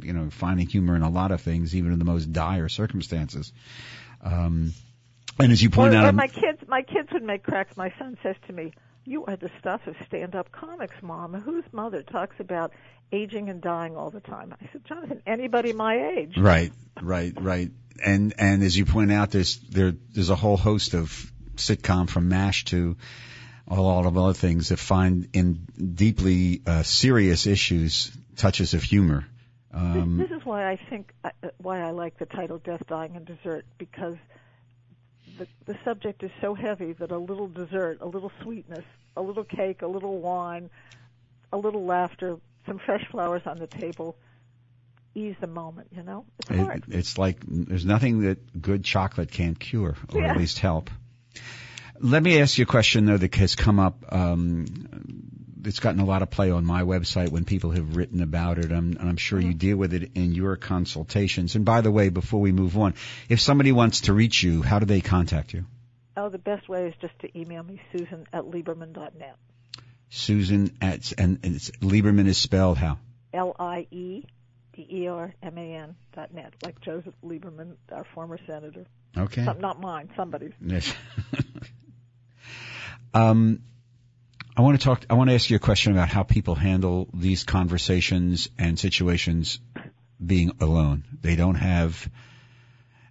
you 0.02 0.12
know, 0.12 0.30
finding 0.30 0.66
humor 0.66 0.96
in 0.96 1.02
a 1.02 1.10
lot 1.10 1.30
of 1.30 1.40
things, 1.40 1.74
even 1.74 1.92
in 1.92 1.98
the 1.98 2.04
most 2.04 2.32
dire 2.32 2.68
circumstances. 2.68 3.52
Um, 4.22 4.72
and 5.38 5.52
as 5.52 5.62
you 5.62 5.70
point 5.70 5.94
or, 5.94 5.98
out, 5.98 6.08
or 6.08 6.12
my 6.12 6.26
kids, 6.26 6.60
my 6.66 6.82
kids 6.82 7.08
would 7.12 7.22
make 7.22 7.42
cracks. 7.42 7.76
My 7.76 7.92
son 7.98 8.18
says 8.22 8.36
to 8.46 8.52
me, 8.52 8.72
"You 9.04 9.24
are 9.26 9.36
the 9.36 9.50
stuff 9.60 9.86
of 9.86 9.94
stand-up 10.06 10.50
comics, 10.50 10.96
Mom. 11.02 11.34
Whose 11.34 11.64
mother 11.72 12.02
talks 12.02 12.36
about 12.40 12.72
aging 13.12 13.48
and 13.48 13.60
dying 13.60 13.96
all 13.96 14.10
the 14.10 14.20
time?" 14.20 14.54
I 14.60 14.68
said, 14.72 14.84
"Jonathan, 14.84 15.22
anybody 15.26 15.72
my 15.72 16.14
age." 16.16 16.36
Right, 16.36 16.72
right, 17.00 17.32
right. 17.40 17.70
And 18.04 18.34
and 18.38 18.62
as 18.62 18.76
you 18.76 18.84
point 18.84 19.12
out, 19.12 19.30
there's 19.30 19.58
there 19.70 19.92
there's 20.12 20.30
a 20.30 20.36
whole 20.36 20.56
host 20.56 20.94
of 20.94 21.32
sitcom 21.56 22.08
from 22.08 22.28
MASH 22.28 22.64
to 22.66 22.96
a 23.68 23.80
lot 23.80 24.06
of 24.06 24.16
other 24.16 24.32
things 24.32 24.70
that 24.70 24.78
find 24.78 25.28
in 25.34 25.66
deeply 25.76 26.62
uh, 26.66 26.82
serious 26.82 27.46
issues 27.46 28.10
touches 28.36 28.74
of 28.74 28.82
humor. 28.82 29.26
Um, 29.78 30.18
this, 30.18 30.28
this 30.28 30.38
is 30.38 30.44
why 30.44 30.68
I 30.70 30.76
think 30.76 31.12
uh, 31.24 31.30
why 31.58 31.80
I 31.80 31.90
like 31.90 32.18
the 32.18 32.26
title 32.26 32.58
"Death, 32.58 32.82
Dying, 32.86 33.16
and 33.16 33.24
Dessert" 33.24 33.64
because 33.78 34.16
the 35.38 35.46
the 35.66 35.78
subject 35.84 36.22
is 36.22 36.30
so 36.40 36.54
heavy 36.54 36.92
that 36.94 37.10
a 37.10 37.18
little 37.18 37.48
dessert, 37.48 37.98
a 38.00 38.06
little 38.06 38.32
sweetness, 38.42 38.84
a 39.16 39.22
little 39.22 39.44
cake, 39.44 39.82
a 39.82 39.86
little 39.86 40.18
wine, 40.18 40.70
a 41.52 41.56
little 41.56 41.84
laughter, 41.84 42.36
some 42.66 42.78
fresh 42.78 43.06
flowers 43.10 43.42
on 43.46 43.58
the 43.58 43.66
table 43.66 44.16
ease 45.14 45.36
the 45.40 45.46
moment. 45.46 45.88
You 45.94 46.02
know, 46.02 46.24
it's 46.38 46.48
hard. 46.48 46.84
It, 46.88 46.94
it's 46.94 47.18
like 47.18 47.38
there's 47.46 47.84
nothing 47.84 48.22
that 48.22 48.60
good 48.60 48.84
chocolate 48.84 49.30
can't 49.30 49.58
cure, 49.58 49.96
or 50.12 50.20
Yeah. 50.20 50.30
at 50.32 50.36
least 50.36 50.58
help. 50.58 50.90
Let 52.00 52.22
me 52.22 52.40
ask 52.40 52.58
you 52.58 52.62
a 52.62 52.66
question 52.66 53.06
though 53.06 53.16
that 53.16 53.34
has 53.34 53.56
come 53.56 53.80
up. 53.80 54.04
Um, 54.10 54.66
it's 55.68 55.80
gotten 55.80 56.00
a 56.00 56.04
lot 56.04 56.22
of 56.22 56.30
play 56.30 56.50
on 56.50 56.64
my 56.64 56.82
website 56.82 57.28
when 57.28 57.44
people 57.44 57.70
have 57.70 57.96
written 57.96 58.22
about 58.22 58.58
it. 58.58 58.72
I'm, 58.72 58.96
and 58.98 59.08
I'm 59.08 59.16
sure 59.16 59.38
you 59.38 59.54
deal 59.54 59.76
with 59.76 59.94
it 59.94 60.12
in 60.14 60.32
your 60.32 60.56
consultations. 60.56 61.54
And 61.54 61.64
by 61.64 61.82
the 61.82 61.90
way, 61.90 62.08
before 62.08 62.40
we 62.40 62.52
move 62.52 62.76
on, 62.76 62.94
if 63.28 63.40
somebody 63.40 63.72
wants 63.72 64.02
to 64.02 64.12
reach 64.12 64.42
you, 64.42 64.62
how 64.62 64.78
do 64.78 64.86
they 64.86 65.00
contact 65.00 65.52
you? 65.52 65.64
Oh, 66.16 66.28
the 66.28 66.38
best 66.38 66.68
way 66.68 66.88
is 66.88 66.94
just 67.00 67.16
to 67.20 67.38
email 67.38 67.62
me, 67.62 67.80
Susan 67.92 68.26
at 68.32 68.44
Lieberman.net. 68.44 69.36
Susan 70.10 70.76
at 70.80 71.12
and, 71.18 71.38
and 71.42 71.56
it's, 71.56 71.70
Lieberman 71.82 72.26
is 72.26 72.38
spelled 72.38 72.78
how? 72.78 72.98
L 73.32 73.54
I 73.58 73.86
E 73.90 74.24
B 74.72 74.86
E 74.90 75.06
R 75.06 75.34
M 75.42 75.58
A 75.58 75.74
N 75.74 75.96
dot 76.14 76.32
net, 76.32 76.54
like 76.64 76.80
Joseph 76.80 77.14
Lieberman, 77.24 77.76
our 77.92 78.04
former 78.14 78.38
senator. 78.46 78.86
Okay. 79.16 79.44
Some, 79.44 79.60
not 79.60 79.80
mine, 79.80 80.10
somebody's. 80.16 80.52
Yes. 80.60 80.92
um, 83.14 83.62
I 84.58 84.62
want 84.62 84.80
to 84.80 84.84
talk. 84.84 85.06
I 85.08 85.14
want 85.14 85.30
to 85.30 85.34
ask 85.34 85.48
you 85.50 85.54
a 85.54 85.60
question 85.60 85.92
about 85.92 86.08
how 86.08 86.24
people 86.24 86.56
handle 86.56 87.06
these 87.14 87.44
conversations 87.44 88.48
and 88.58 88.76
situations 88.76 89.60
being 90.24 90.50
alone. 90.60 91.04
They 91.22 91.36
don't 91.36 91.54
have. 91.54 92.10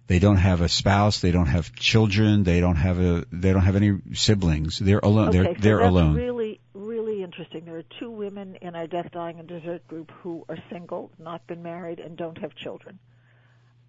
They 0.08 0.18
don't 0.18 0.36
have 0.36 0.60
a 0.60 0.68
spouse. 0.68 1.20
They 1.20 1.30
don't 1.30 1.46
have 1.46 1.74
children. 1.74 2.44
They 2.44 2.60
don't 2.60 2.76
have 2.76 3.00
a. 3.00 3.24
They 3.32 3.54
don't 3.54 3.62
have 3.62 3.76
any 3.76 3.98
siblings. 4.12 4.78
They're 4.78 4.98
alone. 4.98 5.28
Okay, 5.28 5.38
they're 5.38 5.54
so 5.54 5.60
they're 5.62 5.78
that's 5.78 5.88
alone. 5.88 6.16
really, 6.16 6.60
really 6.74 7.22
interesting. 7.22 7.64
There 7.64 7.78
are 7.78 7.84
two 7.98 8.10
women 8.10 8.56
in 8.56 8.76
our 8.76 8.86
Death, 8.86 9.10
Dying, 9.10 9.38
and 9.38 9.48
Dessert 9.48 9.88
group 9.88 10.12
who 10.22 10.44
are 10.50 10.58
single, 10.70 11.10
not 11.18 11.46
been 11.46 11.62
married, 11.62 11.98
and 11.98 12.14
don't 12.18 12.36
have 12.36 12.54
children. 12.56 12.98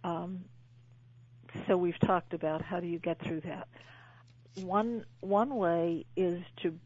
Um, 0.05 0.45
so 1.67 1.75
we've 1.75 1.99
talked 1.99 2.33
about 2.33 2.61
how 2.61 2.79
do 2.79 2.87
you 2.87 2.99
get 2.99 3.19
through 3.19 3.41
that. 3.41 3.67
One 4.55 5.03
one 5.19 5.55
way 5.55 6.05
is 6.15 6.41
to 6.61 6.79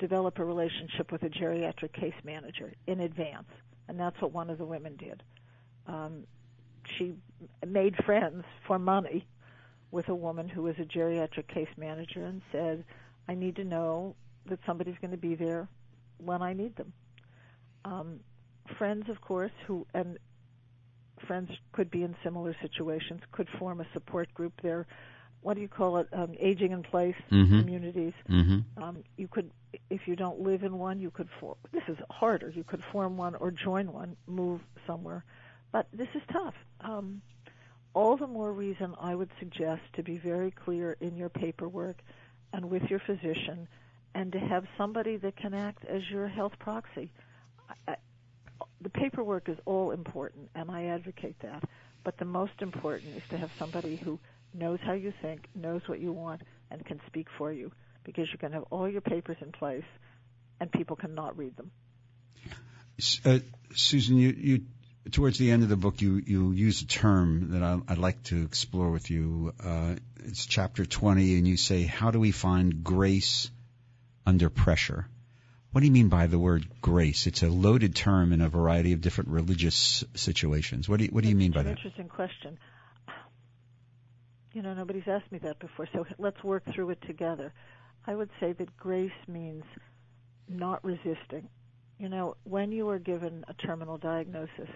develop 0.00 0.38
a 0.38 0.44
relationship 0.44 1.12
with 1.12 1.22
a 1.22 1.28
geriatric 1.28 1.92
case 1.92 2.14
manager 2.24 2.72
in 2.86 3.00
advance, 3.00 3.48
and 3.88 4.00
that's 4.00 4.20
what 4.20 4.32
one 4.32 4.50
of 4.50 4.58
the 4.58 4.64
women 4.64 4.96
did. 4.96 5.22
Um, 5.86 6.24
she 6.98 7.14
made 7.66 7.94
friends 8.04 8.44
for 8.66 8.78
money 8.78 9.26
with 9.90 10.08
a 10.08 10.14
woman 10.14 10.48
who 10.48 10.62
was 10.62 10.74
a 10.78 10.84
geriatric 10.84 11.48
case 11.48 11.68
manager 11.76 12.24
and 12.24 12.42
said, 12.50 12.84
I 13.28 13.34
need 13.34 13.56
to 13.56 13.64
know 13.64 14.16
that 14.46 14.58
somebody's 14.66 14.96
going 15.00 15.10
to 15.10 15.16
be 15.16 15.34
there 15.34 15.68
when 16.18 16.42
I 16.42 16.52
need 16.52 16.76
them. 16.76 16.92
Um, 17.84 18.20
friends, 18.78 19.08
of 19.08 19.20
course, 19.20 19.52
who 19.66 19.86
and 19.94 20.18
friends 21.26 21.50
could 21.72 21.90
be 21.90 22.02
in 22.02 22.16
similar 22.24 22.56
situations, 22.62 23.20
could 23.32 23.48
form 23.58 23.80
a 23.80 23.86
support 23.92 24.32
group. 24.34 24.52
There, 24.62 24.86
what 25.42 25.54
do 25.54 25.60
you 25.60 25.68
call 25.68 25.98
it? 25.98 26.08
Um, 26.12 26.34
aging 26.38 26.72
in 26.72 26.82
place 26.82 27.14
Mhm. 27.30 27.60
communities. 27.60 28.12
mm-hmm. 28.28 28.82
Um, 28.82 29.04
you 29.16 29.28
could, 29.28 29.50
if 29.88 30.06
you 30.06 30.16
don't 30.16 30.40
live 30.40 30.62
in 30.62 30.78
one, 30.78 31.00
you 31.00 31.10
could 31.10 31.28
form. 31.40 31.56
This 31.72 31.82
is 31.88 31.96
harder. 32.10 32.50
You 32.50 32.64
could 32.64 32.82
form 32.92 33.16
one 33.16 33.34
or 33.36 33.50
join 33.50 33.92
one, 33.92 34.16
move 34.26 34.60
somewhere, 34.86 35.24
but 35.72 35.86
this 35.92 36.08
is 36.14 36.22
tough. 36.30 36.54
Um, 36.80 37.22
all 37.94 38.16
the 38.16 38.26
more 38.26 38.52
reason 38.52 38.94
I 39.00 39.14
would 39.14 39.30
suggest 39.38 39.82
to 39.94 40.02
be 40.02 40.18
very 40.18 40.50
clear 40.50 40.96
in 41.00 41.16
your 41.16 41.28
paperwork 41.28 41.96
and 42.52 42.70
with 42.70 42.82
your 42.90 43.00
physician, 43.00 43.66
and 44.14 44.32
to 44.32 44.38
have 44.38 44.64
somebody 44.76 45.16
that 45.18 45.36
can 45.36 45.54
act 45.54 45.84
as 45.86 46.02
your 46.10 46.26
health 46.28 46.58
proxy. 46.58 47.12
I, 47.68 47.92
I, 47.92 47.96
the 48.80 48.90
paperwork 48.90 49.48
is 49.48 49.56
all 49.64 49.92
important, 49.92 50.50
and 50.54 50.70
I 50.70 50.86
advocate 50.86 51.36
that. 51.42 51.62
But 52.02 52.16
the 52.18 52.24
most 52.24 52.60
important 52.60 53.16
is 53.16 53.22
to 53.30 53.38
have 53.38 53.50
somebody 53.58 53.96
who 53.96 54.18
knows 54.54 54.78
how 54.84 54.92
you 54.92 55.12
think, 55.22 55.46
knows 55.54 55.82
what 55.86 56.00
you 56.00 56.12
want, 56.12 56.42
and 56.70 56.84
can 56.84 57.00
speak 57.06 57.28
for 57.38 57.52
you. 57.52 57.72
Because 58.04 58.28
you 58.32 58.38
can 58.38 58.52
have 58.52 58.64
all 58.70 58.88
your 58.88 59.02
papers 59.02 59.36
in 59.40 59.52
place, 59.52 59.84
and 60.58 60.72
people 60.72 60.96
cannot 60.96 61.36
read 61.36 61.56
them. 61.56 61.70
Uh, 63.24 63.38
Susan, 63.74 64.16
you, 64.16 64.30
you 64.30 64.60
towards 65.10 65.38
the 65.38 65.50
end 65.50 65.62
of 65.62 65.68
the 65.68 65.76
book, 65.76 66.00
you 66.00 66.16
you 66.16 66.52
use 66.52 66.82
a 66.82 66.86
term 66.86 67.52
that 67.52 67.62
I, 67.62 67.78
I'd 67.88 67.98
like 67.98 68.22
to 68.24 68.42
explore 68.42 68.90
with 68.90 69.10
you. 69.10 69.54
Uh, 69.62 69.96
it's 70.24 70.46
chapter 70.46 70.84
20, 70.84 71.36
and 71.38 71.46
you 71.46 71.56
say, 71.56 71.84
"How 71.84 72.10
do 72.10 72.18
we 72.20 72.30
find 72.32 72.82
grace 72.82 73.50
under 74.26 74.50
pressure?" 74.50 75.06
What 75.72 75.82
do 75.82 75.86
you 75.86 75.92
mean 75.92 76.08
by 76.08 76.26
the 76.26 76.38
word 76.38 76.66
grace? 76.80 77.28
It's 77.28 77.44
a 77.44 77.48
loaded 77.48 77.94
term 77.94 78.32
in 78.32 78.40
a 78.40 78.48
variety 78.48 78.92
of 78.92 79.00
different 79.00 79.30
religious 79.30 80.04
situations. 80.14 80.88
What 80.88 80.98
do 80.98 81.04
you, 81.04 81.10
what 81.10 81.22
do 81.22 81.30
you 81.30 81.36
mean 81.36 81.52
by 81.52 81.60
An 81.60 81.66
that? 81.66 81.76
interesting 81.76 82.08
question. 82.08 82.58
You 84.52 84.62
know, 84.62 84.74
nobody's 84.74 85.06
asked 85.06 85.30
me 85.30 85.38
that 85.38 85.58
before, 85.60 85.86
so 85.92 86.06
let's 86.18 86.42
work 86.42 86.64
through 86.64 86.90
it 86.90 87.02
together. 87.02 87.52
I 88.06 88.14
would 88.14 88.30
say 88.40 88.52
that 88.52 88.76
grace 88.76 89.12
means 89.28 89.64
not 90.48 90.84
resisting. 90.84 91.48
You 91.98 92.08
know, 92.08 92.34
when 92.44 92.72
you 92.72 92.88
are 92.88 92.98
given 92.98 93.44
a 93.46 93.54
terminal 93.54 93.98
diagnosis, 93.98 94.68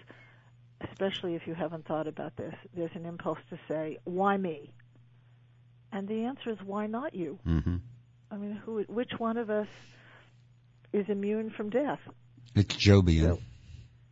especially 0.81 1.35
if 1.35 1.47
you 1.47 1.55
haven't 1.55 1.87
thought 1.87 2.07
about 2.07 2.37
this, 2.37 2.55
there's 2.75 2.95
an 2.95 3.07
impulse 3.07 3.39
to 3.51 3.59
say, 3.67 3.99
"Why 4.05 4.37
me?" 4.37 4.73
And 5.91 6.07
the 6.07 6.25
answer 6.25 6.51
is, 6.51 6.59
"Why 6.63 6.87
not 6.87 7.15
you?" 7.15 7.39
hmm 7.45 7.77
I 8.31 8.37
mean, 8.37 8.53
who, 8.53 8.83
which 8.89 9.13
one 9.19 9.37
of 9.37 9.49
us 9.49 9.69
is 10.93 11.09
immune 11.09 11.51
from 11.51 11.71
death? 11.71 12.01
It's 12.55 12.75
Jobian. 12.77 13.41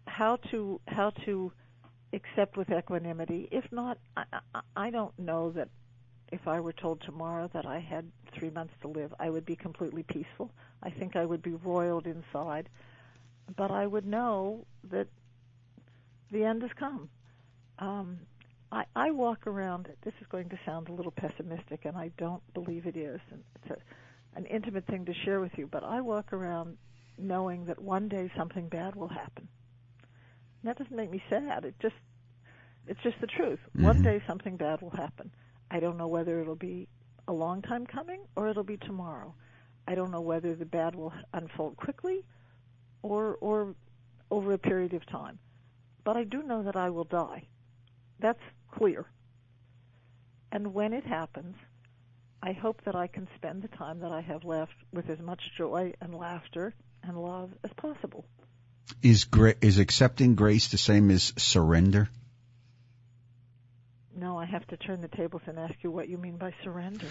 how 0.06 0.36
to 0.50 0.80
how 0.86 1.10
to 1.24 1.52
accept 2.12 2.56
with 2.56 2.70
equanimity. 2.70 3.48
If 3.50 3.64
not, 3.72 3.98
I, 4.16 4.24
I, 4.54 4.60
I 4.76 4.90
don't 4.90 5.16
know 5.18 5.50
that 5.52 5.68
if 6.30 6.48
I 6.48 6.60
were 6.60 6.72
told 6.72 7.00
tomorrow 7.02 7.50
that 7.52 7.66
I 7.66 7.78
had 7.78 8.10
three 8.34 8.50
months 8.50 8.74
to 8.82 8.88
live, 8.88 9.12
I 9.20 9.30
would 9.30 9.44
be 9.44 9.56
completely 9.56 10.02
peaceful. 10.02 10.50
I 10.82 10.90
think 10.90 11.14
I 11.14 11.24
would 11.24 11.42
be 11.42 11.54
roiled 11.54 12.06
inside, 12.06 12.68
but 13.56 13.70
I 13.70 13.86
would 13.86 14.06
know 14.06 14.64
that 14.90 15.08
the 16.30 16.44
end 16.44 16.62
has 16.62 16.70
come. 16.78 17.08
Um, 17.78 18.18
I, 18.70 18.84
I 18.96 19.10
walk 19.10 19.46
around. 19.46 19.88
This 20.02 20.14
is 20.20 20.26
going 20.28 20.48
to 20.48 20.58
sound 20.64 20.88
a 20.88 20.92
little 20.92 21.12
pessimistic, 21.12 21.84
and 21.84 21.96
I 21.96 22.10
don't 22.16 22.42
believe 22.54 22.86
it 22.86 22.96
is. 22.96 23.20
And 23.30 23.42
it's 23.56 23.70
a, 23.70 24.38
an 24.38 24.46
intimate 24.46 24.86
thing 24.86 25.04
to 25.04 25.14
share 25.24 25.40
with 25.40 25.52
you, 25.58 25.66
but 25.66 25.84
I 25.84 26.00
walk 26.00 26.32
around 26.32 26.78
knowing 27.18 27.66
that 27.66 27.78
one 27.78 28.08
day 28.08 28.30
something 28.34 28.68
bad 28.68 28.96
will 28.96 29.08
happen. 29.08 29.48
That 30.64 30.78
doesn't 30.78 30.96
make 30.96 31.10
me 31.10 31.22
sad. 31.28 31.64
It 31.64 31.74
just 31.80 31.96
it's 32.86 33.00
just 33.02 33.20
the 33.20 33.26
truth. 33.26 33.60
One 33.76 34.00
Mhm. 34.00 34.02
day 34.02 34.22
something 34.26 34.56
bad 34.56 34.80
will 34.82 34.90
happen. 34.90 35.32
I 35.70 35.80
don't 35.80 35.96
know 35.96 36.08
whether 36.08 36.40
it'll 36.40 36.56
be 36.56 36.88
a 37.28 37.32
long 37.32 37.62
time 37.62 37.86
coming 37.86 38.26
or 38.36 38.48
it'll 38.48 38.64
be 38.64 38.76
tomorrow. 38.78 39.34
I 39.86 39.94
don't 39.94 40.10
know 40.10 40.20
whether 40.20 40.54
the 40.54 40.66
bad 40.66 40.94
will 40.94 41.12
unfold 41.32 41.76
quickly 41.76 42.24
or 43.02 43.36
or 43.40 43.74
over 44.30 44.52
a 44.52 44.58
period 44.58 44.94
of 44.94 45.06
time. 45.06 45.38
But 46.04 46.16
I 46.16 46.24
do 46.24 46.42
know 46.42 46.62
that 46.62 46.76
I 46.76 46.90
will 46.90 47.04
die. 47.04 47.48
That's 48.18 48.42
clear. 48.70 49.06
And 50.52 50.74
when 50.74 50.92
it 50.92 51.04
happens, 51.04 51.56
I 52.42 52.52
hope 52.52 52.82
that 52.84 52.94
I 52.94 53.06
can 53.06 53.28
spend 53.36 53.62
the 53.62 53.68
time 53.68 54.00
that 54.00 54.12
I 54.12 54.20
have 54.20 54.44
left 54.44 54.74
with 54.92 55.08
as 55.08 55.20
much 55.20 55.40
joy 55.56 55.94
and 56.00 56.14
laughter 56.14 56.74
and 57.02 57.16
love 57.20 57.50
as 57.64 57.72
possible. 57.74 58.26
Is 59.02 59.24
gra- 59.24 59.54
is 59.60 59.78
accepting 59.78 60.34
grace 60.34 60.68
the 60.68 60.78
same 60.78 61.10
as 61.10 61.32
surrender? 61.36 62.08
No, 64.14 64.38
I 64.38 64.44
have 64.44 64.66
to 64.68 64.76
turn 64.76 65.00
the 65.00 65.08
tables 65.08 65.42
and 65.46 65.58
ask 65.58 65.74
you 65.82 65.90
what 65.90 66.08
you 66.08 66.18
mean 66.18 66.36
by 66.36 66.52
surrender. 66.62 67.06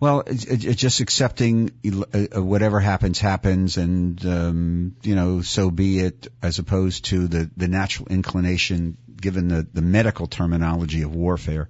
Well, 0.00 0.22
it's, 0.26 0.44
it's 0.44 0.80
just 0.80 1.00
accepting 1.00 1.72
uh, 1.86 2.26
uh, 2.36 2.42
whatever 2.42 2.80
happens 2.80 3.18
happens, 3.20 3.76
and 3.76 4.24
um, 4.24 4.96
you 5.02 5.14
know, 5.14 5.42
so 5.42 5.70
be 5.70 5.98
it. 5.98 6.28
As 6.42 6.58
opposed 6.58 7.06
to 7.06 7.28
the 7.28 7.50
the 7.56 7.68
natural 7.68 8.08
inclination 8.08 8.96
given 9.24 9.48
the, 9.48 9.66
the 9.72 9.82
medical 9.82 10.26
terminology 10.26 11.02
of 11.02 11.14
warfare, 11.14 11.68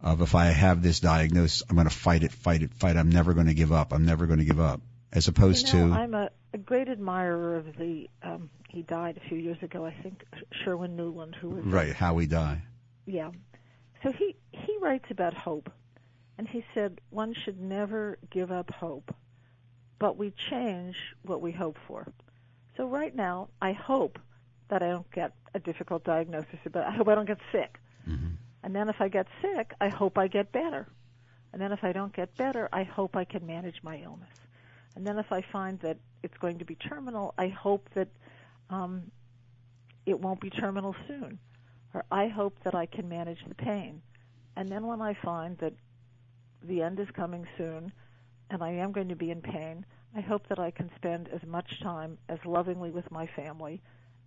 of 0.00 0.20
if 0.20 0.34
I 0.34 0.46
have 0.46 0.82
this 0.82 1.00
diagnosis, 1.00 1.62
I'm 1.68 1.76
going 1.76 1.88
to 1.88 1.94
fight 1.94 2.22
it, 2.22 2.32
fight 2.32 2.62
it, 2.62 2.74
fight. 2.74 2.96
I'm 2.96 3.10
never 3.10 3.34
going 3.34 3.46
to 3.46 3.54
give 3.54 3.72
up. 3.72 3.92
I'm 3.92 4.04
never 4.04 4.26
going 4.26 4.38
to 4.38 4.44
give 4.44 4.60
up. 4.60 4.80
As 5.12 5.26
opposed 5.28 5.72
you 5.72 5.80
know, 5.80 5.88
to 5.88 5.94
I'm 5.94 6.14
a, 6.14 6.30
a 6.52 6.58
great 6.58 6.88
admirer 6.88 7.56
of 7.56 7.76
the. 7.76 8.08
Um, 8.22 8.50
he 8.68 8.82
died 8.82 9.16
a 9.16 9.28
few 9.28 9.36
years 9.36 9.60
ago, 9.62 9.84
I 9.84 9.90
think, 9.90 10.22
Sherwin 10.52 10.96
Nuland, 10.96 11.34
who 11.34 11.50
was 11.50 11.64
right 11.64 11.92
how 11.94 12.14
we 12.14 12.26
die. 12.26 12.62
Yeah. 13.06 13.30
So 14.02 14.12
he 14.12 14.36
he 14.52 14.78
writes 14.80 15.06
about 15.10 15.34
hope, 15.34 15.70
and 16.38 16.48
he 16.48 16.64
said 16.74 17.00
one 17.10 17.34
should 17.34 17.60
never 17.60 18.18
give 18.30 18.52
up 18.52 18.70
hope, 18.72 19.14
but 19.98 20.16
we 20.16 20.32
change 20.50 20.96
what 21.22 21.40
we 21.40 21.50
hope 21.50 21.78
for. 21.88 22.06
So 22.76 22.86
right 22.86 23.14
now, 23.14 23.48
I 23.60 23.72
hope 23.72 24.18
that 24.68 24.82
I 24.82 24.88
don't 24.88 25.10
get 25.10 25.32
a 25.54 25.58
difficult 25.58 26.04
diagnosis, 26.04 26.60
but 26.70 26.84
I 26.84 26.92
hope 26.92 27.08
I 27.08 27.14
don't 27.14 27.26
get 27.26 27.40
sick. 27.50 27.78
Mm-hmm. 28.08 28.34
And 28.62 28.76
then 28.76 28.88
if 28.88 29.00
I 29.00 29.08
get 29.08 29.26
sick, 29.42 29.72
I 29.80 29.88
hope 29.88 30.16
I 30.16 30.28
get 30.28 30.52
better. 30.52 30.86
And 31.52 31.60
then 31.60 31.72
if 31.72 31.82
I 31.82 31.92
don't 31.92 32.14
get 32.14 32.36
better, 32.36 32.68
I 32.72 32.84
hope 32.84 33.16
I 33.16 33.24
can 33.24 33.46
manage 33.46 33.82
my 33.82 33.98
illness. 33.98 34.28
And 34.96 35.06
then 35.06 35.18
if 35.18 35.32
I 35.32 35.42
find 35.52 35.78
that 35.80 35.98
it's 36.22 36.36
going 36.38 36.58
to 36.58 36.64
be 36.64 36.74
terminal, 36.74 37.34
I 37.38 37.48
hope 37.48 37.88
that 37.94 38.08
um, 38.68 39.10
it 40.06 40.20
won't 40.20 40.40
be 40.40 40.50
terminal 40.50 40.94
soon. 41.06 41.38
Or 41.94 42.04
I 42.10 42.28
hope 42.28 42.56
that 42.64 42.74
I 42.74 42.86
can 42.86 43.08
manage 43.08 43.44
the 43.46 43.54
pain. 43.54 44.02
And 44.56 44.68
then 44.68 44.86
when 44.86 45.00
I 45.00 45.14
find 45.14 45.58
that 45.58 45.74
the 46.62 46.82
end 46.82 47.00
is 47.00 47.08
coming 47.14 47.46
soon 47.56 47.92
and 48.50 48.62
I 48.62 48.70
am 48.72 48.92
going 48.92 49.08
to 49.08 49.16
be 49.16 49.30
in 49.30 49.40
pain, 49.40 49.86
I 50.14 50.20
hope 50.20 50.48
that 50.48 50.58
I 50.58 50.70
can 50.70 50.90
spend 50.96 51.28
as 51.28 51.42
much 51.46 51.80
time 51.80 52.18
as 52.28 52.38
lovingly 52.44 52.90
with 52.90 53.10
my 53.10 53.26
family 53.28 53.80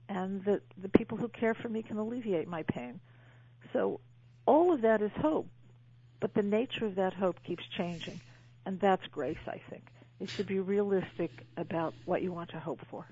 and 0.09 0.43
that 0.45 0.61
the 0.81 0.89
people 0.89 1.17
who 1.17 1.27
care 1.27 1.53
for 1.53 1.69
me 1.69 1.83
can 1.83 1.97
alleviate 1.97 2.47
my 2.47 2.63
pain. 2.63 2.99
So 3.73 3.99
all 4.45 4.73
of 4.73 4.81
that 4.81 5.01
is 5.01 5.11
hope. 5.17 5.47
But 6.19 6.33
the 6.33 6.43
nature 6.43 6.85
of 6.85 6.95
that 6.95 7.13
hope 7.13 7.43
keeps 7.43 7.63
changing. 7.77 8.21
And 8.65 8.79
that's 8.79 9.05
grace, 9.07 9.37
I 9.45 9.59
think 9.69 9.83
is 10.23 10.35
to 10.37 10.43
be 10.43 10.59
realistic 10.59 11.31
about 11.57 11.93
what 12.05 12.21
you 12.21 12.31
want 12.31 12.51
to 12.51 12.59
hope 12.59 12.79
for. 12.89 13.05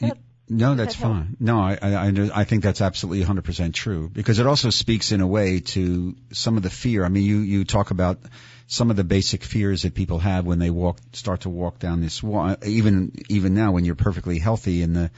That, 0.00 0.18
no, 0.48 0.74
that's 0.74 0.96
that 0.96 1.02
fine. 1.02 1.36
No, 1.40 1.60
I, 1.60 1.78
I, 1.80 2.12
I 2.34 2.44
think 2.44 2.62
that's 2.62 2.80
absolutely 2.80 3.24
100% 3.24 3.72
true 3.72 4.08
because 4.08 4.38
it 4.38 4.46
also 4.46 4.70
speaks 4.70 5.12
in 5.12 5.20
a 5.20 5.26
way 5.26 5.60
to 5.60 6.14
some 6.32 6.56
of 6.56 6.62
the 6.62 6.70
fear. 6.70 7.04
I 7.04 7.08
mean, 7.08 7.24
you, 7.24 7.38
you 7.38 7.64
talk 7.64 7.90
about 7.90 8.18
some 8.66 8.90
of 8.90 8.96
the 8.96 9.04
basic 9.04 9.44
fears 9.44 9.82
that 9.82 9.94
people 9.94 10.18
have 10.18 10.44
when 10.44 10.58
they 10.58 10.70
walk, 10.70 10.98
start 11.12 11.42
to 11.42 11.50
walk 11.50 11.78
down 11.78 12.00
this 12.00 12.22
wall. 12.22 12.56
Even, 12.64 13.12
even 13.28 13.54
now 13.54 13.72
when 13.72 13.84
you're 13.84 13.94
perfectly 13.94 14.38
healthy 14.38 14.82
and 14.82 14.94
the, 14.94 15.10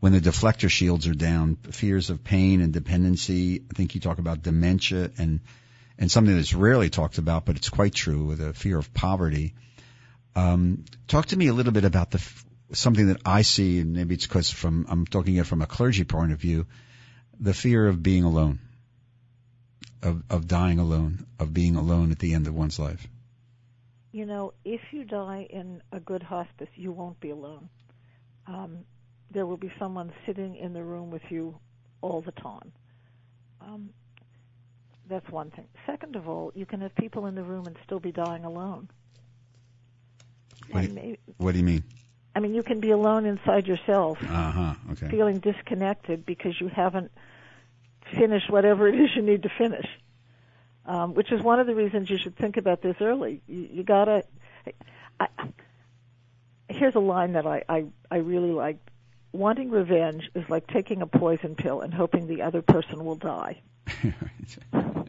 when 0.00 0.12
the 0.12 0.20
deflector 0.20 0.68
shields 0.68 1.06
are 1.06 1.14
down, 1.14 1.56
fears 1.70 2.10
of 2.10 2.24
pain 2.24 2.60
and 2.60 2.72
dependency. 2.72 3.62
I 3.70 3.74
think 3.74 3.94
you 3.94 4.00
talk 4.00 4.18
about 4.18 4.42
dementia 4.42 5.10
and, 5.16 5.40
and 5.98 6.10
something 6.10 6.34
that's 6.34 6.54
rarely 6.54 6.90
talked 6.90 7.18
about, 7.18 7.44
but 7.44 7.56
it's 7.56 7.68
quite 7.68 7.94
true 7.94 8.24
with 8.24 8.40
a 8.40 8.52
fear 8.52 8.78
of 8.78 8.92
poverty. 8.92 9.54
Um, 10.34 10.84
talk 11.08 11.26
to 11.26 11.36
me 11.36 11.48
a 11.48 11.52
little 11.52 11.72
bit 11.72 11.84
about 11.84 12.10
the 12.10 12.22
something 12.72 13.08
that 13.08 13.20
I 13.24 13.42
see, 13.42 13.80
and 13.80 13.92
maybe 13.92 14.14
it's 14.14 14.26
because 14.26 14.50
from 14.50 14.86
I'm 14.88 15.06
talking 15.06 15.36
it 15.36 15.46
from 15.46 15.62
a 15.62 15.66
clergy 15.66 16.04
point 16.04 16.32
of 16.32 16.38
view, 16.38 16.66
the 17.38 17.54
fear 17.54 17.86
of 17.86 18.02
being 18.02 18.24
alone, 18.24 18.60
of 20.02 20.22
of 20.30 20.48
dying 20.48 20.78
alone, 20.78 21.26
of 21.38 21.52
being 21.52 21.76
alone 21.76 22.12
at 22.12 22.18
the 22.18 22.34
end 22.34 22.46
of 22.46 22.54
one's 22.54 22.78
life. 22.78 23.06
You 24.12 24.26
know, 24.26 24.52
if 24.64 24.80
you 24.90 25.04
die 25.04 25.46
in 25.48 25.82
a 25.90 25.98
good 25.98 26.22
hospice, 26.22 26.68
you 26.74 26.92
won't 26.92 27.18
be 27.20 27.30
alone. 27.30 27.68
Um, 28.46 28.80
there 29.30 29.46
will 29.46 29.56
be 29.56 29.72
someone 29.78 30.12
sitting 30.26 30.56
in 30.56 30.74
the 30.74 30.82
room 30.82 31.10
with 31.10 31.22
you 31.30 31.58
all 32.02 32.20
the 32.20 32.32
time. 32.32 32.72
Um, 33.60 33.90
that's 35.08 35.28
one 35.30 35.50
thing. 35.50 35.66
Second 35.86 36.16
of 36.16 36.28
all, 36.28 36.52
you 36.54 36.66
can 36.66 36.80
have 36.82 36.94
people 36.94 37.26
in 37.26 37.34
the 37.34 37.42
room 37.42 37.66
and 37.66 37.76
still 37.84 38.00
be 38.00 38.12
dying 38.12 38.44
alone. 38.44 38.88
What 40.70 40.82
do, 40.82 41.00
you, 41.00 41.16
what 41.36 41.52
do 41.52 41.58
you 41.58 41.64
mean? 41.64 41.84
I 42.34 42.40
mean, 42.40 42.54
you 42.54 42.62
can 42.62 42.80
be 42.80 42.90
alone 42.90 43.26
inside 43.26 43.66
yourself, 43.66 44.18
uh-huh, 44.22 44.74
okay. 44.92 45.08
feeling 45.08 45.38
disconnected 45.38 46.24
because 46.24 46.58
you 46.60 46.68
haven't 46.68 47.12
finished 48.14 48.50
whatever 48.50 48.88
it 48.88 48.94
is 48.94 49.10
you 49.14 49.22
need 49.22 49.42
to 49.42 49.50
finish. 49.50 49.86
Um, 50.84 51.14
which 51.14 51.30
is 51.30 51.40
one 51.40 51.60
of 51.60 51.68
the 51.68 51.76
reasons 51.76 52.10
you 52.10 52.18
should 52.18 52.36
think 52.36 52.56
about 52.56 52.82
this 52.82 52.96
early. 53.00 53.40
You, 53.46 53.68
you 53.70 53.82
gotta. 53.84 54.24
I, 55.20 55.28
here's 56.68 56.96
a 56.96 57.00
line 57.00 57.34
that 57.34 57.46
I, 57.46 57.62
I 57.68 57.84
I 58.10 58.16
really 58.16 58.50
like. 58.50 58.78
Wanting 59.30 59.70
revenge 59.70 60.28
is 60.34 60.48
like 60.50 60.66
taking 60.66 61.00
a 61.00 61.06
poison 61.06 61.54
pill 61.54 61.82
and 61.82 61.94
hoping 61.94 62.26
the 62.26 62.42
other 62.42 62.62
person 62.62 63.04
will 63.04 63.14
die. 63.14 63.60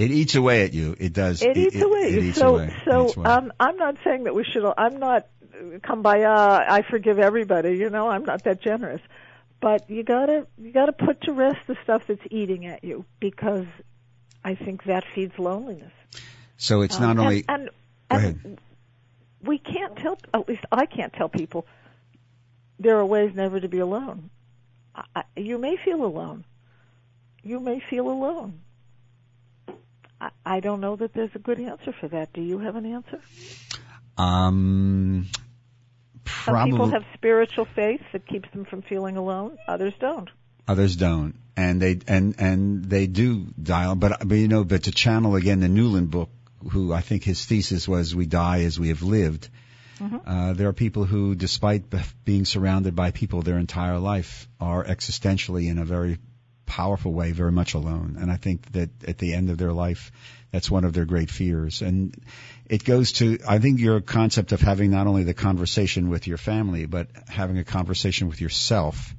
It 0.00 0.10
eats 0.10 0.34
away 0.34 0.64
at 0.64 0.72
you. 0.72 0.96
It 0.98 1.12
does. 1.12 1.42
It, 1.42 1.58
eats 1.58 1.76
it, 1.76 1.82
away. 1.82 2.08
It, 2.08 2.14
it 2.14 2.24
eats 2.24 2.38
so, 2.38 2.56
away. 2.56 2.74
so 2.86 3.12
away. 3.14 3.30
um, 3.30 3.52
I'm 3.60 3.76
not 3.76 3.96
saying 4.02 4.24
that 4.24 4.34
we 4.34 4.44
should. 4.44 4.64
I'm 4.78 4.98
not 4.98 5.26
kumbaya. 5.52 6.64
I 6.66 6.80
forgive 6.88 7.18
everybody. 7.18 7.76
You 7.76 7.90
know, 7.90 8.08
I'm 8.08 8.24
not 8.24 8.44
that 8.44 8.62
generous. 8.62 9.02
But 9.60 9.90
you 9.90 10.02
gotta 10.02 10.46
you 10.56 10.72
gotta 10.72 10.92
put 10.92 11.20
to 11.22 11.34
rest 11.34 11.58
the 11.66 11.76
stuff 11.82 12.06
that's 12.06 12.22
eating 12.30 12.64
at 12.64 12.82
you 12.82 13.04
because 13.20 13.66
I 14.42 14.54
think 14.54 14.84
that 14.84 15.04
feeds 15.14 15.38
loneliness. 15.38 15.92
So 16.56 16.80
it's 16.80 16.98
not 16.98 17.18
um, 17.18 17.20
only. 17.20 17.44
And, 17.46 17.68
and, 18.08 18.40
and 18.42 18.58
we 19.42 19.58
can't 19.58 19.96
tell. 19.96 20.18
At 20.32 20.48
least 20.48 20.64
I 20.72 20.86
can't 20.86 21.12
tell 21.12 21.28
people 21.28 21.66
there 22.78 22.96
are 22.96 23.04
ways 23.04 23.34
never 23.34 23.60
to 23.60 23.68
be 23.68 23.80
alone. 23.80 24.30
I, 25.14 25.24
you 25.36 25.58
may 25.58 25.76
feel 25.76 26.02
alone. 26.02 26.46
You 27.42 27.60
may 27.60 27.80
feel 27.80 28.08
alone. 28.08 28.60
I, 30.44 30.60
don't 30.60 30.80
know 30.80 30.96
that 30.96 31.14
there's 31.14 31.34
a 31.34 31.38
good 31.38 31.60
answer 31.60 31.92
for 31.98 32.08
that. 32.08 32.32
Do 32.32 32.42
you 32.42 32.58
have 32.58 32.76
an 32.76 32.86
answer? 32.86 33.20
Um, 34.18 35.28
probably. 36.24 36.72
Some 36.72 36.78
people 36.78 36.90
have 36.90 37.04
spiritual 37.14 37.66
faith 37.74 38.02
that 38.12 38.26
keeps 38.26 38.50
them 38.50 38.64
from 38.64 38.82
feeling 38.82 39.16
alone. 39.16 39.58
Others 39.66 39.94
don't. 39.98 40.28
Others 40.68 40.96
don't, 40.96 41.34
and 41.56 41.80
they 41.80 41.98
and 42.06 42.34
and 42.38 42.84
they 42.84 43.06
do 43.06 43.46
dial. 43.60 43.96
But 43.96 44.28
but 44.28 44.36
you 44.36 44.46
know, 44.46 44.62
but 44.62 44.84
to 44.84 44.92
channel 44.92 45.34
again 45.34 45.60
the 45.60 45.68
Nuland 45.68 46.10
book, 46.10 46.30
who 46.70 46.92
I 46.92 47.00
think 47.00 47.24
his 47.24 47.44
thesis 47.44 47.88
was, 47.88 48.14
"We 48.14 48.26
die 48.26 48.62
as 48.64 48.78
we 48.78 48.88
have 48.88 49.02
lived." 49.02 49.48
Mm-hmm. 49.98 50.16
Uh, 50.24 50.52
there 50.54 50.68
are 50.68 50.72
people 50.72 51.04
who, 51.04 51.34
despite 51.34 51.84
being 52.24 52.44
surrounded 52.44 52.94
by 52.94 53.10
people 53.10 53.42
their 53.42 53.58
entire 53.58 53.98
life, 53.98 54.48
are 54.60 54.84
existentially 54.84 55.68
in 55.68 55.78
a 55.78 55.84
very 55.84 56.18
powerful 56.70 57.12
way 57.12 57.32
very 57.32 57.50
much 57.50 57.74
alone. 57.74 58.16
And 58.20 58.30
I 58.30 58.36
think 58.36 58.70
that 58.72 58.90
at 59.06 59.18
the 59.18 59.34
end 59.34 59.50
of 59.50 59.58
their 59.58 59.72
life, 59.72 60.12
that's 60.52 60.70
one 60.70 60.84
of 60.84 60.92
their 60.92 61.04
great 61.04 61.28
fears. 61.28 61.82
And 61.82 62.16
it 62.66 62.84
goes 62.84 63.12
to, 63.14 63.38
I 63.48 63.58
think 63.58 63.80
your 63.80 64.00
concept 64.00 64.52
of 64.52 64.60
having 64.60 64.92
not 64.92 65.08
only 65.08 65.24
the 65.24 65.34
conversation 65.34 66.08
with 66.08 66.28
your 66.28 66.38
family, 66.38 66.86
but 66.86 67.08
having 67.28 67.58
a 67.58 67.64
conversation 67.64 68.28
with 68.28 68.40
yourself 68.40 69.14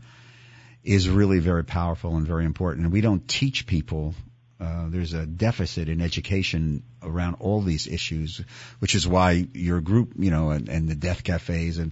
is 0.81 1.09
really 1.09 1.39
very 1.39 1.65
powerful 1.65 2.15
and 2.15 2.25
very 2.25 2.45
important. 2.45 2.85
And 2.85 2.93
we 2.93 3.01
don't 3.01 3.27
teach 3.27 3.67
people 3.67 4.15
uh, 4.61 4.89
there's 4.89 5.13
a 5.13 5.25
deficit 5.25 5.89
in 5.89 6.01
education 6.01 6.83
around 7.01 7.37
all 7.39 7.61
these 7.61 7.87
issues, 7.87 8.41
which 8.77 8.93
is 8.93 9.07
why 9.07 9.47
your 9.53 9.81
group, 9.81 10.13
you 10.19 10.29
know, 10.29 10.51
and, 10.51 10.69
and 10.69 10.87
the 10.87 10.93
death 10.93 11.23
cafes 11.23 11.79
and 11.79 11.91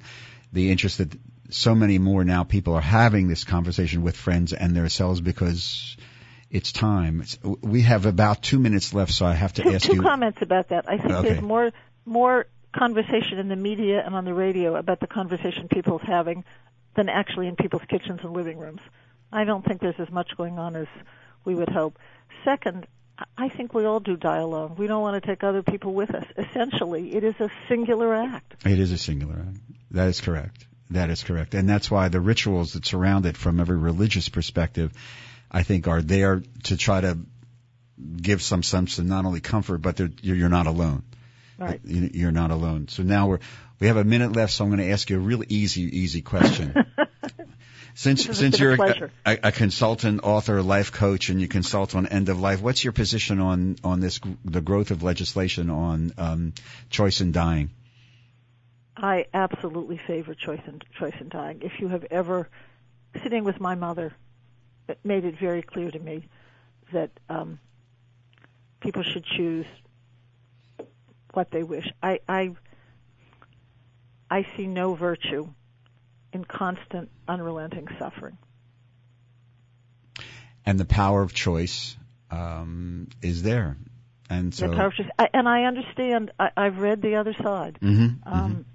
the 0.53 0.69
interest 0.69 0.99
that 0.99 1.11
so 1.49 1.75
many 1.75 1.99
more 1.99 2.23
now 2.23 2.43
people 2.43 2.75
are 2.75 2.81
having 2.81 3.27
this 3.27 3.43
conversation 3.43 4.03
with 4.03 4.15
friends 4.15 4.53
and 4.53 4.75
themselves 4.75 5.21
because 5.21 5.97
it's 6.49 6.71
time. 6.71 7.21
It's, 7.21 7.37
we 7.43 7.81
have 7.81 8.05
about 8.05 8.41
two 8.41 8.59
minutes 8.59 8.93
left, 8.93 9.11
so 9.11 9.25
I 9.25 9.33
have 9.33 9.53
to 9.53 9.63
two, 9.63 9.73
ask 9.73 9.85
two 9.85 9.95
you. 9.95 10.01
Two 10.01 10.07
comments 10.07 10.39
about 10.41 10.69
that. 10.69 10.85
I 10.87 10.97
think 10.97 11.11
okay. 11.11 11.29
there's 11.29 11.41
more 11.41 11.71
more 12.05 12.47
conversation 12.75 13.39
in 13.39 13.47
the 13.47 13.55
media 13.55 14.01
and 14.05 14.15
on 14.15 14.25
the 14.25 14.33
radio 14.33 14.75
about 14.75 14.99
the 14.99 15.07
conversation 15.07 15.67
people's 15.67 16.01
having 16.03 16.43
than 16.95 17.09
actually 17.09 17.47
in 17.47 17.55
people's 17.55 17.83
kitchens 17.89 18.19
and 18.23 18.33
living 18.33 18.57
rooms. 18.57 18.81
I 19.31 19.43
don't 19.43 19.63
think 19.63 19.81
there's 19.81 19.99
as 19.99 20.09
much 20.09 20.35
going 20.37 20.57
on 20.57 20.75
as 20.75 20.87
we 21.45 21.55
would 21.55 21.69
hope. 21.69 21.97
Second, 22.43 22.87
I 23.37 23.49
think 23.49 23.73
we 23.73 23.85
all 23.85 23.99
do 23.99 24.15
die 24.17 24.37
alone. 24.37 24.75
We 24.75 24.87
don't 24.87 25.01
want 25.01 25.21
to 25.21 25.27
take 25.27 25.43
other 25.43 25.61
people 25.61 25.93
with 25.93 26.13
us. 26.13 26.25
Essentially, 26.37 27.15
it 27.15 27.23
is 27.23 27.35
a 27.39 27.49
singular 27.67 28.13
act. 28.13 28.65
It 28.65 28.79
is 28.79 28.91
a 28.91 28.97
singular 28.97 29.45
act. 29.47 29.59
That 29.91 30.07
is 30.07 30.21
correct. 30.21 30.65
That 30.91 31.09
is 31.09 31.23
correct. 31.23 31.53
And 31.53 31.69
that's 31.69 31.91
why 31.91 32.07
the 32.07 32.19
rituals 32.19 32.73
that 32.73 32.85
surround 32.85 33.25
it 33.25 33.37
from 33.37 33.59
every 33.59 33.77
religious 33.77 34.27
perspective, 34.27 34.91
I 35.51 35.63
think 35.63 35.87
are 35.87 36.01
there 36.01 36.41
to 36.63 36.77
try 36.77 37.01
to 37.01 37.19
give 38.17 38.41
some 38.41 38.63
sense 38.63 38.97
of 38.97 39.05
not 39.05 39.25
only 39.25 39.39
comfort, 39.39 39.79
but 39.79 39.99
you're 40.23 40.49
not 40.49 40.67
alone. 40.67 41.03
Right. 41.57 41.81
You're 41.83 42.31
not 42.31 42.51
alone. 42.51 42.87
So 42.87 43.03
now 43.03 43.27
we're, 43.27 43.39
we 43.79 43.87
have 43.87 43.97
a 43.97 44.03
minute 44.03 44.35
left, 44.35 44.53
so 44.53 44.63
I'm 44.63 44.69
going 44.69 44.79
to 44.79 44.91
ask 44.91 45.09
you 45.09 45.17
a 45.17 45.19
really 45.19 45.45
easy, 45.49 45.81
easy 45.81 46.21
question. 46.21 46.73
since 47.93 48.25
since 48.25 48.57
you're 48.57 48.73
a, 48.73 49.09
a, 49.25 49.39
a, 49.43 49.51
consultant, 49.51 50.21
author, 50.23 50.61
life 50.61 50.93
coach, 50.93 51.29
and 51.29 51.41
you 51.41 51.49
consult 51.49 51.95
on 51.95 52.07
end 52.07 52.29
of 52.29 52.39
life, 52.39 52.61
what's 52.61 52.83
your 52.83 52.93
position 52.93 53.39
on 53.39 53.75
on 53.83 53.99
this 53.99 54.21
the 54.45 54.61
growth 54.61 54.91
of 54.91 55.03
legislation 55.03 55.69
on 55.69 56.13
um, 56.17 56.53
choice 56.89 57.19
in 57.19 57.33
dying? 57.33 57.71
I 59.01 59.25
absolutely 59.33 59.97
favor 59.97 60.33
choice 60.33 60.61
and 60.65 60.83
choice 60.97 61.15
in 61.19 61.29
dying. 61.29 61.61
If 61.61 61.79
you 61.79 61.87
have 61.87 62.05
ever 62.11 62.49
sitting 63.23 63.43
with 63.43 63.59
my 63.59 63.75
mother 63.75 64.13
it 64.89 64.99
made 65.03 65.23
it 65.23 65.37
very 65.39 65.61
clear 65.61 65.89
to 65.91 65.99
me 65.99 66.27
that 66.91 67.11
um, 67.29 67.59
people 68.79 69.03
should 69.03 69.23
choose 69.23 69.65
what 71.33 71.51
they 71.51 71.63
wish. 71.63 71.87
I, 72.01 72.19
I 72.27 72.55
I 74.31 74.47
see 74.57 74.67
no 74.67 74.95
virtue 74.95 75.47
in 76.33 76.43
constant, 76.45 77.09
unrelenting 77.27 77.87
suffering. 77.97 78.37
And 80.65 80.79
the 80.79 80.85
power 80.85 81.21
of 81.21 81.33
choice 81.33 81.95
um, 82.29 83.07
is 83.21 83.41
there, 83.43 83.77
and 84.29 84.53
so 84.53 84.69
the 84.69 84.75
power 84.75 84.87
of 84.87 84.93
choice. 84.93 85.09
I, 85.17 85.29
and 85.33 85.47
I 85.47 85.63
understand. 85.63 86.31
I, 86.39 86.51
I've 86.57 86.79
read 86.79 87.01
the 87.01 87.15
other 87.15 87.33
side. 87.33 87.79
Mhm, 87.81 88.19
Um, 88.25 88.55
mhm. 88.55 88.65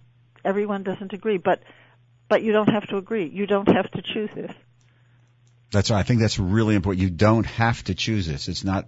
Everyone 0.44 0.82
doesn't 0.82 1.12
agree, 1.12 1.38
but 1.38 1.62
but 2.28 2.42
you 2.42 2.52
don't 2.52 2.68
have 2.70 2.86
to 2.88 2.96
agree. 2.96 3.26
You 3.26 3.46
don't 3.46 3.68
have 3.68 3.90
to 3.92 4.02
choose 4.02 4.30
this. 4.34 4.52
That's 5.70 5.90
I 5.90 6.02
think 6.02 6.20
that's 6.20 6.38
really 6.38 6.74
important. 6.74 7.02
You 7.02 7.10
don't 7.10 7.46
have 7.46 7.82
to 7.84 7.94
choose 7.94 8.26
this. 8.26 8.48
It's 8.48 8.64
not. 8.64 8.86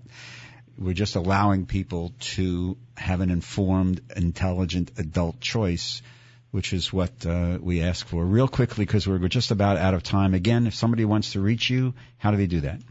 We're 0.78 0.94
just 0.94 1.16
allowing 1.16 1.66
people 1.66 2.12
to 2.36 2.76
have 2.96 3.20
an 3.20 3.30
informed, 3.30 4.02
intelligent 4.14 4.92
adult 4.98 5.40
choice, 5.40 6.02
which 6.50 6.74
is 6.74 6.92
what 6.92 7.24
uh, 7.24 7.58
we 7.60 7.82
ask 7.82 8.06
for. 8.06 8.24
Real 8.24 8.46
quickly, 8.46 8.84
because 8.84 9.06
we're 9.06 9.26
just 9.28 9.50
about 9.50 9.78
out 9.78 9.94
of 9.94 10.02
time. 10.02 10.34
Again, 10.34 10.66
if 10.66 10.74
somebody 10.74 11.04
wants 11.04 11.32
to 11.32 11.40
reach 11.40 11.70
you, 11.70 11.94
how 12.18 12.30
do 12.30 12.36
they 12.36 12.46
do 12.46 12.60
that? 12.60 12.82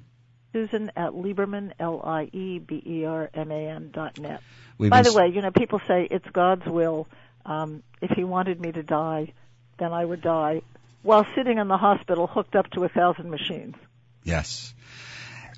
Susan 0.51 0.89
at 0.95 1.11
Lieberman, 1.11 1.73
L 1.79 2.01
I 2.03 2.29
E 2.31 2.59
B 2.59 2.81
E 2.85 3.05
R 3.05 3.29
M 3.33 3.51
A 3.51 3.67
N 3.67 3.91
dot 3.93 4.17
net. 4.19 4.41
We've 4.77 4.89
By 4.89 5.01
the 5.01 5.13
way, 5.13 5.27
you 5.27 5.41
know, 5.41 5.51
people 5.51 5.81
say 5.87 6.07
it's 6.09 6.27
God's 6.31 6.65
will. 6.65 7.07
Um, 7.45 7.83
if 8.01 8.11
He 8.11 8.23
wanted 8.23 8.59
me 8.59 8.71
to 8.71 8.83
die, 8.83 9.33
then 9.77 9.93
I 9.93 10.03
would 10.03 10.21
die, 10.21 10.61
while 11.03 11.25
sitting 11.35 11.57
in 11.57 11.67
the 11.67 11.77
hospital 11.77 12.27
hooked 12.27 12.55
up 12.55 12.69
to 12.71 12.83
a 12.83 12.89
thousand 12.89 13.29
machines. 13.29 13.75
yes. 14.23 14.73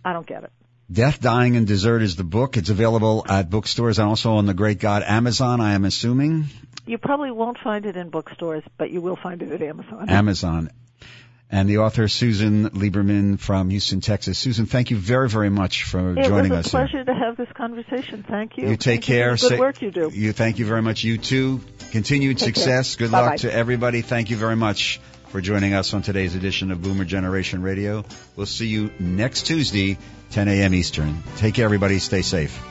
I 0.05 0.13
don't 0.13 0.25
get 0.25 0.43
it. 0.43 0.51
Death, 0.89 1.19
Dying, 1.19 1.57
and 1.57 1.67
Dessert 1.67 2.01
is 2.01 2.15
the 2.15 2.23
book. 2.23 2.55
It's 2.55 2.69
available 2.69 3.25
at 3.27 3.49
bookstores 3.49 3.99
and 3.99 4.07
also 4.07 4.35
on 4.35 4.45
the 4.45 4.53
Great 4.53 4.79
God 4.79 5.03
Amazon, 5.03 5.59
I 5.59 5.73
am 5.73 5.83
assuming. 5.83 6.45
You 6.85 6.97
probably 6.97 7.31
won't 7.31 7.57
find 7.57 7.85
it 7.85 7.97
in 7.97 8.09
bookstores, 8.09 8.63
but 8.77 8.89
you 8.89 9.01
will 9.01 9.17
find 9.17 9.41
it 9.41 9.51
at 9.51 9.61
Amazon. 9.61 10.09
Amazon. 10.09 10.69
And 11.49 11.69
the 11.69 11.77
author, 11.77 12.09
Susan 12.09 12.69
Lieberman 12.71 13.39
from 13.39 13.69
Houston, 13.69 14.01
Texas. 14.01 14.37
Susan, 14.37 14.65
thank 14.65 14.91
you 14.91 14.97
very, 14.97 15.29
very 15.29 15.49
much 15.49 15.83
for 15.83 16.11
it 16.11 16.25
joining 16.25 16.51
us. 16.51 16.73
It 16.73 16.73
was 16.73 16.73
a 16.73 16.77
us 16.77 16.91
here. 16.91 16.99
pleasure 16.99 17.05
to 17.05 17.13
have 17.13 17.37
this 17.37 17.47
conversation. 17.55 18.25
Thank 18.27 18.57
you. 18.57 18.67
You 18.69 18.75
take 18.75 18.99
Thank 18.99 19.03
care. 19.05 19.35
the 19.35 19.49
good 19.49 19.59
work 19.59 19.81
you 19.81 19.91
do. 19.91 20.11
You 20.13 20.33
thank 20.33 20.59
you 20.59 20.65
very 20.65 20.81
much. 20.81 21.05
You 21.05 21.17
too. 21.17 21.61
Continued 21.91 22.37
Take 22.37 22.55
care. 22.55 22.63
success. 22.63 22.95
Good 22.97 23.11
Bye-bye. 23.11 23.27
luck 23.27 23.37
to 23.39 23.53
everybody. 23.53 24.01
Thank 24.01 24.29
you 24.29 24.35
very 24.35 24.57
much 24.57 24.99
for 25.29 25.39
joining 25.39 25.73
us 25.73 25.93
on 25.93 26.01
today's 26.01 26.35
edition 26.35 26.69
of 26.71 26.81
Boomer 26.81 27.05
Generation 27.05 27.61
Radio. 27.61 28.03
We'll 28.35 28.45
see 28.45 28.67
you 28.67 28.91
next 28.99 29.43
Tuesday, 29.43 29.97
10 30.31 30.49
a.m. 30.49 30.73
Eastern. 30.73 31.23
Take 31.37 31.55
care, 31.55 31.65
everybody. 31.65 31.99
Stay 31.99 32.23
safe. 32.23 32.61